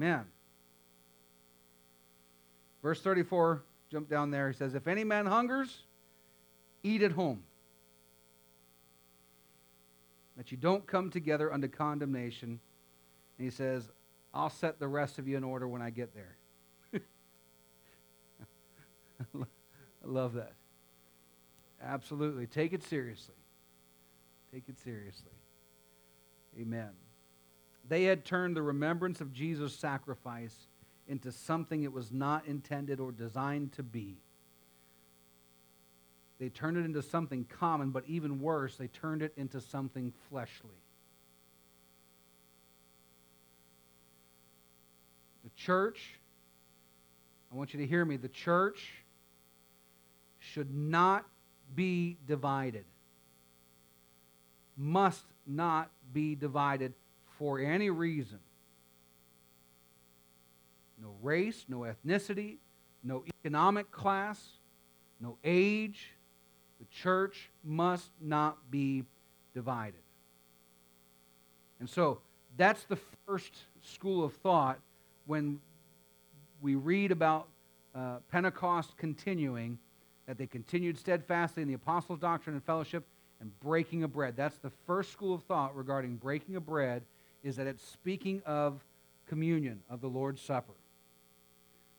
Amen. 0.00 0.24
Verse 2.82 3.02
34, 3.02 3.62
jump 3.90 4.08
down 4.08 4.30
there. 4.30 4.48
He 4.48 4.56
says, 4.56 4.74
If 4.74 4.88
any 4.88 5.04
man 5.04 5.26
hungers, 5.26 5.82
eat 6.82 7.02
at 7.02 7.12
home. 7.12 7.42
That 10.38 10.50
you 10.50 10.56
don't 10.56 10.86
come 10.86 11.10
together 11.10 11.52
unto 11.52 11.68
condemnation. 11.68 12.60
And 13.38 13.44
he 13.44 13.50
says, 13.50 13.90
I'll 14.32 14.48
set 14.48 14.78
the 14.78 14.88
rest 14.88 15.18
of 15.18 15.28
you 15.28 15.36
in 15.36 15.44
order 15.44 15.68
when 15.68 15.82
I 15.82 15.90
get 15.90 16.14
there. 16.14 16.38
I 19.34 19.44
love 20.06 20.32
that. 20.32 20.54
Absolutely. 21.82 22.46
Take 22.46 22.72
it 22.72 22.82
seriously. 22.84 23.34
Take 24.50 24.64
it 24.70 24.78
seriously. 24.78 25.32
Amen. 26.58 26.88
They 27.90 28.04
had 28.04 28.24
turned 28.24 28.56
the 28.56 28.62
remembrance 28.62 29.20
of 29.20 29.32
Jesus' 29.32 29.74
sacrifice 29.74 30.54
into 31.08 31.32
something 31.32 31.82
it 31.82 31.92
was 31.92 32.12
not 32.12 32.46
intended 32.46 33.00
or 33.00 33.10
designed 33.10 33.72
to 33.72 33.82
be. 33.82 34.16
They 36.38 36.50
turned 36.50 36.76
it 36.76 36.84
into 36.84 37.02
something 37.02 37.46
common, 37.46 37.90
but 37.90 38.04
even 38.06 38.40
worse, 38.40 38.76
they 38.76 38.86
turned 38.86 39.22
it 39.22 39.32
into 39.36 39.60
something 39.60 40.12
fleshly. 40.28 40.70
The 45.42 45.50
church, 45.56 46.20
I 47.52 47.56
want 47.56 47.74
you 47.74 47.80
to 47.80 47.86
hear 47.88 48.04
me, 48.04 48.16
the 48.16 48.28
church 48.28 49.02
should 50.38 50.72
not 50.72 51.26
be 51.74 52.18
divided. 52.28 52.84
Must 54.76 55.24
not 55.44 55.90
be 56.12 56.36
divided 56.36 56.94
for 57.40 57.58
any 57.58 57.88
reason. 57.88 58.38
No 61.00 61.14
race, 61.22 61.64
no 61.68 61.78
ethnicity, 61.78 62.58
no 63.02 63.24
economic 63.42 63.90
class, 63.90 64.38
no 65.18 65.38
age. 65.42 66.12
The 66.80 66.84
church 66.94 67.50
must 67.64 68.10
not 68.20 68.58
be 68.70 69.04
divided. 69.54 70.02
And 71.80 71.88
so 71.88 72.20
that's 72.58 72.84
the 72.84 72.98
first 73.26 73.54
school 73.80 74.22
of 74.22 74.34
thought 74.34 74.78
when 75.24 75.60
we 76.60 76.74
read 76.74 77.10
about 77.10 77.48
uh, 77.94 78.16
Pentecost 78.30 78.98
continuing, 78.98 79.78
that 80.26 80.36
they 80.36 80.46
continued 80.46 80.98
steadfastly 80.98 81.62
in 81.62 81.68
the 81.68 81.74
apostles' 81.74 82.18
doctrine 82.18 82.54
and 82.54 82.62
fellowship 82.62 83.02
and 83.40 83.58
breaking 83.60 84.02
of 84.02 84.12
bread. 84.12 84.34
That's 84.36 84.58
the 84.58 84.70
first 84.86 85.10
school 85.10 85.34
of 85.34 85.42
thought 85.44 85.74
regarding 85.74 86.16
breaking 86.16 86.56
of 86.56 86.66
bread, 86.66 87.02
is 87.42 87.56
that 87.56 87.66
it's 87.66 87.84
speaking 87.86 88.42
of 88.44 88.84
communion, 89.26 89.80
of 89.88 90.00
the 90.00 90.08
Lord's 90.08 90.42
Supper. 90.42 90.74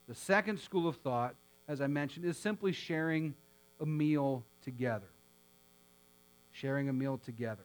The 0.08 0.16
second 0.16 0.60
school 0.60 0.88
of 0.88 0.98
thought, 0.98 1.36
as 1.68 1.82
I 1.82 1.88
mentioned, 1.88 2.26
is 2.26 2.38
simply 2.38 2.72
sharing 2.72 3.34
a 3.80 3.86
meal 3.86 4.44
together. 4.62 5.08
Sharing 6.52 6.90
a 6.90 6.94
meal 6.94 7.18
together. 7.18 7.64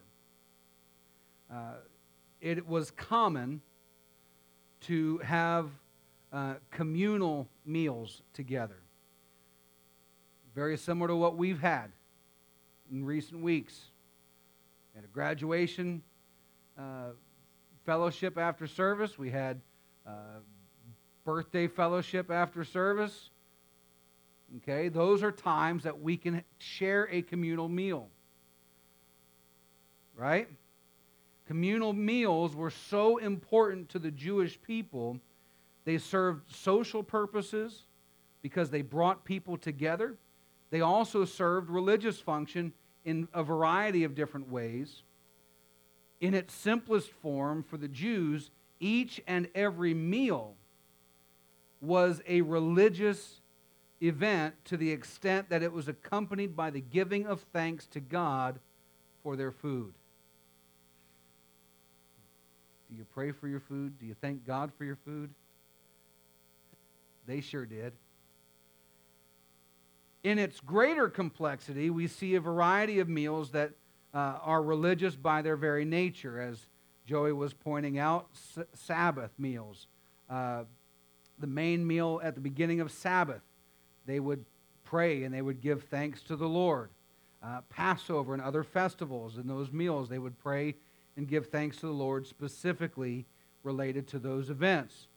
Uh, 1.53 1.74
it 2.41 2.66
was 2.66 2.91
common 2.93 3.61
to 4.83 5.18
have 5.18 5.70
uh, 6.33 6.55
communal 6.70 7.49
meals 7.64 8.22
together. 8.33 8.79
Very 10.55 10.77
similar 10.77 11.09
to 11.09 11.16
what 11.16 11.37
we've 11.37 11.61
had 11.61 11.91
in 12.91 13.05
recent 13.05 13.43
weeks. 13.43 13.91
At 14.97 15.05
a 15.05 15.09
graduation 15.09 16.03
uh, 16.79 17.11
fellowship 17.87 18.37
after 18.37 18.66
service, 18.66 19.16
we 19.16 19.30
had 19.30 19.61
uh, 20.07 20.41
birthday 21.24 21.68
fellowship 21.68 22.30
after 22.30 22.64
service. 22.64 23.30
Okay, 24.59 24.89
those 24.89 25.22
are 25.22 25.32
times 25.32 25.84
that 25.84 26.01
we 26.01 26.16
can 26.16 26.43
share 26.59 27.09
a 27.11 27.22
communal 27.22 27.68
meal. 27.68 28.09
Right? 30.16 30.49
Communal 31.47 31.93
meals 31.93 32.57
were 32.57 32.70
so 32.70 33.18
important 33.18 33.89
to 33.91 33.99
the 33.99 34.11
Jewish 34.11 34.61
people. 34.61 35.18
They 35.84 35.99
served 35.99 36.53
social 36.55 37.03
purposes 37.03 37.84
because 38.43 38.70
they 38.70 38.82
brought 38.82 39.24
people 39.24 39.57
together. 39.57 40.16
They 40.70 40.80
also 40.80 41.24
served 41.24 41.70
religious 41.70 42.18
function 42.18 42.72
in 43.05 43.28
a 43.32 43.45
variety 43.45 44.03
of 44.03 44.16
different 44.16 44.51
ways. 44.51 45.03
In 46.21 46.35
its 46.35 46.55
simplest 46.55 47.11
form, 47.11 47.62
for 47.62 47.77
the 47.77 47.89
Jews, 47.89 48.51
each 48.81 49.21
and 49.27 49.49
every 49.55 49.95
meal 49.95 50.55
was 51.81 52.23
a 52.27 52.41
religious 52.41 53.41
event 54.03 54.55
to 54.67 54.77
the 54.77 54.91
extent 54.91 55.49
that 55.51 55.62
it 55.62 55.73
was 55.73 55.89
accompanied 55.89 56.57
by 56.57 56.71
the 56.71 56.81
giving 56.81 57.27
of 57.27 57.41
thanks 57.53 57.87
to 57.87 58.01
God 58.01 58.59
for 59.23 59.37
their 59.37 59.51
food. 59.51 59.95
Do 62.91 62.97
you 62.97 63.07
pray 63.14 63.33
for 63.33 63.49
your 63.49 63.61
food? 63.61 63.99
Do 63.99 64.07
you 64.07 64.14
thank 64.21 64.47
God 64.47 64.73
for 64.77 64.85
your 64.85 64.99
food? 65.05 65.31
They 67.27 67.41
sure 67.41 67.67
did. 67.67 67.93
In 70.23 70.39
its 70.39 70.61
greater 70.61 71.09
complexity, 71.09 71.91
we 71.91 72.07
see 72.07 72.35
a 72.35 72.41
variety 72.41 73.01
of 73.01 73.09
meals 73.09 73.51
that 73.51 73.73
uh, 74.15 74.39
are 74.43 74.63
religious 74.63 75.15
by 75.15 75.43
their 75.43 75.57
very 75.57 75.85
nature, 75.85 76.41
as 76.41 76.67
Joey 77.07 77.33
was 77.33 77.53
pointing 77.53 77.99
out 77.99 78.29
S- 78.35 78.65
Sabbath 78.75 79.31
meals. 79.39 79.87
Uh, 80.29 80.65
the 81.39 81.47
main 81.47 81.87
meal 81.87 82.21
at 82.23 82.35
the 82.35 82.41
beginning 82.41 82.81
of 82.81 82.91
Sabbath, 82.91 83.43
they 84.07 84.21
would 84.21 84.45
pray 84.85 85.25
and 85.25 85.35
they 85.35 85.43
would 85.43 85.61
give 85.61 85.85
thanks 85.85 86.23
to 86.23 86.37
the 86.37 86.49
Lord. 86.49 86.91
Uh, 87.43 87.61
Passover 87.69 88.33
and 88.33 88.43
other 88.43 88.65
festivals, 88.65 89.37
in 89.37 89.47
those 89.47 89.71
meals, 89.71 90.09
they 90.09 90.19
would 90.19 90.39
pray 90.39 90.75
and 91.17 91.29
give 91.29 91.49
thanks 91.49 91.79
to 91.79 91.87
the 91.87 91.93
Lord 91.93 92.27
specifically 92.27 93.27
related 93.63 94.07
to 94.09 94.19
those 94.19 94.51
events. 94.51 95.09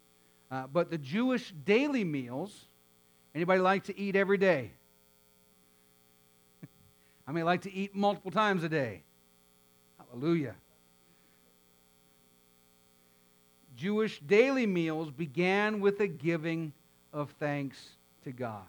Uh, 0.51 0.65
but 0.71 0.89
the 0.89 0.97
Jewish 0.97 1.53
daily 1.65 2.03
meals, 2.03 2.65
anybody 3.33 3.61
like 3.61 3.83
to 3.85 3.97
eat 3.97 4.15
every 4.15 4.37
day? 4.37 4.71
I 7.29 7.31
mean, 7.31 7.45
like 7.45 7.61
to 7.61 7.71
eat 7.71 7.95
multiple 7.95 8.31
times 8.31 8.63
a 8.63 8.69
day? 8.69 9.03
Hallelujah. 9.99 10.55
Jewish 13.77 14.19
daily 14.21 14.65
meals 14.65 15.11
began 15.11 15.79
with 15.79 15.99
a 15.99 16.07
giving 16.07 16.73
of 17.13 17.29
thanks 17.39 17.89
to 18.23 18.31
God. 18.31 18.65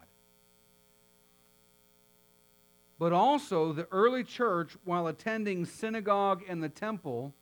But 2.99 3.13
also, 3.13 3.73
the 3.73 3.87
early 3.91 4.23
church, 4.23 4.77
while 4.85 5.07
attending 5.07 5.65
synagogue 5.65 6.43
and 6.47 6.61
the 6.61 6.69
temple, 6.69 7.33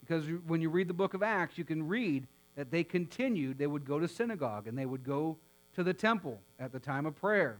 because 0.00 0.26
when 0.46 0.60
you 0.60 0.68
read 0.68 0.88
the 0.88 0.94
book 0.94 1.14
of 1.14 1.22
Acts, 1.22 1.56
you 1.56 1.64
can 1.64 1.88
read 1.88 2.26
that 2.56 2.70
they 2.70 2.84
continued, 2.84 3.56
they 3.56 3.66
would 3.66 3.86
go 3.86 3.98
to 3.98 4.06
synagogue 4.06 4.66
and 4.66 4.76
they 4.76 4.84
would 4.84 5.02
go 5.02 5.38
to 5.76 5.82
the 5.82 5.94
temple 5.94 6.42
at 6.60 6.72
the 6.72 6.78
time 6.78 7.06
of 7.06 7.16
prayer. 7.16 7.58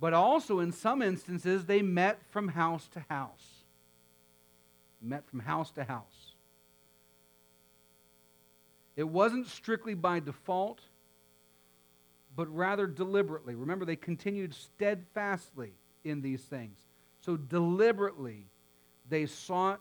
But 0.00 0.12
also, 0.12 0.60
in 0.60 0.72
some 0.72 1.02
instances, 1.02 1.66
they 1.66 1.82
met 1.82 2.20
from 2.30 2.48
house 2.48 2.88
to 2.88 3.04
house. 3.08 3.64
Met 5.00 5.26
from 5.28 5.40
house 5.40 5.70
to 5.72 5.84
house. 5.84 6.34
It 8.96 9.04
wasn't 9.04 9.46
strictly 9.46 9.94
by 9.94 10.20
default, 10.20 10.80
but 12.36 12.54
rather 12.54 12.86
deliberately. 12.86 13.54
Remember, 13.54 13.84
they 13.84 13.96
continued 13.96 14.54
steadfastly 14.54 15.72
in 16.04 16.20
these 16.20 16.42
things. 16.42 16.78
So 17.20 17.36
deliberately, 17.36 18.46
they 19.08 19.26
sought 19.26 19.80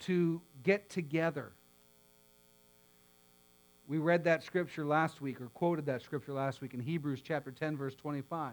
to 0.00 0.40
get 0.62 0.88
together. 0.88 1.52
We 3.88 3.98
read 3.98 4.24
that 4.24 4.44
scripture 4.44 4.86
last 4.86 5.20
week, 5.20 5.40
or 5.40 5.48
quoted 5.48 5.86
that 5.86 6.02
scripture 6.02 6.32
last 6.32 6.60
week 6.60 6.74
in 6.74 6.80
Hebrews 6.80 7.22
chapter 7.22 7.50
10, 7.50 7.76
verse 7.76 7.94
25. 7.94 8.52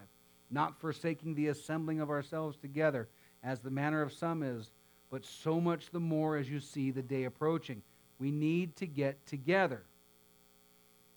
Not 0.50 0.80
forsaking 0.80 1.36
the 1.36 1.48
assembling 1.48 2.00
of 2.00 2.10
ourselves 2.10 2.58
together, 2.58 3.08
as 3.44 3.60
the 3.60 3.70
manner 3.70 4.02
of 4.02 4.14
some 4.14 4.44
is, 4.44 4.72
but 5.10 5.26
so 5.26 5.60
much 5.60 5.90
the 5.92 6.00
more 6.00 6.38
as 6.38 6.50
you 6.50 6.60
see 6.60 6.92
the 6.92 7.02
day 7.02 7.26
approaching. 7.26 7.82
We 8.20 8.32
need 8.32 8.76
to 8.78 8.88
get 8.88 9.26
together. 9.26 9.84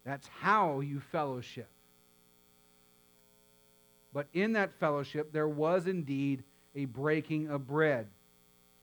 That's 0.04 0.28
how 0.40 0.80
you 0.80 1.00
fellowship. 1.00 1.68
But 4.12 4.26
in 4.32 4.52
that 4.54 4.72
fellowship, 4.78 5.32
there 5.32 5.48
was 5.48 5.86
indeed 5.86 6.42
a 6.74 6.86
breaking 6.86 7.48
of 7.48 7.66
bread. 7.66 8.06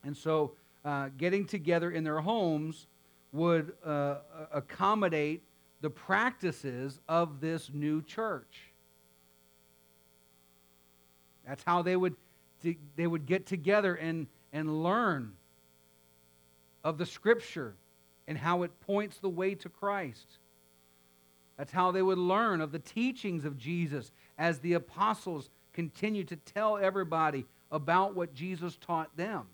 And 0.04 0.16
so, 0.16 0.52
uh, 0.84 1.08
getting 1.18 1.44
together 1.44 1.90
in 1.90 2.04
their 2.04 2.20
homes 2.20 2.86
would 3.32 3.72
uh, 3.84 4.16
accommodate 4.52 5.42
the 5.80 5.90
practices 5.90 7.00
of 7.08 7.40
this 7.40 7.70
new 7.72 8.02
church. 8.02 8.72
That's 11.48 11.64
how 11.64 11.80
they 11.80 11.96
would, 11.96 12.14
they 12.96 13.06
would 13.06 13.24
get 13.24 13.46
together 13.46 13.94
and, 13.94 14.26
and 14.52 14.82
learn 14.82 15.32
of 16.84 16.98
the 16.98 17.06
Scripture 17.06 17.74
and 18.26 18.36
how 18.36 18.62
it 18.64 18.80
points 18.80 19.16
the 19.18 19.30
way 19.30 19.54
to 19.54 19.68
Christ. 19.70 20.26
That's 21.56 21.72
how 21.72 21.90
they 21.90 22.02
would 22.02 22.18
learn 22.18 22.60
of 22.60 22.70
the 22.70 22.78
teachings 22.78 23.46
of 23.46 23.56
Jesus 23.56 24.12
as 24.36 24.58
the 24.58 24.74
apostles 24.74 25.48
continued 25.72 26.28
to 26.28 26.36
tell 26.36 26.76
everybody 26.76 27.46
about 27.72 28.14
what 28.14 28.34
Jesus 28.34 28.76
taught 28.76 29.16
them. 29.16 29.44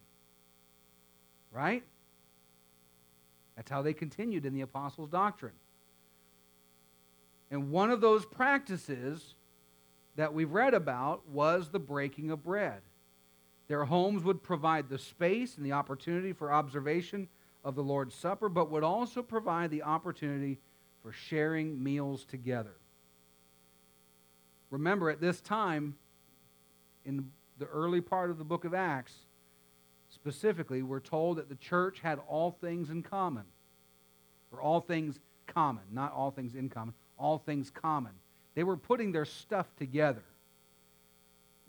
Right? 1.53 1.85
That's 3.55 3.71
how 3.71 3.83
they 3.83 3.95
continued 3.95 4.45
in 4.45 4.53
the 4.53 4.63
apostles' 4.63 5.09
doctrine. 5.09 5.53
And 7.53 7.71
one 7.71 7.93
of 7.93 8.01
those 8.01 8.27
practices 8.27 9.35
that 10.17 10.33
we've 10.33 10.53
read 10.53 10.75
about 10.75 11.29
was 11.29 11.71
the 11.71 11.79
breaking 11.79 12.31
of 12.31 12.43
bread. 12.43 12.83
Their 13.69 13.85
homes 13.85 14.23
would 14.25 14.43
provide 14.43 14.89
the 14.89 14.99
space 14.99 15.57
and 15.57 15.65
the 15.65 15.73
opportunity 15.73 16.33
for 16.33 16.53
observation 16.53 17.29
of 17.65 17.75
the 17.75 17.83
Lord's 17.83 18.15
Supper, 18.15 18.49
but 18.49 18.71
would 18.71 18.85
also 18.85 19.23
provide 19.23 19.71
the 19.71 19.83
opportunity 19.83 20.59
for 21.03 21.13
sharing 21.13 21.83
meals 21.83 22.25
together. 22.25 22.77
Remember, 24.71 25.09
at 25.11 25.21
this 25.21 25.41
time, 25.41 25.97
in 27.05 27.31
the 27.59 27.67
early 27.67 28.01
part 28.01 28.31
of 28.31 28.39
the 28.39 28.45
book 28.45 28.65
of 28.65 28.75
Acts, 28.75 29.15
specifically, 30.09 30.83
we're 30.83 31.01
told 31.01 31.39
that 31.39 31.49
the 31.49 31.55
church 31.55 32.01
had 32.01 32.19
all 32.29 32.51
things 32.51 32.91
in 32.91 33.03
common, 33.03 33.45
or 34.53 34.61
all 34.61 34.81
things 34.81 35.21
common, 35.47 35.85
not 35.91 36.13
all 36.13 36.31
things 36.31 36.55
in 36.55 36.69
common, 36.69 36.95
all 37.19 37.39
things 37.39 37.71
common. 37.71 38.13
They 38.55 38.65
were 38.65 38.77
putting 38.77 39.13
their 39.13 39.25
stuff 39.25 39.67
together, 39.77 40.25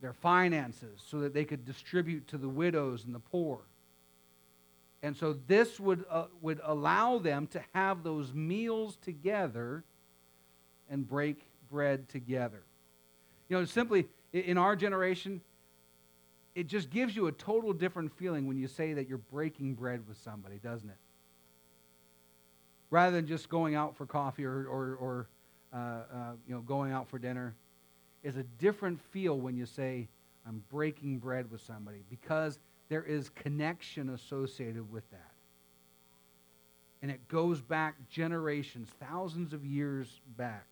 their 0.01 0.13
finances, 0.13 1.01
so 1.05 1.19
that 1.19 1.33
they 1.33 1.45
could 1.45 1.65
distribute 1.65 2.27
to 2.29 2.37
the 2.37 2.49
widows 2.49 3.05
and 3.05 3.13
the 3.13 3.19
poor. 3.19 3.59
And 5.01 5.15
so 5.15 5.37
this 5.47 5.79
would, 5.79 6.05
uh, 6.09 6.25
would 6.41 6.59
allow 6.63 7.19
them 7.19 7.47
to 7.47 7.61
have 7.73 8.03
those 8.03 8.33
meals 8.33 8.97
together 8.97 9.83
and 10.89 11.07
break 11.07 11.41
bread 11.69 12.09
together. 12.09 12.63
You 13.49 13.57
know, 13.57 13.65
simply 13.65 14.07
in 14.33 14.57
our 14.57 14.75
generation, 14.75 15.41
it 16.55 16.67
just 16.67 16.89
gives 16.89 17.15
you 17.15 17.27
a 17.27 17.31
total 17.31 17.73
different 17.73 18.17
feeling 18.17 18.47
when 18.47 18.57
you 18.57 18.67
say 18.67 18.93
that 18.93 19.07
you're 19.07 19.17
breaking 19.17 19.75
bread 19.75 20.07
with 20.07 20.17
somebody, 20.17 20.57
doesn't 20.57 20.89
it? 20.89 20.97
Rather 22.89 23.15
than 23.15 23.27
just 23.27 23.49
going 23.49 23.75
out 23.75 23.95
for 23.95 24.05
coffee 24.05 24.45
or, 24.45 24.65
or, 24.65 24.95
or 24.95 25.27
uh, 25.73 25.77
uh, 25.77 26.31
you 26.47 26.53
know, 26.53 26.61
going 26.61 26.91
out 26.91 27.09
for 27.09 27.19
dinner, 27.19 27.55
is 28.23 28.37
a 28.37 28.43
different 28.43 28.99
feel 29.11 29.37
when 29.37 29.55
you 29.55 29.65
say, 29.65 30.07
I'm 30.47 30.63
breaking 30.71 31.19
bread 31.19 31.51
with 31.51 31.61
somebody 31.61 32.03
because 32.09 32.59
there 32.89 33.03
is 33.03 33.29
connection 33.29 34.09
associated 34.09 34.91
with 34.91 35.09
that. 35.11 35.31
And 37.01 37.11
it 37.11 37.27
goes 37.27 37.61
back 37.61 37.95
generations, 38.09 38.89
thousands 38.99 39.53
of 39.53 39.65
years 39.65 40.21
back. 40.37 40.65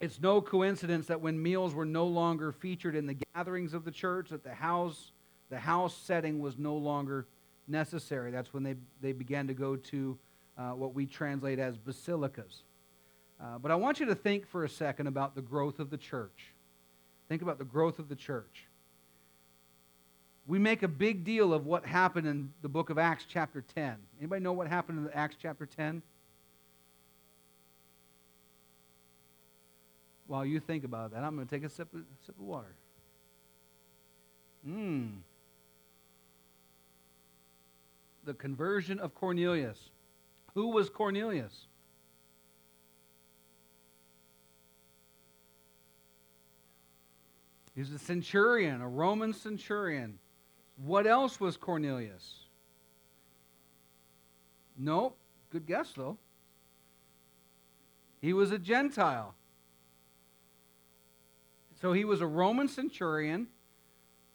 It's 0.00 0.20
no 0.20 0.40
coincidence 0.40 1.06
that 1.08 1.20
when 1.20 1.42
meals 1.42 1.74
were 1.74 1.84
no 1.84 2.06
longer 2.06 2.52
featured 2.52 2.94
in 2.94 3.06
the 3.06 3.16
gatherings 3.34 3.74
of 3.74 3.84
the 3.84 3.90
church, 3.90 4.30
that 4.30 4.44
the 4.44 4.54
house, 4.54 5.10
the 5.50 5.58
house 5.58 5.96
setting 5.96 6.38
was 6.40 6.56
no 6.56 6.76
longer 6.76 7.26
necessary. 7.66 8.30
That's 8.30 8.54
when 8.54 8.62
they, 8.62 8.76
they 9.00 9.12
began 9.12 9.48
to 9.48 9.54
go 9.54 9.76
to 9.76 10.18
uh, 10.56 10.70
what 10.70 10.94
we 10.94 11.04
translate 11.06 11.58
as 11.58 11.76
basilicas. 11.76 12.62
Uh, 13.40 13.58
but 13.58 13.70
I 13.70 13.76
want 13.76 14.00
you 14.00 14.06
to 14.06 14.14
think 14.14 14.46
for 14.48 14.64
a 14.64 14.68
second 14.68 15.06
about 15.06 15.34
the 15.34 15.42
growth 15.42 15.78
of 15.78 15.90
the 15.90 15.96
church. 15.96 16.52
Think 17.28 17.42
about 17.42 17.58
the 17.58 17.64
growth 17.64 17.98
of 17.98 18.08
the 18.08 18.16
church. 18.16 18.66
We 20.46 20.58
make 20.58 20.82
a 20.82 20.88
big 20.88 21.24
deal 21.24 21.52
of 21.52 21.66
what 21.66 21.84
happened 21.84 22.26
in 22.26 22.52
the 22.62 22.68
book 22.68 22.90
of 22.90 22.98
Acts, 22.98 23.26
chapter 23.28 23.62
10. 23.74 23.96
Anybody 24.18 24.42
know 24.42 24.52
what 24.52 24.66
happened 24.66 25.06
in 25.06 25.12
Acts, 25.12 25.36
chapter 25.40 25.66
10? 25.66 26.02
while 30.28 30.44
you 30.44 30.60
think 30.60 30.84
about 30.84 31.10
that, 31.12 31.24
I'm 31.24 31.34
going 31.34 31.48
to 31.48 31.54
take 31.54 31.64
a 31.64 31.70
sip 31.70 31.92
of, 31.92 32.02
sip 32.24 32.38
of 32.38 32.44
water. 32.44 32.74
Mmm. 34.68 35.16
The 38.24 38.34
conversion 38.34 39.00
of 39.00 39.14
Cornelius. 39.14 39.78
Who 40.54 40.68
was 40.68 40.90
Cornelius? 40.90 41.66
He's 47.78 47.92
a 47.92 47.98
centurion, 47.98 48.80
a 48.80 48.88
Roman 48.88 49.32
centurion. 49.32 50.18
What 50.84 51.06
else 51.06 51.38
was 51.38 51.56
Cornelius? 51.56 52.40
Nope. 54.76 55.16
Good 55.50 55.64
guess, 55.64 55.92
though. 55.92 56.18
He 58.20 58.32
was 58.32 58.50
a 58.50 58.58
Gentile. 58.58 59.32
So 61.80 61.92
he 61.92 62.04
was 62.04 62.20
a 62.20 62.26
Roman 62.26 62.66
centurion, 62.66 63.46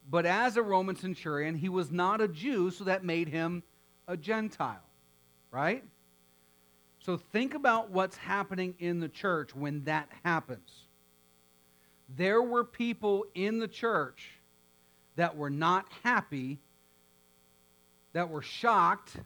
but 0.10 0.26
as 0.26 0.56
a 0.56 0.64
Roman 0.64 0.96
centurion, 0.96 1.56
he 1.56 1.68
was 1.68 1.92
not 1.92 2.22
a 2.22 2.30
Jew, 2.30 2.72
so 2.72 2.86
that 2.86 3.04
made 3.04 3.28
him 3.28 3.62
a 4.08 4.16
Gentile, 4.16 4.86
right? 5.52 5.84
So 7.00 7.18
think 7.18 7.56
about 7.56 7.92
what's 7.92 8.16
happening 8.16 8.76
in 8.80 9.02
the 9.02 9.10
church 9.10 9.54
when 9.54 9.84
that 9.84 10.08
happens. 10.24 10.83
There 12.16 12.42
were 12.42 12.64
people 12.64 13.26
in 13.34 13.60
the 13.60 13.68
church 13.68 14.32
that 15.16 15.36
were 15.36 15.50
not 15.50 15.88
happy, 16.04 16.60
that 18.14 18.30
were 18.30 18.42
shocked, 18.42 19.18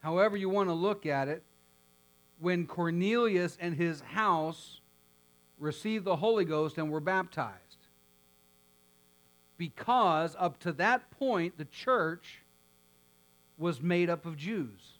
however 0.00 0.36
you 0.36 0.48
want 0.48 0.68
to 0.68 0.74
look 0.74 1.06
at 1.06 1.28
it, 1.28 1.42
when 2.40 2.66
Cornelius 2.66 3.56
and 3.60 3.74
his 3.74 4.00
house 4.00 4.80
received 5.58 6.04
the 6.04 6.16
Holy 6.16 6.44
Ghost 6.44 6.78
and 6.78 6.90
were 6.90 7.00
baptized. 7.00 7.54
Because 9.56 10.36
up 10.38 10.60
to 10.60 10.72
that 10.74 11.10
point, 11.10 11.58
the 11.58 11.64
church 11.64 12.42
was 13.56 13.82
made 13.82 14.08
up 14.08 14.24
of 14.24 14.36
Jews. 14.36 14.98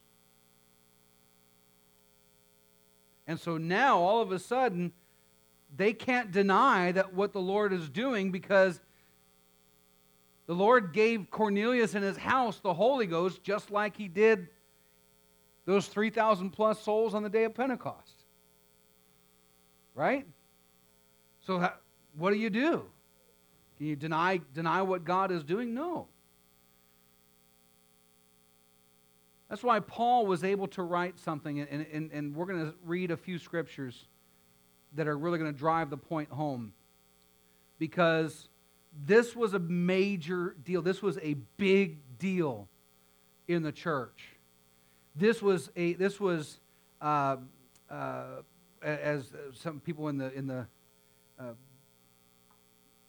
And 3.27 3.39
so 3.39 3.59
now, 3.59 3.99
all 3.99 4.21
of 4.23 4.33
a 4.33 4.39
sudden, 4.39 4.93
they 5.77 5.93
can't 5.93 6.33
deny 6.33 6.93
that 6.93 7.15
what 7.15 7.33
the 7.33 7.41
Lord 7.41 7.73
is 7.73 7.89
doing 7.89 8.31
because 8.31 8.81
the 10.47 10.55
Lord 10.55 10.93
gave 10.93 11.31
Cornelius 11.31 11.95
and 11.95 12.03
his 12.03 12.17
house 12.17 12.59
the 12.61 12.73
Holy 12.73 13.07
Ghost 13.07 13.43
just 13.43 13.71
like 13.71 13.97
he 13.97 14.09
did 14.09 14.49
those 15.67 15.87
3,000 15.87 16.51
plus 16.51 16.83
souls 16.83 17.13
on 17.13 17.23
the 17.23 17.29
day 17.29 17.45
of 17.45 17.55
Pentecost. 17.55 18.25
Right? 19.95 20.27
So, 21.41 21.71
what 22.17 22.31
do 22.31 22.39
you 22.39 22.49
do? 22.49 22.85
Can 23.77 23.87
you 23.87 23.97
deny, 23.97 24.41
deny 24.55 24.81
what 24.83 25.05
God 25.05 25.31
is 25.31 25.45
doing? 25.45 25.75
No. 25.75 26.09
That's 29.51 29.63
why 29.63 29.81
Paul 29.81 30.27
was 30.27 30.45
able 30.45 30.69
to 30.69 30.83
write 30.83 31.19
something, 31.19 31.61
and, 31.61 31.87
and, 31.93 32.11
and 32.13 32.35
we're 32.35 32.47
going 32.47 32.67
to 32.67 32.75
read 32.85 33.11
a 33.11 33.17
few 33.17 33.39
scriptures 33.39 34.07
that 34.95 35.07
are 35.07 35.17
really 35.17 35.39
going 35.39 35.53
to 35.53 35.59
drive 35.59 35.91
the 35.91 35.97
point 35.97 36.31
home. 36.31 36.73
Because 37.79 38.49
this 39.07 39.37
was 39.37 39.55
a 39.55 39.59
major 39.59 40.57
deal. 40.65 40.83
This 40.83 41.03
was 41.03 41.19
a 41.19 41.35
big 41.57 41.99
deal 42.19 42.69
in 43.47 43.63
the 43.63 43.73
church. 43.73 44.37
This 45.15 45.43
was 45.43 45.71
a 45.77 45.95
this 45.95 46.21
was 46.21 46.59
uh, 47.01 47.37
uh, 47.91 48.25
as 48.83 49.33
some 49.55 49.81
people 49.81 50.09
in 50.09 50.19
the 50.19 50.33
in 50.33 50.47
the 50.47 50.67
uh, 51.39 51.53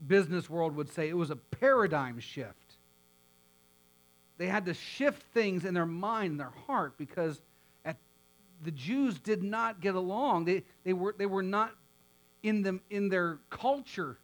business 0.05 0.49
world 0.49 0.75
would 0.75 0.91
say 0.91 1.09
it 1.09 1.17
was 1.17 1.29
a 1.29 1.35
paradigm 1.35 2.19
shift. 2.19 2.55
They 4.37 4.47
had 4.47 4.65
to 4.65 4.73
shift 4.73 5.21
things 5.33 5.65
in 5.65 5.73
their 5.73 5.85
mind, 5.85 6.31
in 6.31 6.37
their 6.37 6.53
heart, 6.65 6.97
because 6.97 7.41
the 8.61 8.71
Jews 8.71 9.19
did 9.19 9.43
not 9.43 9.81
get 9.81 9.95
along. 9.95 10.45
They, 10.45 10.63
they, 10.83 10.93
were, 10.93 11.15
they 11.17 11.25
were 11.25 11.43
not 11.43 11.75
in, 12.43 12.61
them, 12.61 12.81
in 12.89 13.09
their 13.09 13.39
culture, 13.49 14.17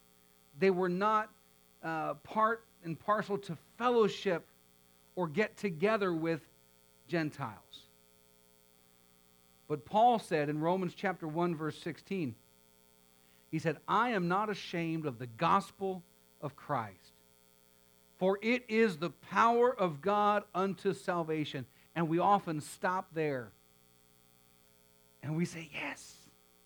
they 0.58 0.70
were 0.70 0.90
not 0.90 1.30
uh, 1.84 2.16
part 2.16 2.66
and 2.84 2.98
parcel 2.98 3.38
to 3.38 3.58
fellowship 3.78 4.48
or 5.16 5.28
get 5.28 5.58
together 5.58 6.14
with 6.14 6.42
Gentiles. 7.08 7.60
But 9.68 9.86
Paul 9.86 10.20
said 10.20 10.50
in 10.50 10.60
Romans 10.60 10.94
chapter 10.96 11.28
1, 11.28 11.56
verse 11.56 11.78
16, 11.80 12.36
he 13.52 13.60
said, 13.60 13.78
I 13.88 14.12
am 14.12 14.28
not 14.28 14.50
ashamed 14.50 15.06
of 15.06 15.18
the 15.18 15.28
gospel 15.28 16.04
of 16.42 16.56
Christ, 16.56 17.14
for 18.18 18.38
it 18.42 18.64
is 18.68 18.98
the 18.98 19.10
power 19.10 19.74
of 19.74 20.02
God 20.02 20.44
unto 20.54 20.94
salvation. 20.94 21.66
And 21.96 22.10
we 22.10 22.20
often 22.20 22.60
stop 22.60 23.08
there 23.14 23.52
and 25.26 25.36
we 25.36 25.46
say, 25.46 25.70
Yes, 25.74 26.16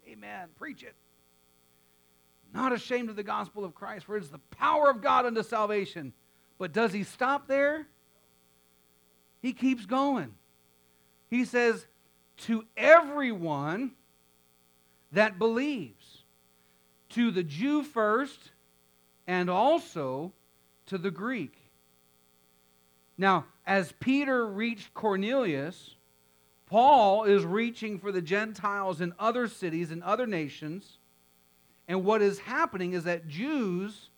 amen, 0.08 0.50
preach 0.58 0.84
it. 0.84 0.96
Not 2.54 2.74
ashamed 2.74 3.10
of 3.10 3.16
the 3.16 3.24
gospel 3.24 3.64
of 3.64 3.74
Christ, 3.74 4.06
for 4.06 4.18
it 4.18 4.24
is 4.24 4.30
the 4.30 4.40
power 4.58 4.90
of 4.90 5.02
God 5.02 5.26
unto 5.26 5.44
salvation. 5.44 6.14
But 6.58 6.74
does 6.74 6.92
he 6.92 7.04
stop 7.04 7.48
there? 7.48 7.88
He 9.42 9.54
keeps 9.54 9.86
going. 9.86 10.34
He 11.30 11.46
says, 11.46 11.86
To 12.38 12.66
everyone 12.76 13.92
that 15.12 15.40
believes 15.40 16.24
to 17.10 17.32
the 17.32 17.44
Jew 17.44 17.84
first 17.84 18.52
and 19.26 19.50
also 19.50 20.34
to 20.88 20.98
the 20.98 21.12
Greek. 21.12 21.56
Now, 23.18 23.46
as 23.66 23.94
Peter 24.00 24.46
reached 24.46 24.94
Cornelius, 24.94 25.96
Paul 26.70 27.24
is 27.24 27.44
reaching 27.44 27.98
for 27.98 28.12
the 28.12 28.22
Gentiles 28.22 29.02
in 29.02 29.14
other 29.18 29.48
cities 29.48 29.90
and 29.90 30.04
other 30.04 30.28
nations. 30.28 31.00
And 31.88 32.06
what 32.06 32.22
is 32.22 32.40
happening 32.40 32.94
is 32.94 33.06
that 33.06 33.28
Jews 33.28 34.12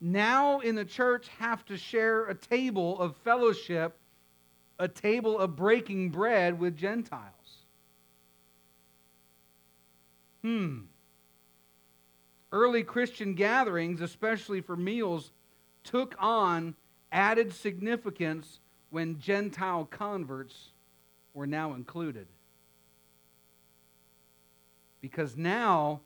now 0.00 0.60
in 0.60 0.76
the 0.76 0.84
church 0.86 1.28
have 1.38 1.66
to 1.66 1.76
share 1.76 2.24
a 2.24 2.34
table 2.34 2.98
of 2.98 3.14
fellowship, 3.16 3.98
a 4.78 4.88
table 4.88 5.38
of 5.38 5.54
breaking 5.54 6.08
bread 6.08 6.58
with 6.58 6.78
Gentiles. 6.78 7.66
Hmm. 10.40 10.78
Early 12.50 12.82
Christian 12.82 13.34
gatherings, 13.34 14.00
especially 14.00 14.62
for 14.62 14.76
meals, 14.76 15.30
took 15.84 16.14
on 16.18 16.74
added 17.12 17.52
significance 17.52 18.60
when 18.90 19.18
Gentile 19.18 19.84
converts 19.84 20.70
were 21.32 21.46
now 21.46 21.74
included. 21.74 22.26
Because 25.00 25.36
now 25.36 26.00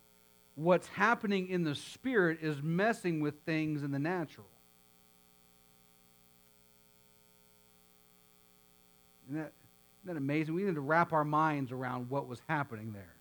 what's 0.54 0.86
happening 0.88 1.48
in 1.48 1.64
the 1.64 1.74
spirit 1.74 2.38
is 2.40 2.62
messing 2.62 3.20
with 3.20 3.34
things 3.44 3.82
in 3.82 3.90
the 3.90 3.98
natural. 3.98 4.46
Isn't 9.26 9.40
that, 9.40 9.52
isn't 10.02 10.14
that 10.14 10.16
amazing? 10.16 10.54
We 10.54 10.62
need 10.64 10.74
to 10.74 10.80
wrap 10.80 11.12
our 11.12 11.24
minds 11.24 11.72
around 11.72 12.10
what 12.10 12.28
was 12.28 12.40
happening 12.46 12.92
there. 12.92 13.14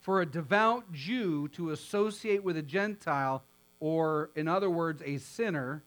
For 0.00 0.20
a 0.20 0.26
devout 0.26 0.92
Jew 0.92 1.48
to 1.48 1.70
associate 1.70 2.44
with 2.44 2.56
a 2.56 2.62
Gentile, 2.62 3.42
or 3.80 4.30
in 4.34 4.46
other 4.46 4.70
words, 4.70 5.02
a 5.04 5.18
sinner, 5.18 5.82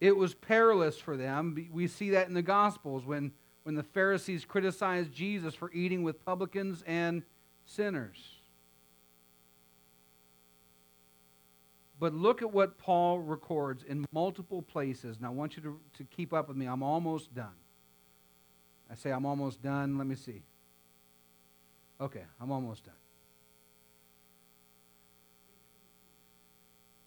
it 0.00 0.16
was 0.16 0.34
perilous 0.34 0.98
for 0.98 1.16
them. 1.16 1.68
We 1.72 1.86
see 1.86 2.10
that 2.10 2.28
in 2.28 2.34
the 2.34 2.42
Gospels 2.42 3.04
when, 3.04 3.32
when 3.62 3.74
the 3.74 3.82
Pharisees 3.82 4.44
criticized 4.44 5.12
Jesus 5.12 5.54
for 5.54 5.70
eating 5.72 6.02
with 6.02 6.24
publicans 6.24 6.82
and 6.86 7.22
sinners. 7.64 8.18
But 11.98 12.12
look 12.12 12.42
at 12.42 12.52
what 12.52 12.76
Paul 12.76 13.20
records 13.20 13.82
in 13.82 14.04
multiple 14.12 14.60
places. 14.60 15.18
Now, 15.18 15.28
I 15.28 15.30
want 15.30 15.56
you 15.56 15.62
to, 15.62 15.80
to 15.96 16.04
keep 16.04 16.34
up 16.34 16.48
with 16.48 16.56
me. 16.56 16.66
I'm 16.66 16.82
almost 16.82 17.34
done. 17.34 17.54
I 18.90 18.94
say 18.94 19.10
I'm 19.10 19.24
almost 19.24 19.62
done. 19.62 19.96
Let 19.96 20.06
me 20.06 20.14
see. 20.14 20.42
Okay, 21.98 22.22
I'm 22.38 22.52
almost 22.52 22.84
done. 22.84 22.94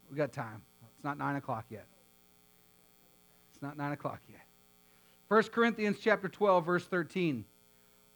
We 0.10 0.18
got 0.18 0.34
time. 0.34 0.64
It's 0.96 1.04
not 1.04 1.20
9 1.20 1.36
o'clock 1.36 1.66
yet. 1.70 1.86
It's 3.60 3.64
not 3.64 3.78
9 3.78 3.92
o'clock 3.92 4.22
yet. 4.30 4.40
1 5.28 5.44
Corinthians 5.52 5.98
chapter 6.00 6.30
12, 6.30 6.66
verse 6.66 6.86
13. 6.86 7.44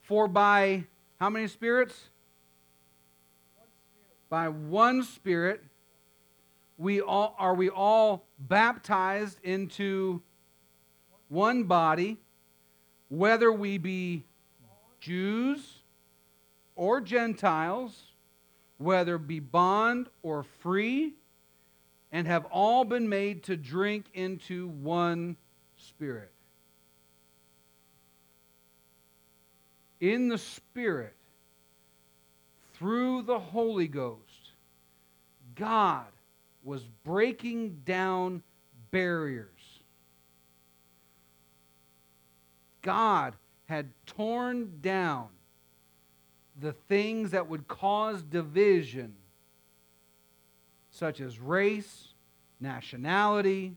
For 0.01 0.29
by 0.29 0.85
how 1.19 1.29
many 1.29 1.49
spirits? 1.49 2.11
One 3.57 3.67
spirit. 3.67 4.29
By 4.29 4.47
one 4.47 5.03
spirit 5.03 5.65
we 6.77 7.01
all 7.01 7.35
are 7.37 7.53
we 7.55 7.69
all 7.69 8.25
baptized 8.39 9.37
into 9.43 10.21
one 11.27 11.65
body 11.65 12.19
whether 13.09 13.51
we 13.51 13.77
be 13.77 14.23
Jews 15.01 15.79
or 16.77 17.01
Gentiles 17.01 18.13
whether 18.77 19.17
be 19.17 19.41
bond 19.41 20.07
or 20.21 20.43
free 20.61 21.15
and 22.13 22.25
have 22.27 22.45
all 22.45 22.85
been 22.85 23.09
made 23.09 23.43
to 23.43 23.57
drink 23.57 24.05
into 24.13 24.69
one 24.69 25.35
spirit 25.75 26.31
in 29.99 30.29
the 30.29 30.37
spirit 30.37 31.15
through 32.75 33.23
the 33.23 33.39
Holy 33.39 33.87
Ghost 33.87 34.43
God 35.55 36.07
was 36.63 36.83
breaking 37.03 37.81
down 37.85 38.41
barriers. 38.91 39.47
God 42.81 43.35
had 43.65 43.89
torn 44.05 44.79
down 44.81 45.27
the 46.59 46.73
things 46.73 47.31
that 47.31 47.47
would 47.47 47.67
cause 47.67 48.21
division, 48.23 49.15
such 50.93 51.21
as 51.21 51.39
race, 51.39 52.13
nationality, 52.61 53.75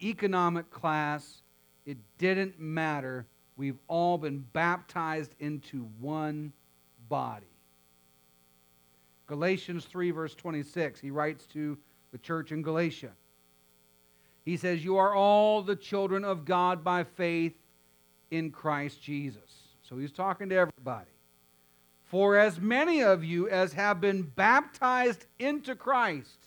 economic 0.00 0.70
class. 0.70 1.42
It 1.86 1.96
didn't 2.18 2.60
matter. 2.60 3.26
We've 3.56 3.78
all 3.88 4.18
been 4.18 4.44
baptized 4.52 5.34
into 5.40 5.88
one 5.98 6.52
body. 7.08 7.46
Galatians 9.26 9.86
3, 9.86 10.10
verse 10.10 10.34
26, 10.34 11.00
he 11.00 11.10
writes 11.10 11.46
to 11.46 11.76
the 12.12 12.18
church 12.18 12.52
in 12.52 12.62
Galatia. 12.62 13.10
He 14.44 14.58
says, 14.58 14.84
You 14.84 14.98
are 14.98 15.14
all 15.14 15.62
the 15.62 15.76
children 15.76 16.24
of 16.24 16.44
God 16.44 16.84
by 16.84 17.04
faith 17.04 17.54
in 18.30 18.50
Christ 18.50 19.02
Jesus. 19.02 19.50
So 19.82 19.96
he's 19.96 20.12
talking 20.12 20.50
to 20.50 20.56
everybody. 20.56 21.10
For 22.08 22.38
as 22.38 22.58
many 22.58 23.02
of 23.02 23.22
you 23.22 23.48
as 23.48 23.74
have 23.74 24.00
been 24.00 24.22
baptized 24.22 25.26
into 25.38 25.74
Christ 25.74 26.38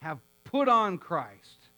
have 0.00 0.18
put 0.44 0.68
on 0.68 0.98
Christ. 0.98 1.68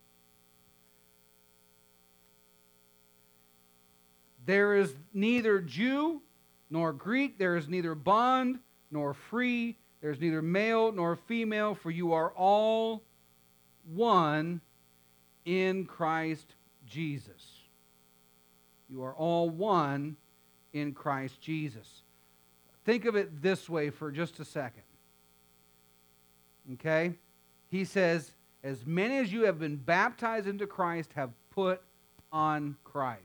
There 4.45 4.75
is 4.75 4.93
neither 5.13 5.59
Jew 5.59 6.21
nor 6.69 6.91
Greek, 6.91 7.37
there 7.37 7.55
is 7.55 7.69
neither 7.69 7.95
bond 7.95 8.59
nor 8.91 9.13
free, 9.13 9.77
there's 10.01 10.19
neither 10.19 10.41
male 10.41 10.91
nor 10.91 11.15
female, 11.15 11.75
for 11.75 11.91
you 11.91 12.11
are 12.11 12.31
all 12.31 13.03
one 13.93 14.59
in 15.45 15.85
Christ 15.85 16.55
Jesus. 16.85 17.61
You 18.89 19.03
are 19.03 19.15
all 19.15 19.49
one 19.49 20.17
in 20.73 20.93
Christ 20.93 21.39
Jesus. 21.41 22.03
Think 22.87 23.03
of 23.03 23.17
it 23.17 23.41
this 23.41 23.69
way 23.69 23.89
for 23.89 24.11
just 24.13 24.39
a 24.39 24.45
second. 24.45 24.83
Okay? 26.75 27.15
He 27.67 27.83
says, 27.83 28.31
As 28.63 28.85
many 28.85 29.17
as 29.17 29.33
you 29.33 29.43
have 29.43 29.59
been 29.59 29.75
baptized 29.75 30.47
into 30.47 30.65
Christ 30.65 31.11
have 31.15 31.31
put 31.51 31.81
on 32.31 32.77
Christ. 32.85 33.19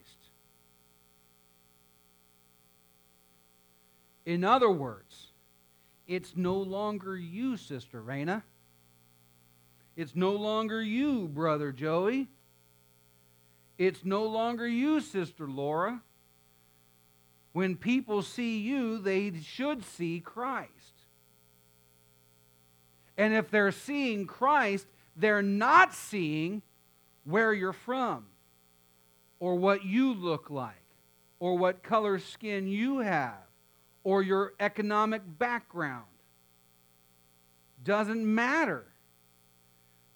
In 4.26 4.42
other 4.42 4.68
words, 4.68 5.28
it's 6.08 6.36
no 6.36 6.56
longer 6.56 7.16
you, 7.16 7.56
Sister 7.56 8.02
Raina. 8.02 8.42
It's 9.94 10.16
no 10.16 10.32
longer 10.32 10.82
you, 10.82 11.28
Brother 11.28 11.70
Joey. 11.70 12.26
It's 13.78 14.04
no 14.04 14.24
longer 14.24 14.66
you, 14.66 15.00
Sister 15.00 15.46
Laura. 15.46 16.02
When 17.52 17.76
people 17.76 18.22
see 18.22 18.58
you, 18.58 18.98
they 18.98 19.32
should 19.42 19.84
see 19.84 20.20
Christ. 20.20 20.70
And 23.16 23.34
if 23.34 23.50
they're 23.50 23.72
seeing 23.72 24.26
Christ, 24.26 24.86
they're 25.16 25.42
not 25.42 25.94
seeing 25.94 26.62
where 27.24 27.52
you're 27.52 27.72
from, 27.72 28.26
or 29.38 29.54
what 29.56 29.84
you 29.84 30.14
look 30.14 30.50
like, 30.50 30.74
or 31.38 31.56
what 31.56 31.82
color 31.82 32.18
skin 32.18 32.66
you 32.66 32.98
have 32.98 33.42
or 34.04 34.22
your 34.22 34.54
economic 34.60 35.22
background. 35.38 36.04
Doesn't 37.84 38.24
matter. 38.24 38.84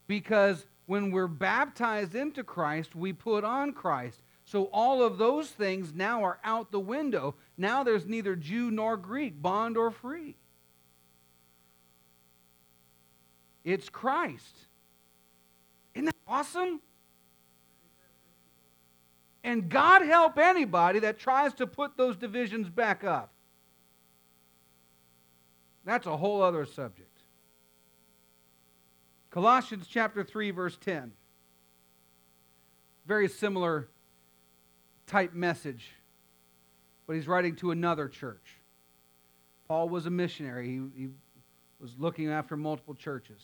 Because 0.07 0.67
when 0.87 1.11
we're 1.11 1.27
baptized 1.27 2.15
into 2.15 2.45
Christ, 2.45 2.95
we 2.95 3.13
put 3.13 3.45
on 3.45 3.73
Christ. 3.73 4.21
So 4.47 4.71
all 4.73 5.03
of 5.03 5.19
those 5.19 5.51
things 5.51 5.93
now 5.93 6.23
are 6.23 6.39
out 6.45 6.71
the 6.71 6.81
window. 6.81 7.35
Now 7.59 7.83
there's 7.83 8.07
neither 8.07 8.37
Jew 8.37 8.71
nor 8.71 8.97
Greek, 8.97 9.43
bond 9.43 9.77
or 9.77 9.91
free. 9.91 10.37
It's 13.65 13.89
Christ. 13.89 14.57
Isn't 15.95 16.07
that 16.07 16.17
awesome? 16.29 16.81
And 19.43 19.69
God 19.69 20.03
help 20.03 20.39
anybody 20.39 21.01
that 21.01 21.19
tries 21.19 21.53
to 21.55 21.67
put 21.67 21.97
those 21.97 22.17
divisions 22.17 22.69
back 22.69 23.03
up. 23.03 23.33
That's 25.85 26.07
a 26.07 26.17
whole 26.17 26.41
other 26.41 26.65
subject. 26.67 27.23
Colossians 29.31 29.89
chapter 29.89 30.23
3, 30.23 30.53
verse 30.53 30.79
10. 30.81 31.13
Very 33.07 33.29
similar 33.29 33.89
type 35.07 35.35
message, 35.35 35.93
but 37.07 37.15
he's 37.15 37.29
writing 37.29 37.57
to 37.57 37.71
another 37.71 38.09
church. 38.09 38.59
Paul 39.69 39.89
was 39.89 40.07
a 40.07 40.11
missionary, 40.11 40.67
he, 40.69 41.03
he 41.03 41.09
was 41.81 41.95
looking 41.99 42.29
after 42.29 42.57
multiple 42.57 42.95
churches. 42.95 43.41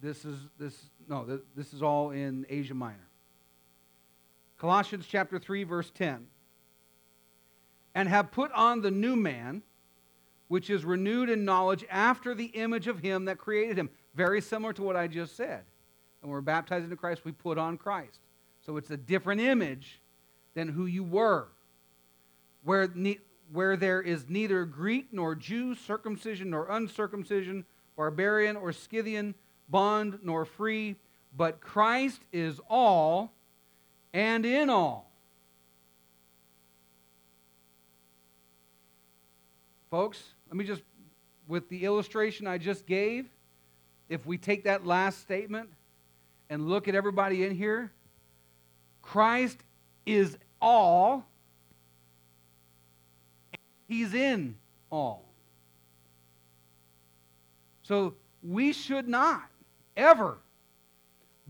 This 0.00 0.24
is 0.24 0.36
this 0.58 0.76
no, 1.08 1.40
this 1.54 1.72
is 1.72 1.82
all 1.82 2.10
in 2.10 2.44
Asia 2.48 2.74
Minor. 2.74 3.08
Colossians 4.58 5.06
chapter 5.08 5.38
3 5.38 5.64
verse 5.64 5.90
10 5.94 6.26
and 7.94 8.08
have 8.08 8.30
put 8.32 8.50
on 8.52 8.80
the 8.80 8.90
new 8.90 9.16
man, 9.16 9.62
which 10.48 10.70
is 10.70 10.84
renewed 10.84 11.28
in 11.28 11.44
knowledge 11.44 11.84
after 11.90 12.34
the 12.34 12.46
image 12.46 12.86
of 12.86 12.98
him 12.98 13.26
that 13.26 13.38
created 13.38 13.78
him. 13.78 13.90
Very 14.14 14.40
similar 14.40 14.72
to 14.74 14.82
what 14.82 14.96
I 14.96 15.06
just 15.06 15.36
said. 15.36 15.64
And 16.22 16.30
we're 16.30 16.40
baptized 16.40 16.84
into 16.84 16.96
Christ, 16.96 17.24
we 17.24 17.32
put 17.32 17.58
on 17.58 17.76
Christ. 17.76 18.20
So 18.64 18.76
it's 18.76 18.90
a 18.90 18.96
different 18.96 19.40
image 19.40 20.00
than 20.54 20.68
who 20.68 20.86
you 20.86 21.02
were. 21.02 21.48
Where, 22.64 22.88
ne- 22.94 23.18
where 23.52 23.76
there 23.76 24.00
is 24.00 24.28
neither 24.28 24.64
Greek 24.64 25.08
nor 25.12 25.34
Jew, 25.34 25.74
circumcision 25.74 26.50
nor 26.50 26.70
uncircumcision, 26.70 27.64
barbarian 27.96 28.56
or 28.56 28.72
Scythian, 28.72 29.34
bond 29.68 30.20
nor 30.22 30.44
free, 30.44 30.96
but 31.36 31.60
Christ 31.60 32.20
is 32.32 32.60
all 32.68 33.32
and 34.12 34.44
in 34.44 34.70
all. 34.70 35.10
Folks, 39.90 40.22
let 40.48 40.56
me 40.56 40.64
just, 40.64 40.82
with 41.48 41.68
the 41.68 41.84
illustration 41.84 42.46
I 42.46 42.58
just 42.58 42.86
gave, 42.86 43.26
if 44.08 44.24
we 44.24 44.38
take 44.38 44.64
that 44.64 44.86
last 44.86 45.20
statement 45.20 45.70
and 46.48 46.68
look 46.68 46.88
at 46.88 46.94
everybody 46.94 47.44
in 47.44 47.54
here, 47.54 47.90
Christ 49.02 49.58
is 50.06 50.38
all, 50.60 51.26
He's 53.88 54.14
in 54.14 54.56
all. 54.90 55.28
So 57.82 58.14
we 58.42 58.72
should 58.72 59.06
not 59.06 59.42
ever 59.96 60.38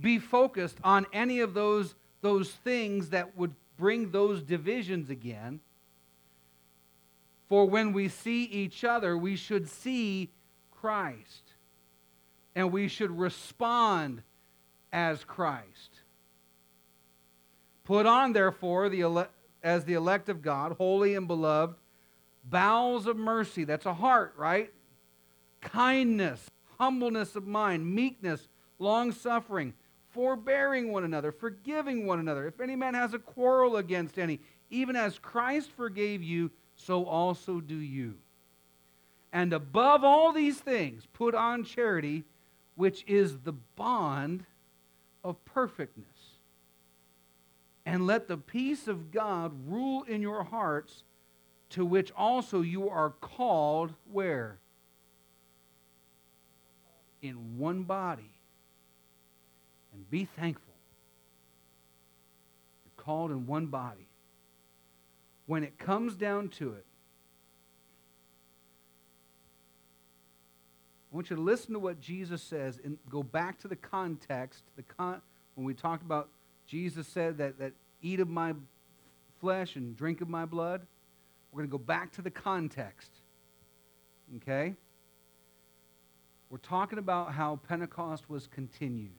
be 0.00 0.18
focused 0.18 0.78
on 0.82 1.06
any 1.12 1.40
of 1.40 1.54
those, 1.54 1.94
those 2.20 2.50
things 2.50 3.10
that 3.10 3.36
would 3.36 3.54
bring 3.76 4.10
those 4.10 4.42
divisions 4.42 5.10
again. 5.10 5.60
For 7.48 7.66
when 7.66 7.92
we 7.92 8.08
see 8.08 8.44
each 8.44 8.82
other, 8.82 9.16
we 9.16 9.36
should 9.36 9.68
see 9.68 10.30
Christ. 10.70 11.52
And 12.54 12.72
we 12.72 12.88
should 12.88 13.16
respond 13.16 14.22
as 14.92 15.22
Christ. 15.24 15.91
Put 17.92 18.06
on, 18.06 18.32
therefore, 18.32 18.88
the 18.88 19.02
ele- 19.02 19.28
as 19.62 19.84
the 19.84 19.92
elect 19.92 20.30
of 20.30 20.40
God, 20.40 20.72
holy 20.78 21.14
and 21.14 21.28
beloved, 21.28 21.76
bowels 22.42 23.06
of 23.06 23.18
mercy. 23.18 23.64
That's 23.64 23.84
a 23.84 23.92
heart, 23.92 24.32
right? 24.38 24.72
Kindness, 25.60 26.50
humbleness 26.78 27.36
of 27.36 27.46
mind, 27.46 27.94
meekness, 27.94 28.48
long 28.78 29.12
suffering, 29.12 29.74
forbearing 30.08 30.90
one 30.90 31.04
another, 31.04 31.32
forgiving 31.32 32.06
one 32.06 32.18
another. 32.18 32.46
If 32.46 32.62
any 32.62 32.76
man 32.76 32.94
has 32.94 33.12
a 33.12 33.18
quarrel 33.18 33.76
against 33.76 34.18
any, 34.18 34.40
even 34.70 34.96
as 34.96 35.18
Christ 35.18 35.70
forgave 35.72 36.22
you, 36.22 36.50
so 36.74 37.04
also 37.04 37.60
do 37.60 37.76
you. 37.76 38.14
And 39.34 39.52
above 39.52 40.02
all 40.02 40.32
these 40.32 40.58
things, 40.58 41.06
put 41.12 41.34
on 41.34 41.62
charity, 41.62 42.24
which 42.74 43.04
is 43.06 43.40
the 43.40 43.52
bond 43.52 44.46
of 45.22 45.44
perfectness. 45.44 46.06
And 47.84 48.06
let 48.06 48.28
the 48.28 48.36
peace 48.36 48.86
of 48.86 49.10
God 49.10 49.52
rule 49.66 50.04
in 50.04 50.22
your 50.22 50.44
hearts, 50.44 51.02
to 51.70 51.84
which 51.84 52.12
also 52.16 52.60
you 52.60 52.88
are 52.88 53.10
called 53.10 53.94
where? 54.10 54.58
In 57.20 57.58
one 57.58 57.82
body. 57.82 58.30
And 59.92 60.08
be 60.08 60.24
thankful. 60.24 60.74
You're 62.84 63.04
called 63.04 63.30
in 63.30 63.46
one 63.46 63.66
body. 63.66 64.08
When 65.46 65.64
it 65.64 65.78
comes 65.78 66.14
down 66.14 66.48
to 66.50 66.74
it, 66.74 66.86
I 71.12 71.14
want 71.14 71.28
you 71.28 71.36
to 71.36 71.42
listen 71.42 71.74
to 71.74 71.78
what 71.78 72.00
Jesus 72.00 72.42
says 72.42 72.80
and 72.82 72.96
go 73.10 73.22
back 73.22 73.58
to 73.60 73.68
the 73.68 73.76
context. 73.76 74.62
The 74.76 74.82
con- 74.82 75.20
when 75.56 75.66
we 75.66 75.74
talked 75.74 76.02
about 76.02 76.28
Jesus 76.72 77.06
said 77.06 77.36
that, 77.36 77.58
that 77.58 77.74
eat 78.00 78.18
of 78.18 78.30
my 78.30 78.54
flesh 79.42 79.76
and 79.76 79.94
drink 79.94 80.22
of 80.22 80.28
my 80.30 80.46
blood, 80.46 80.80
we're 81.50 81.58
going 81.58 81.68
to 81.68 81.70
go 81.70 81.76
back 81.76 82.12
to 82.12 82.22
the 82.22 82.30
context. 82.30 83.10
Okay? 84.36 84.72
We're 86.48 86.56
talking 86.56 86.98
about 86.98 87.34
how 87.34 87.60
Pentecost 87.68 88.30
was 88.30 88.46
continued. 88.46 89.12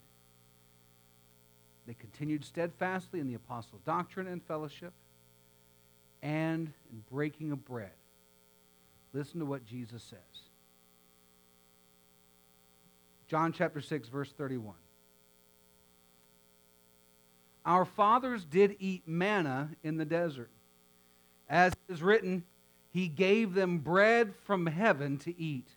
They 1.85 1.93
continued 1.93 2.43
steadfastly 2.43 3.19
in 3.19 3.27
the 3.27 3.35
apostles' 3.35 3.81
doctrine 3.85 4.25
and 4.25 4.41
fellowship 4.41 4.93
and 6.23 6.73
in 6.91 7.03
breaking 7.11 7.51
of 7.51 7.63
bread. 7.63 7.91
Listen 9.13 9.39
to 9.41 9.45
what 9.45 9.63
Jesus 9.63 10.01
says. 10.01 10.39
John 13.27 13.53
chapter 13.53 13.79
6, 13.79 14.07
verse 14.07 14.31
31. 14.31 14.73
Our 17.65 17.85
fathers 17.85 18.45
did 18.45 18.75
eat 18.79 19.07
manna 19.07 19.69
in 19.83 19.97
the 19.97 20.05
desert. 20.05 20.49
As 21.49 21.73
is 21.87 22.01
written, 22.01 22.43
He 22.91 23.07
gave 23.07 23.53
them 23.53 23.79
bread 23.79 24.33
from 24.43 24.65
heaven 24.65 25.17
to 25.19 25.39
eat. 25.39 25.67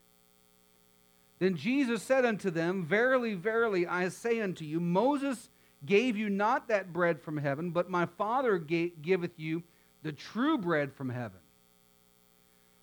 Then 1.38 1.56
Jesus 1.56 2.02
said 2.02 2.24
unto 2.24 2.50
them, 2.50 2.84
Verily, 2.84 3.34
verily, 3.34 3.86
I 3.86 4.08
say 4.08 4.40
unto 4.40 4.64
you, 4.64 4.80
Moses 4.80 5.50
gave 5.84 6.16
you 6.16 6.30
not 6.30 6.68
that 6.68 6.92
bread 6.92 7.20
from 7.20 7.36
heaven, 7.36 7.70
but 7.70 7.90
my 7.90 8.06
Father 8.06 8.58
giveth 8.58 9.38
you 9.38 9.62
the 10.02 10.12
true 10.12 10.56
bread 10.56 10.92
from 10.92 11.10
heaven. 11.10 11.38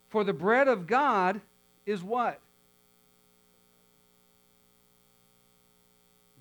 For 0.10 0.24
the 0.24 0.34
bread 0.34 0.68
of 0.68 0.86
God 0.86 1.42
is 1.86 2.04
what? 2.04 2.40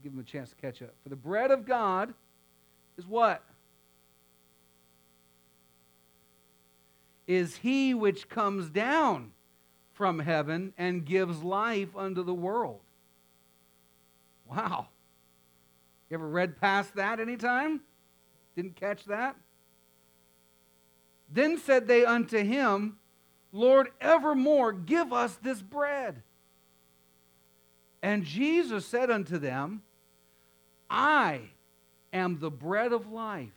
Give 0.03 0.13
him 0.13 0.19
a 0.19 0.25
chance 0.25 0.51
to 0.51 0.57
catch 0.57 0.83
up. 0.83 0.93
For 1.03 1.09
the 1.09 1.17
bread 1.17 1.51
of 1.51 1.65
God 1.65 2.13
is 2.97 3.07
what? 3.07 3.43
Is 7.27 7.57
he 7.57 7.95
which 7.95 8.29
comes 8.29 8.69
down 8.69 9.33
from 10.03 10.19
heaven 10.19 10.73
and 10.79 11.05
gives 11.05 11.43
life 11.43 11.97
unto 11.97 12.25
the 12.25 12.35
world. 12.35 12.81
Wow. 14.51 14.89
You 16.11 16.15
ever 16.15 16.29
read 16.29 16.61
past 16.61 16.95
that 16.97 17.21
anytime? 17.21 17.81
Didn't 18.57 18.77
catch 18.77 19.05
that? 19.05 19.37
Then 21.31 21.57
said 21.59 21.87
they 21.87 22.05
unto 22.05 22.39
him, 22.39 22.97
Lord, 23.53 23.89
evermore 24.01 24.73
give 24.73 25.13
us 25.13 25.39
this 25.43 25.63
bread. 25.63 26.23
And 28.03 28.25
Jesus 28.25 28.85
said 28.85 29.11
unto 29.11 29.39
them, 29.39 29.83
I 30.91 31.43
am 32.13 32.39
the 32.39 32.51
bread 32.51 32.93
of 32.93 33.11
life. 33.11 33.51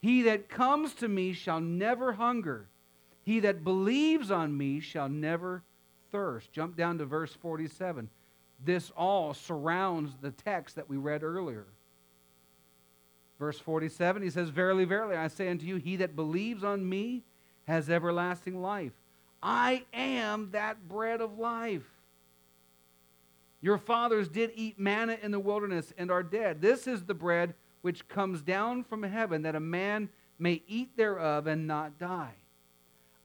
He 0.00 0.22
that 0.22 0.48
comes 0.48 0.94
to 0.94 1.08
me 1.08 1.32
shall 1.32 1.60
never 1.60 2.12
hunger. 2.12 2.66
He 3.22 3.40
that 3.40 3.64
believes 3.64 4.30
on 4.30 4.56
me 4.56 4.80
shall 4.80 5.08
never 5.08 5.62
thirst. 6.10 6.52
Jump 6.52 6.76
down 6.76 6.98
to 6.98 7.04
verse 7.04 7.34
47. 7.34 8.08
This 8.64 8.90
all 8.96 9.34
surrounds 9.34 10.12
the 10.20 10.30
text 10.30 10.76
that 10.76 10.88
we 10.88 10.96
read 10.96 11.22
earlier. 11.22 11.66
Verse 13.38 13.58
47, 13.58 14.22
he 14.22 14.30
says, 14.30 14.50
Verily, 14.50 14.84
verily, 14.84 15.16
I 15.16 15.28
say 15.28 15.48
unto 15.48 15.64
you, 15.64 15.76
he 15.76 15.96
that 15.96 16.14
believes 16.14 16.62
on 16.62 16.86
me 16.86 17.22
has 17.66 17.88
everlasting 17.88 18.60
life. 18.60 18.92
I 19.42 19.84
am 19.94 20.50
that 20.50 20.88
bread 20.88 21.22
of 21.22 21.38
life. 21.38 21.88
Your 23.60 23.78
fathers 23.78 24.28
did 24.28 24.52
eat 24.54 24.78
manna 24.78 25.18
in 25.22 25.30
the 25.30 25.40
wilderness 25.40 25.92
and 25.98 26.10
are 26.10 26.22
dead. 26.22 26.60
This 26.60 26.86
is 26.86 27.04
the 27.04 27.14
bread 27.14 27.54
which 27.82 28.08
comes 28.08 28.42
down 28.42 28.84
from 28.84 29.02
heaven, 29.02 29.42
that 29.42 29.54
a 29.54 29.60
man 29.60 30.08
may 30.38 30.62
eat 30.66 30.96
thereof 30.96 31.46
and 31.46 31.66
not 31.66 31.98
die. 31.98 32.34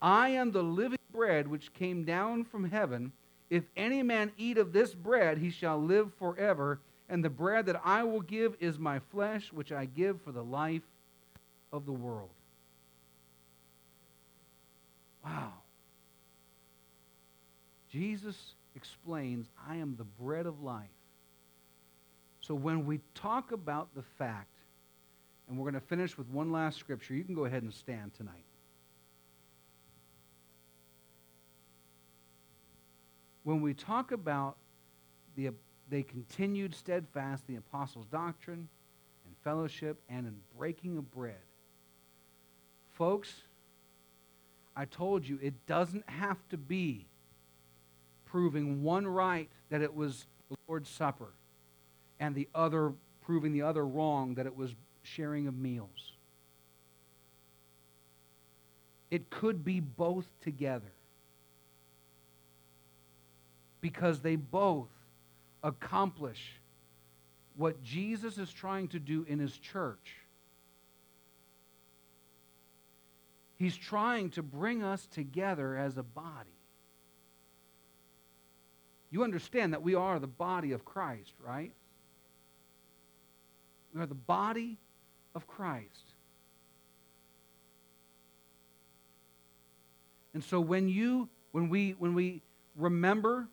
I 0.02 0.30
am 0.30 0.52
the 0.52 0.64
living 0.64 1.00
bread 1.14 1.48
which 1.48 1.74
came 1.74 2.04
down 2.04 2.44
from 2.44 2.70
heaven. 2.70 3.12
If 3.50 3.64
any 3.78 4.04
man 4.04 4.32
eat 4.38 4.58
of 4.58 4.74
this 4.74 4.94
bread, 4.94 5.38
he 5.38 5.50
shall 5.50 5.82
live 5.82 6.14
forever 6.20 6.80
and 7.10 7.24
the 7.24 7.30
bread 7.30 7.68
that 7.68 7.82
I 7.84 8.04
will 8.04 8.22
give 8.22 8.56
is 8.60 8.80
my 8.80 9.00
flesh, 9.00 9.54
which 9.54 9.72
I 9.72 9.86
give 9.86 10.22
for 10.22 10.32
the 10.32 10.44
life 10.44 10.82
of 11.72 11.86
the 11.86 11.92
world. 11.92 12.30
Wow. 15.24 15.54
Jesus 17.92 18.36
explains, 18.76 19.48
I 19.68 19.78
am 19.78 19.96
the 19.98 20.04
bread 20.04 20.46
of 20.46 20.62
life. 20.62 20.90
So 22.42 22.54
when 22.54 22.86
we 22.86 23.00
talk 23.14 23.52
about 23.52 23.90
the 23.96 24.04
fact, 24.18 24.52
and 25.48 25.58
we're 25.58 25.72
going 25.72 25.82
to 25.82 25.88
finish 25.88 26.18
with 26.18 26.28
one 26.30 26.52
last 26.52 26.78
scripture, 26.80 27.14
you 27.14 27.24
can 27.24 27.36
go 27.36 27.46
ahead 27.46 27.64
and 27.64 27.74
stand 27.74 28.14
tonight. 28.16 28.46
When 33.44 33.62
we 33.62 33.74
talk 33.74 34.12
about 34.12 34.58
the 35.36 35.52
they 35.90 36.02
continued 36.02 36.74
steadfast 36.74 37.46
the 37.48 37.58
apostles' 37.58 38.08
doctrine 38.08 38.68
and 39.26 39.36
fellowship 39.44 40.00
and 40.10 40.26
in 40.26 40.36
breaking 40.58 40.98
of 40.98 41.12
bread. 41.12 41.36
Folks, 42.94 43.34
I 44.76 44.86
told 44.86 45.28
you, 45.28 45.38
it 45.42 45.54
doesn't 45.68 46.10
have 46.10 46.38
to 46.50 46.58
be 46.58 47.06
proving 48.36 48.84
one 48.84 49.08
right 49.08 49.50
that 49.70 49.82
it 49.82 49.96
was 49.96 50.26
the 50.50 50.58
Lord's 50.68 50.90
Supper 50.90 51.30
and 52.20 52.36
the 52.36 52.50
other 52.54 52.92
proving 53.22 53.54
the 53.54 53.62
other 53.62 53.88
wrong 53.88 54.36
that 54.36 54.46
it 54.46 54.54
was 54.54 54.76
sharing 55.04 55.48
of 55.48 55.58
meals. 55.58 56.12
It 59.10 59.30
could 59.30 59.64
be 59.64 59.80
both 59.80 60.28
together 60.42 60.92
because 63.80 64.20
they 64.20 64.36
both 64.36 64.90
accomplish 65.64 66.60
what 67.56 67.82
Jesus 67.84 68.38
is 68.38 68.52
trying 68.52 68.90
to 68.90 69.00
do 69.00 69.26
in 69.30 69.40
his 69.40 69.58
church. 69.58 70.18
He's 73.56 73.78
trying 73.78 74.32
to 74.32 74.44
bring 74.44 74.84
us 74.84 75.06
together 75.06 75.78
as 75.78 75.96
a 75.96 76.04
body. 76.04 76.55
You 79.10 79.24
understand 79.24 79.74
that 79.74 79.82
we 79.82 79.96
are 79.96 80.20
the 80.20 80.28
body 80.28 80.72
of 80.72 80.84
Christ, 80.84 81.34
right? 81.40 81.72
We 83.94 84.02
are 84.02 84.06
the 84.06 84.16
body 84.16 84.78
of 85.34 85.48
Christ. 85.48 86.14
And 90.34 90.44
so 90.44 90.60
when 90.60 90.90
you 90.90 91.30
when 91.52 91.70
we 91.70 91.92
when 91.92 92.14
we 92.14 92.42
remember 92.76 93.48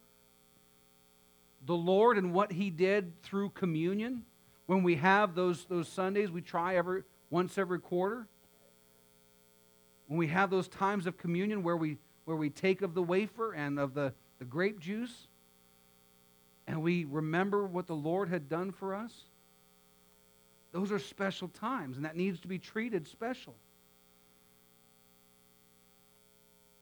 the 1.65 1.77
Lord 1.77 2.19
and 2.19 2.35
what 2.35 2.51
he 2.51 2.71
did 2.71 3.23
through 3.23 3.51
communion, 3.51 4.25
when 4.67 4.83
we 4.83 4.97
have 4.97 5.37
those 5.37 5.65
those 5.67 5.87
Sundays 5.87 6.31
we 6.31 6.41
try 6.41 6.77
every 6.77 7.05
once 7.31 7.57
every 7.57 7.79
quarter, 7.79 8.27
when 10.09 10.19
we 10.19 10.27
have 10.27 10.51
those 10.51 10.67
times 10.67 11.07
of 11.07 11.17
communion 11.17 11.63
where 11.63 11.77
we 11.77 11.99
where 12.25 12.37
we 12.37 12.51
take 12.51 12.83
of 12.83 12.95
the 12.95 13.03
wafer 13.03 13.53
and 13.53 13.79
of 13.79 13.95
the, 13.95 14.13
the 14.39 14.45
grape 14.45 14.81
juice 14.81 15.29
and 16.73 16.83
we 16.83 17.05
remember 17.05 17.67
what 17.67 17.87
the 17.87 17.95
Lord 17.95 18.31
had 18.31 18.49
done 18.49 18.73
for 18.73 18.95
us, 18.95 19.13
those 20.73 20.91
are 20.91 20.99
special 20.99 21.49
times, 21.49 21.97
and 21.97 22.07
that 22.07 22.17
needs 22.17 22.41
to 22.41 22.49
be 22.49 22.59
treated 22.59 23.07
special. 23.07 23.55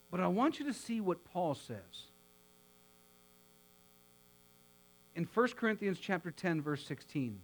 But 0.08 0.20
I 0.20 0.28
want 0.28 0.60
you 0.60 0.66
to 0.66 0.72
see 0.72 1.00
what 1.00 1.24
Paul 1.24 1.56
says. 1.56 2.06
In 5.16 5.24
1 5.24 5.48
Corinthians 5.56 5.98
chapter 5.98 6.30
10 6.30 6.62
verse 6.62 6.86
16. 6.86 7.40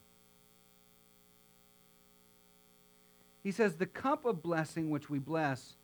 He 3.43 3.51
says, 3.51 3.75
"The 3.75 3.87
cup 3.87 4.25
of 4.25 4.41
blessing 4.41 4.89
which 4.91 5.11
we 5.11 5.19
bless, 5.19 5.75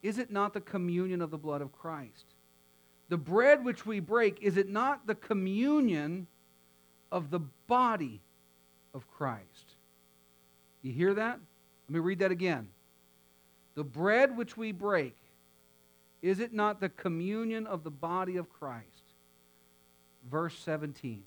is 0.00 0.18
it 0.18 0.30
not 0.30 0.52
the 0.52 0.60
communion 0.60 1.20
of 1.20 1.32
the 1.32 1.38
blood 1.38 1.60
of 1.60 1.72
Christ? 1.72 2.33
The 3.08 3.16
bread 3.18 3.64
which 3.64 3.84
we 3.84 4.00
break, 4.00 4.42
is 4.42 4.56
it 4.56 4.68
not 4.68 5.06
the 5.06 5.14
communion 5.14 6.26
of 7.12 7.30
the 7.30 7.40
body 7.66 8.20
of 8.92 9.08
Christ?" 9.10 9.76
You 10.82 10.92
hear 10.92 11.14
that? 11.14 11.40
Let 11.88 11.94
me 11.94 12.00
read 12.00 12.18
that 12.20 12.30
again. 12.30 12.68
The 13.74 13.84
bread 13.84 14.36
which 14.36 14.56
we 14.56 14.72
break, 14.72 15.16
is 16.22 16.40
it 16.40 16.52
not 16.52 16.80
the 16.80 16.88
communion 16.88 17.66
of 17.66 17.84
the 17.84 17.90
body 17.90 18.36
of 18.36 18.48
Christ? 18.48 19.14
Verse 20.30 20.58
17. 20.58 21.24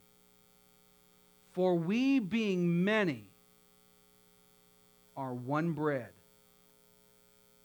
For 1.51 1.75
we, 1.75 2.19
being 2.19 2.83
many, 2.83 3.29
are 5.15 5.33
one 5.33 5.73
bread 5.73 6.13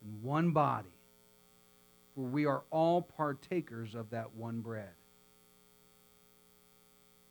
and 0.03 0.23
one 0.23 0.53
body, 0.53 0.92
for 2.15 2.23
we 2.23 2.47
are 2.47 2.63
all 2.71 3.03
partakers 3.03 3.95
of 3.95 4.11
that 4.11 4.35
one 4.35 4.61
bread. 4.61 4.91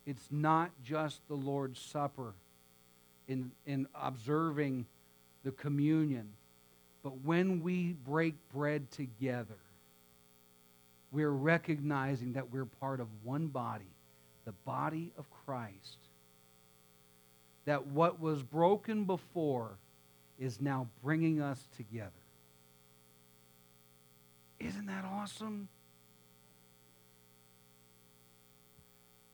It's 0.05 0.27
not 0.32 0.71
just 0.84 1.21
the 1.27 1.36
Lord's 1.36 1.79
Supper 1.79 2.34
in, 3.27 3.51
in 3.65 3.88
observing 3.93 4.86
the 5.43 5.51
communion, 5.51 6.29
but 7.03 7.19
when 7.23 7.61
we 7.61 7.93
break 7.93 8.36
bread 8.53 8.89
together, 8.91 9.57
we're 11.11 11.29
recognizing 11.29 12.34
that 12.34 12.51
we're 12.51 12.65
part 12.65 12.99
of 12.99 13.07
one 13.23 13.47
body, 13.47 13.93
the 14.45 14.53
body 14.65 15.11
of 15.17 15.25
Christ. 15.45 15.97
That 17.65 17.88
what 17.88 18.19
was 18.19 18.41
broken 18.41 19.03
before 19.03 19.77
is 20.39 20.59
now 20.59 20.88
bringing 21.03 21.41
us 21.41 21.67
together. 21.77 22.11
Isn't 24.66 24.86
that 24.86 25.05
awesome? 25.05 25.68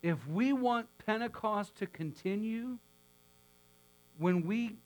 If 0.01 0.25
we 0.27 0.53
want 0.53 0.87
Pentecost 1.05 1.75
to 1.77 1.87
continue, 1.87 2.77
when 4.17 4.45
we 4.45 4.77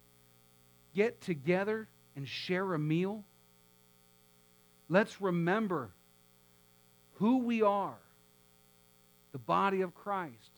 get 0.95 1.21
together 1.21 1.87
and 2.15 2.27
share 2.27 2.73
a 2.73 2.79
meal, 2.79 3.23
let's 4.89 5.21
remember 5.21 5.91
who 7.15 7.37
we 7.39 7.61
are, 7.61 7.99
the 9.31 9.37
body 9.37 9.81
of 9.81 9.93
Christ. 9.93 10.51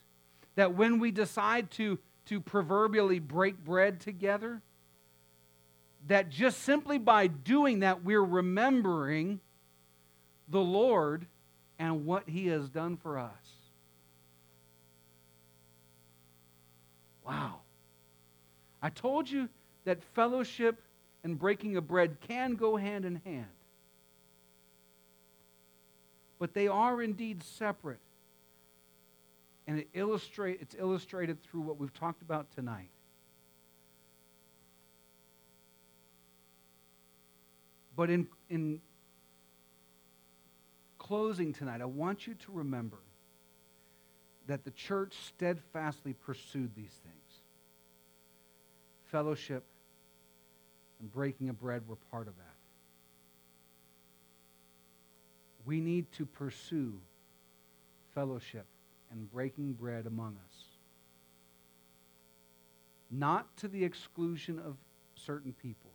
That 0.55 0.75
when 0.75 0.99
we 0.99 1.11
decide 1.11 1.71
to, 1.71 1.99
to 2.27 2.39
proverbially 2.39 3.19
break 3.19 3.63
bread 3.63 3.99
together, 3.99 4.61
that 6.07 6.29
just 6.29 6.61
simply 6.61 6.97
by 6.97 7.27
doing 7.27 7.79
that, 7.79 8.03
we're 8.03 8.23
remembering 8.23 9.41
the 10.47 10.59
Lord 10.59 11.25
and 11.79 12.05
what 12.05 12.27
He 12.27 12.47
has 12.47 12.69
done 12.69 12.97
for 12.97 13.17
us. 13.19 13.31
Wow. 17.25 17.61
I 18.81 18.89
told 18.89 19.29
you 19.29 19.49
that 19.85 20.03
fellowship 20.13 20.81
and 21.23 21.39
breaking 21.39 21.77
of 21.77 21.87
bread 21.87 22.17
can 22.27 22.55
go 22.55 22.75
hand 22.75 23.05
in 23.05 23.21
hand 23.23 23.47
but 26.43 26.53
they 26.53 26.67
are 26.67 27.01
indeed 27.01 27.41
separate. 27.41 28.01
And 29.65 29.79
it 29.79 29.87
illustrate, 29.93 30.57
it's 30.59 30.75
illustrated 30.77 31.41
through 31.41 31.61
what 31.61 31.79
we've 31.79 31.93
talked 31.93 32.21
about 32.21 32.51
tonight. 32.53 32.89
But 37.95 38.09
in, 38.09 38.27
in 38.49 38.81
closing 41.03 41.53
tonight, 41.53 41.81
I 41.81 41.85
want 41.85 42.25
you 42.25 42.33
to 42.33 42.51
remember 42.51 42.99
that 44.47 44.65
the 44.65 44.71
church 44.71 45.13
steadfastly 45.27 46.13
pursued 46.13 46.75
these 46.75 46.99
things. 47.03 47.41
Fellowship 49.05 49.63
and 50.99 51.11
breaking 51.11 51.49
of 51.49 51.59
bread 51.59 51.87
were 51.87 51.97
part 52.11 52.27
of 52.27 52.35
that 52.37 52.53
we 55.65 55.79
need 55.79 56.11
to 56.13 56.25
pursue 56.25 56.93
fellowship 58.13 58.65
and 59.11 59.31
breaking 59.31 59.73
bread 59.73 60.05
among 60.05 60.37
us. 60.45 60.55
Not 63.09 63.55
to 63.57 63.67
the 63.67 63.83
exclusion 63.83 64.59
of 64.59 64.75
certain 65.15 65.53
people. 65.53 65.91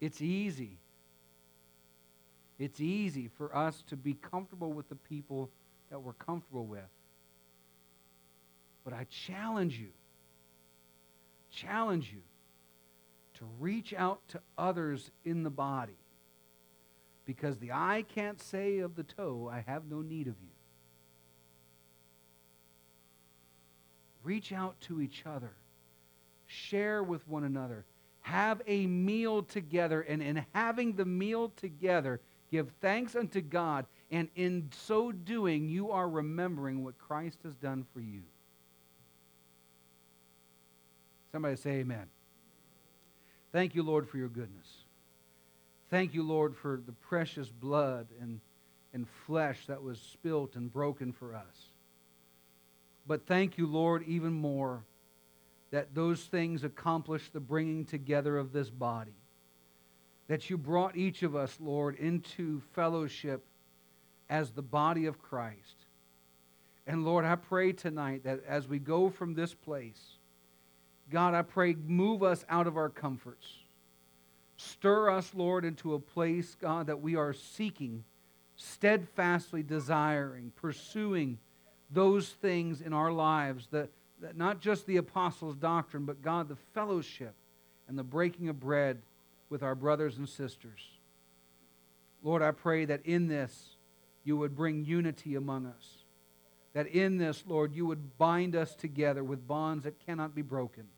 It's 0.00 0.22
easy. 0.22 0.78
It's 2.58 2.80
easy 2.80 3.28
for 3.36 3.54
us 3.54 3.82
to 3.88 3.96
be 3.96 4.14
comfortable 4.14 4.72
with 4.72 4.88
the 4.88 4.94
people 4.94 5.50
that 5.90 6.00
we're 6.00 6.14
comfortable 6.14 6.64
with. 6.64 6.80
But 8.84 8.94
I 8.94 9.06
challenge 9.10 9.78
you, 9.78 9.90
challenge 11.50 12.10
you 12.12 12.22
to 13.34 13.44
reach 13.58 13.92
out 13.92 14.20
to 14.28 14.40
others 14.56 15.10
in 15.24 15.42
the 15.42 15.50
body 15.50 15.98
because 17.26 17.58
the 17.58 17.72
eye 17.72 18.04
can't 18.14 18.40
say 18.40 18.78
of 18.78 18.94
the 18.94 19.02
toe, 19.02 19.50
I 19.52 19.64
have 19.66 19.84
no 19.90 20.00
need 20.00 20.28
of 20.28 20.36
you. 20.40 20.48
Reach 24.22 24.52
out 24.52 24.80
to 24.82 25.00
each 25.00 25.24
other, 25.26 25.52
share 26.46 27.02
with 27.02 27.26
one 27.28 27.44
another, 27.44 27.84
have 28.20 28.62
a 28.66 28.86
meal 28.86 29.42
together, 29.42 30.00
and 30.00 30.22
in 30.22 30.44
having 30.52 30.94
the 30.94 31.04
meal 31.04 31.52
together, 31.56 32.20
give 32.50 32.70
thanks 32.80 33.16
unto 33.16 33.40
God, 33.40 33.86
and 34.10 34.28
in 34.36 34.70
so 34.72 35.12
doing, 35.12 35.68
you 35.68 35.90
are 35.90 36.08
remembering 36.08 36.84
what 36.84 36.98
Christ 36.98 37.38
has 37.44 37.54
done 37.54 37.84
for 37.92 38.00
you. 38.00 38.22
Somebody 41.32 41.56
say 41.56 41.70
amen. 41.70 42.06
Thank 43.52 43.74
you, 43.74 43.82
Lord, 43.82 44.08
for 44.08 44.18
your 44.18 44.28
goodness. 44.28 44.66
Thank 45.90 46.14
you, 46.14 46.22
Lord, 46.22 46.56
for 46.56 46.80
the 46.84 46.92
precious 46.92 47.48
blood 47.48 48.08
and, 48.20 48.40
and 48.92 49.06
flesh 49.26 49.66
that 49.66 49.82
was 49.82 49.98
spilt 49.98 50.56
and 50.56 50.72
broken 50.72 51.12
for 51.12 51.34
us. 51.34 51.70
But 53.06 53.26
thank 53.26 53.56
you, 53.56 53.66
Lord, 53.66 54.02
even 54.06 54.32
more 54.32 54.84
that 55.70 55.94
those 55.94 56.24
things 56.24 56.64
accomplish 56.64 57.28
the 57.30 57.40
bringing 57.40 57.84
together 57.84 58.36
of 58.36 58.52
this 58.52 58.70
body. 58.70 59.14
That 60.28 60.50
you 60.50 60.58
brought 60.58 60.96
each 60.96 61.22
of 61.22 61.36
us, 61.36 61.56
Lord, 61.60 61.96
into 61.96 62.60
fellowship 62.74 63.44
as 64.28 64.50
the 64.50 64.62
body 64.62 65.06
of 65.06 65.22
Christ. 65.22 65.76
And 66.86 67.04
Lord, 67.04 67.24
I 67.24 67.36
pray 67.36 67.72
tonight 67.72 68.24
that 68.24 68.40
as 68.46 68.68
we 68.68 68.78
go 68.78 69.10
from 69.10 69.34
this 69.34 69.54
place, 69.54 70.00
God, 71.10 71.34
I 71.34 71.42
pray, 71.42 71.74
move 71.74 72.22
us 72.22 72.44
out 72.48 72.66
of 72.66 72.76
our 72.76 72.88
comforts. 72.88 73.46
Stir 74.56 75.10
us, 75.10 75.32
Lord, 75.34 75.64
into 75.64 75.94
a 75.94 76.00
place, 76.00 76.56
God, 76.60 76.86
that 76.86 77.00
we 77.00 77.14
are 77.14 77.32
seeking, 77.32 78.04
steadfastly 78.56 79.62
desiring, 79.62 80.52
pursuing 80.56 81.38
those 81.90 82.28
things 82.28 82.80
in 82.80 82.92
our 82.92 83.12
lives 83.12 83.68
that, 83.70 83.90
that 84.20 84.36
not 84.36 84.60
just 84.60 84.86
the 84.86 84.96
apostles' 84.96 85.56
doctrine, 85.56 86.04
but 86.04 86.22
God, 86.22 86.48
the 86.48 86.56
fellowship 86.74 87.34
and 87.86 87.96
the 87.98 88.02
breaking 88.02 88.48
of 88.48 88.58
bread 88.58 88.98
with 89.48 89.62
our 89.62 89.74
brothers 89.74 90.18
and 90.18 90.28
sisters. 90.28 90.80
Lord, 92.22 92.42
I 92.42 92.50
pray 92.50 92.84
that 92.86 93.04
in 93.04 93.28
this 93.28 93.76
you 94.24 94.36
would 94.36 94.56
bring 94.56 94.84
unity 94.84 95.34
among 95.34 95.66
us. 95.66 95.98
That 96.74 96.88
in 96.88 97.16
this, 97.16 97.44
Lord, 97.46 97.72
you 97.72 97.86
would 97.86 98.18
bind 98.18 98.54
us 98.54 98.74
together 98.74 99.24
with 99.24 99.46
bonds 99.46 99.84
that 99.84 100.04
cannot 100.04 100.34
be 100.34 100.42
broken. 100.42 100.88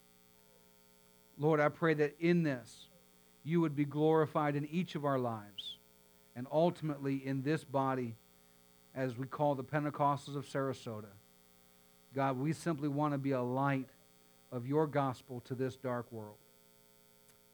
Lord, 1.38 1.60
I 1.60 1.68
pray 1.68 1.94
that 1.94 2.16
in 2.18 2.42
this 2.42 2.88
you 3.44 3.60
would 3.60 3.76
be 3.76 3.84
glorified 3.84 4.56
in 4.56 4.66
each 4.66 4.94
of 4.94 5.04
our 5.04 5.18
lives 5.18 5.78
and 6.34 6.46
ultimately 6.50 7.16
in 7.24 7.42
this 7.42 7.64
body 7.64 8.16
as 8.94 9.16
we 9.16 9.26
call 9.26 9.54
the 9.54 9.62
Pentecostals 9.62 10.36
of 10.36 10.46
Sarasota. 10.46 11.12
God, 12.14 12.38
we 12.38 12.52
simply 12.52 12.88
want 12.88 13.14
to 13.14 13.18
be 13.18 13.32
a 13.32 13.42
light 13.42 13.90
of 14.50 14.66
your 14.66 14.86
gospel 14.86 15.40
to 15.42 15.54
this 15.54 15.76
dark 15.76 16.10
world. 16.10 16.38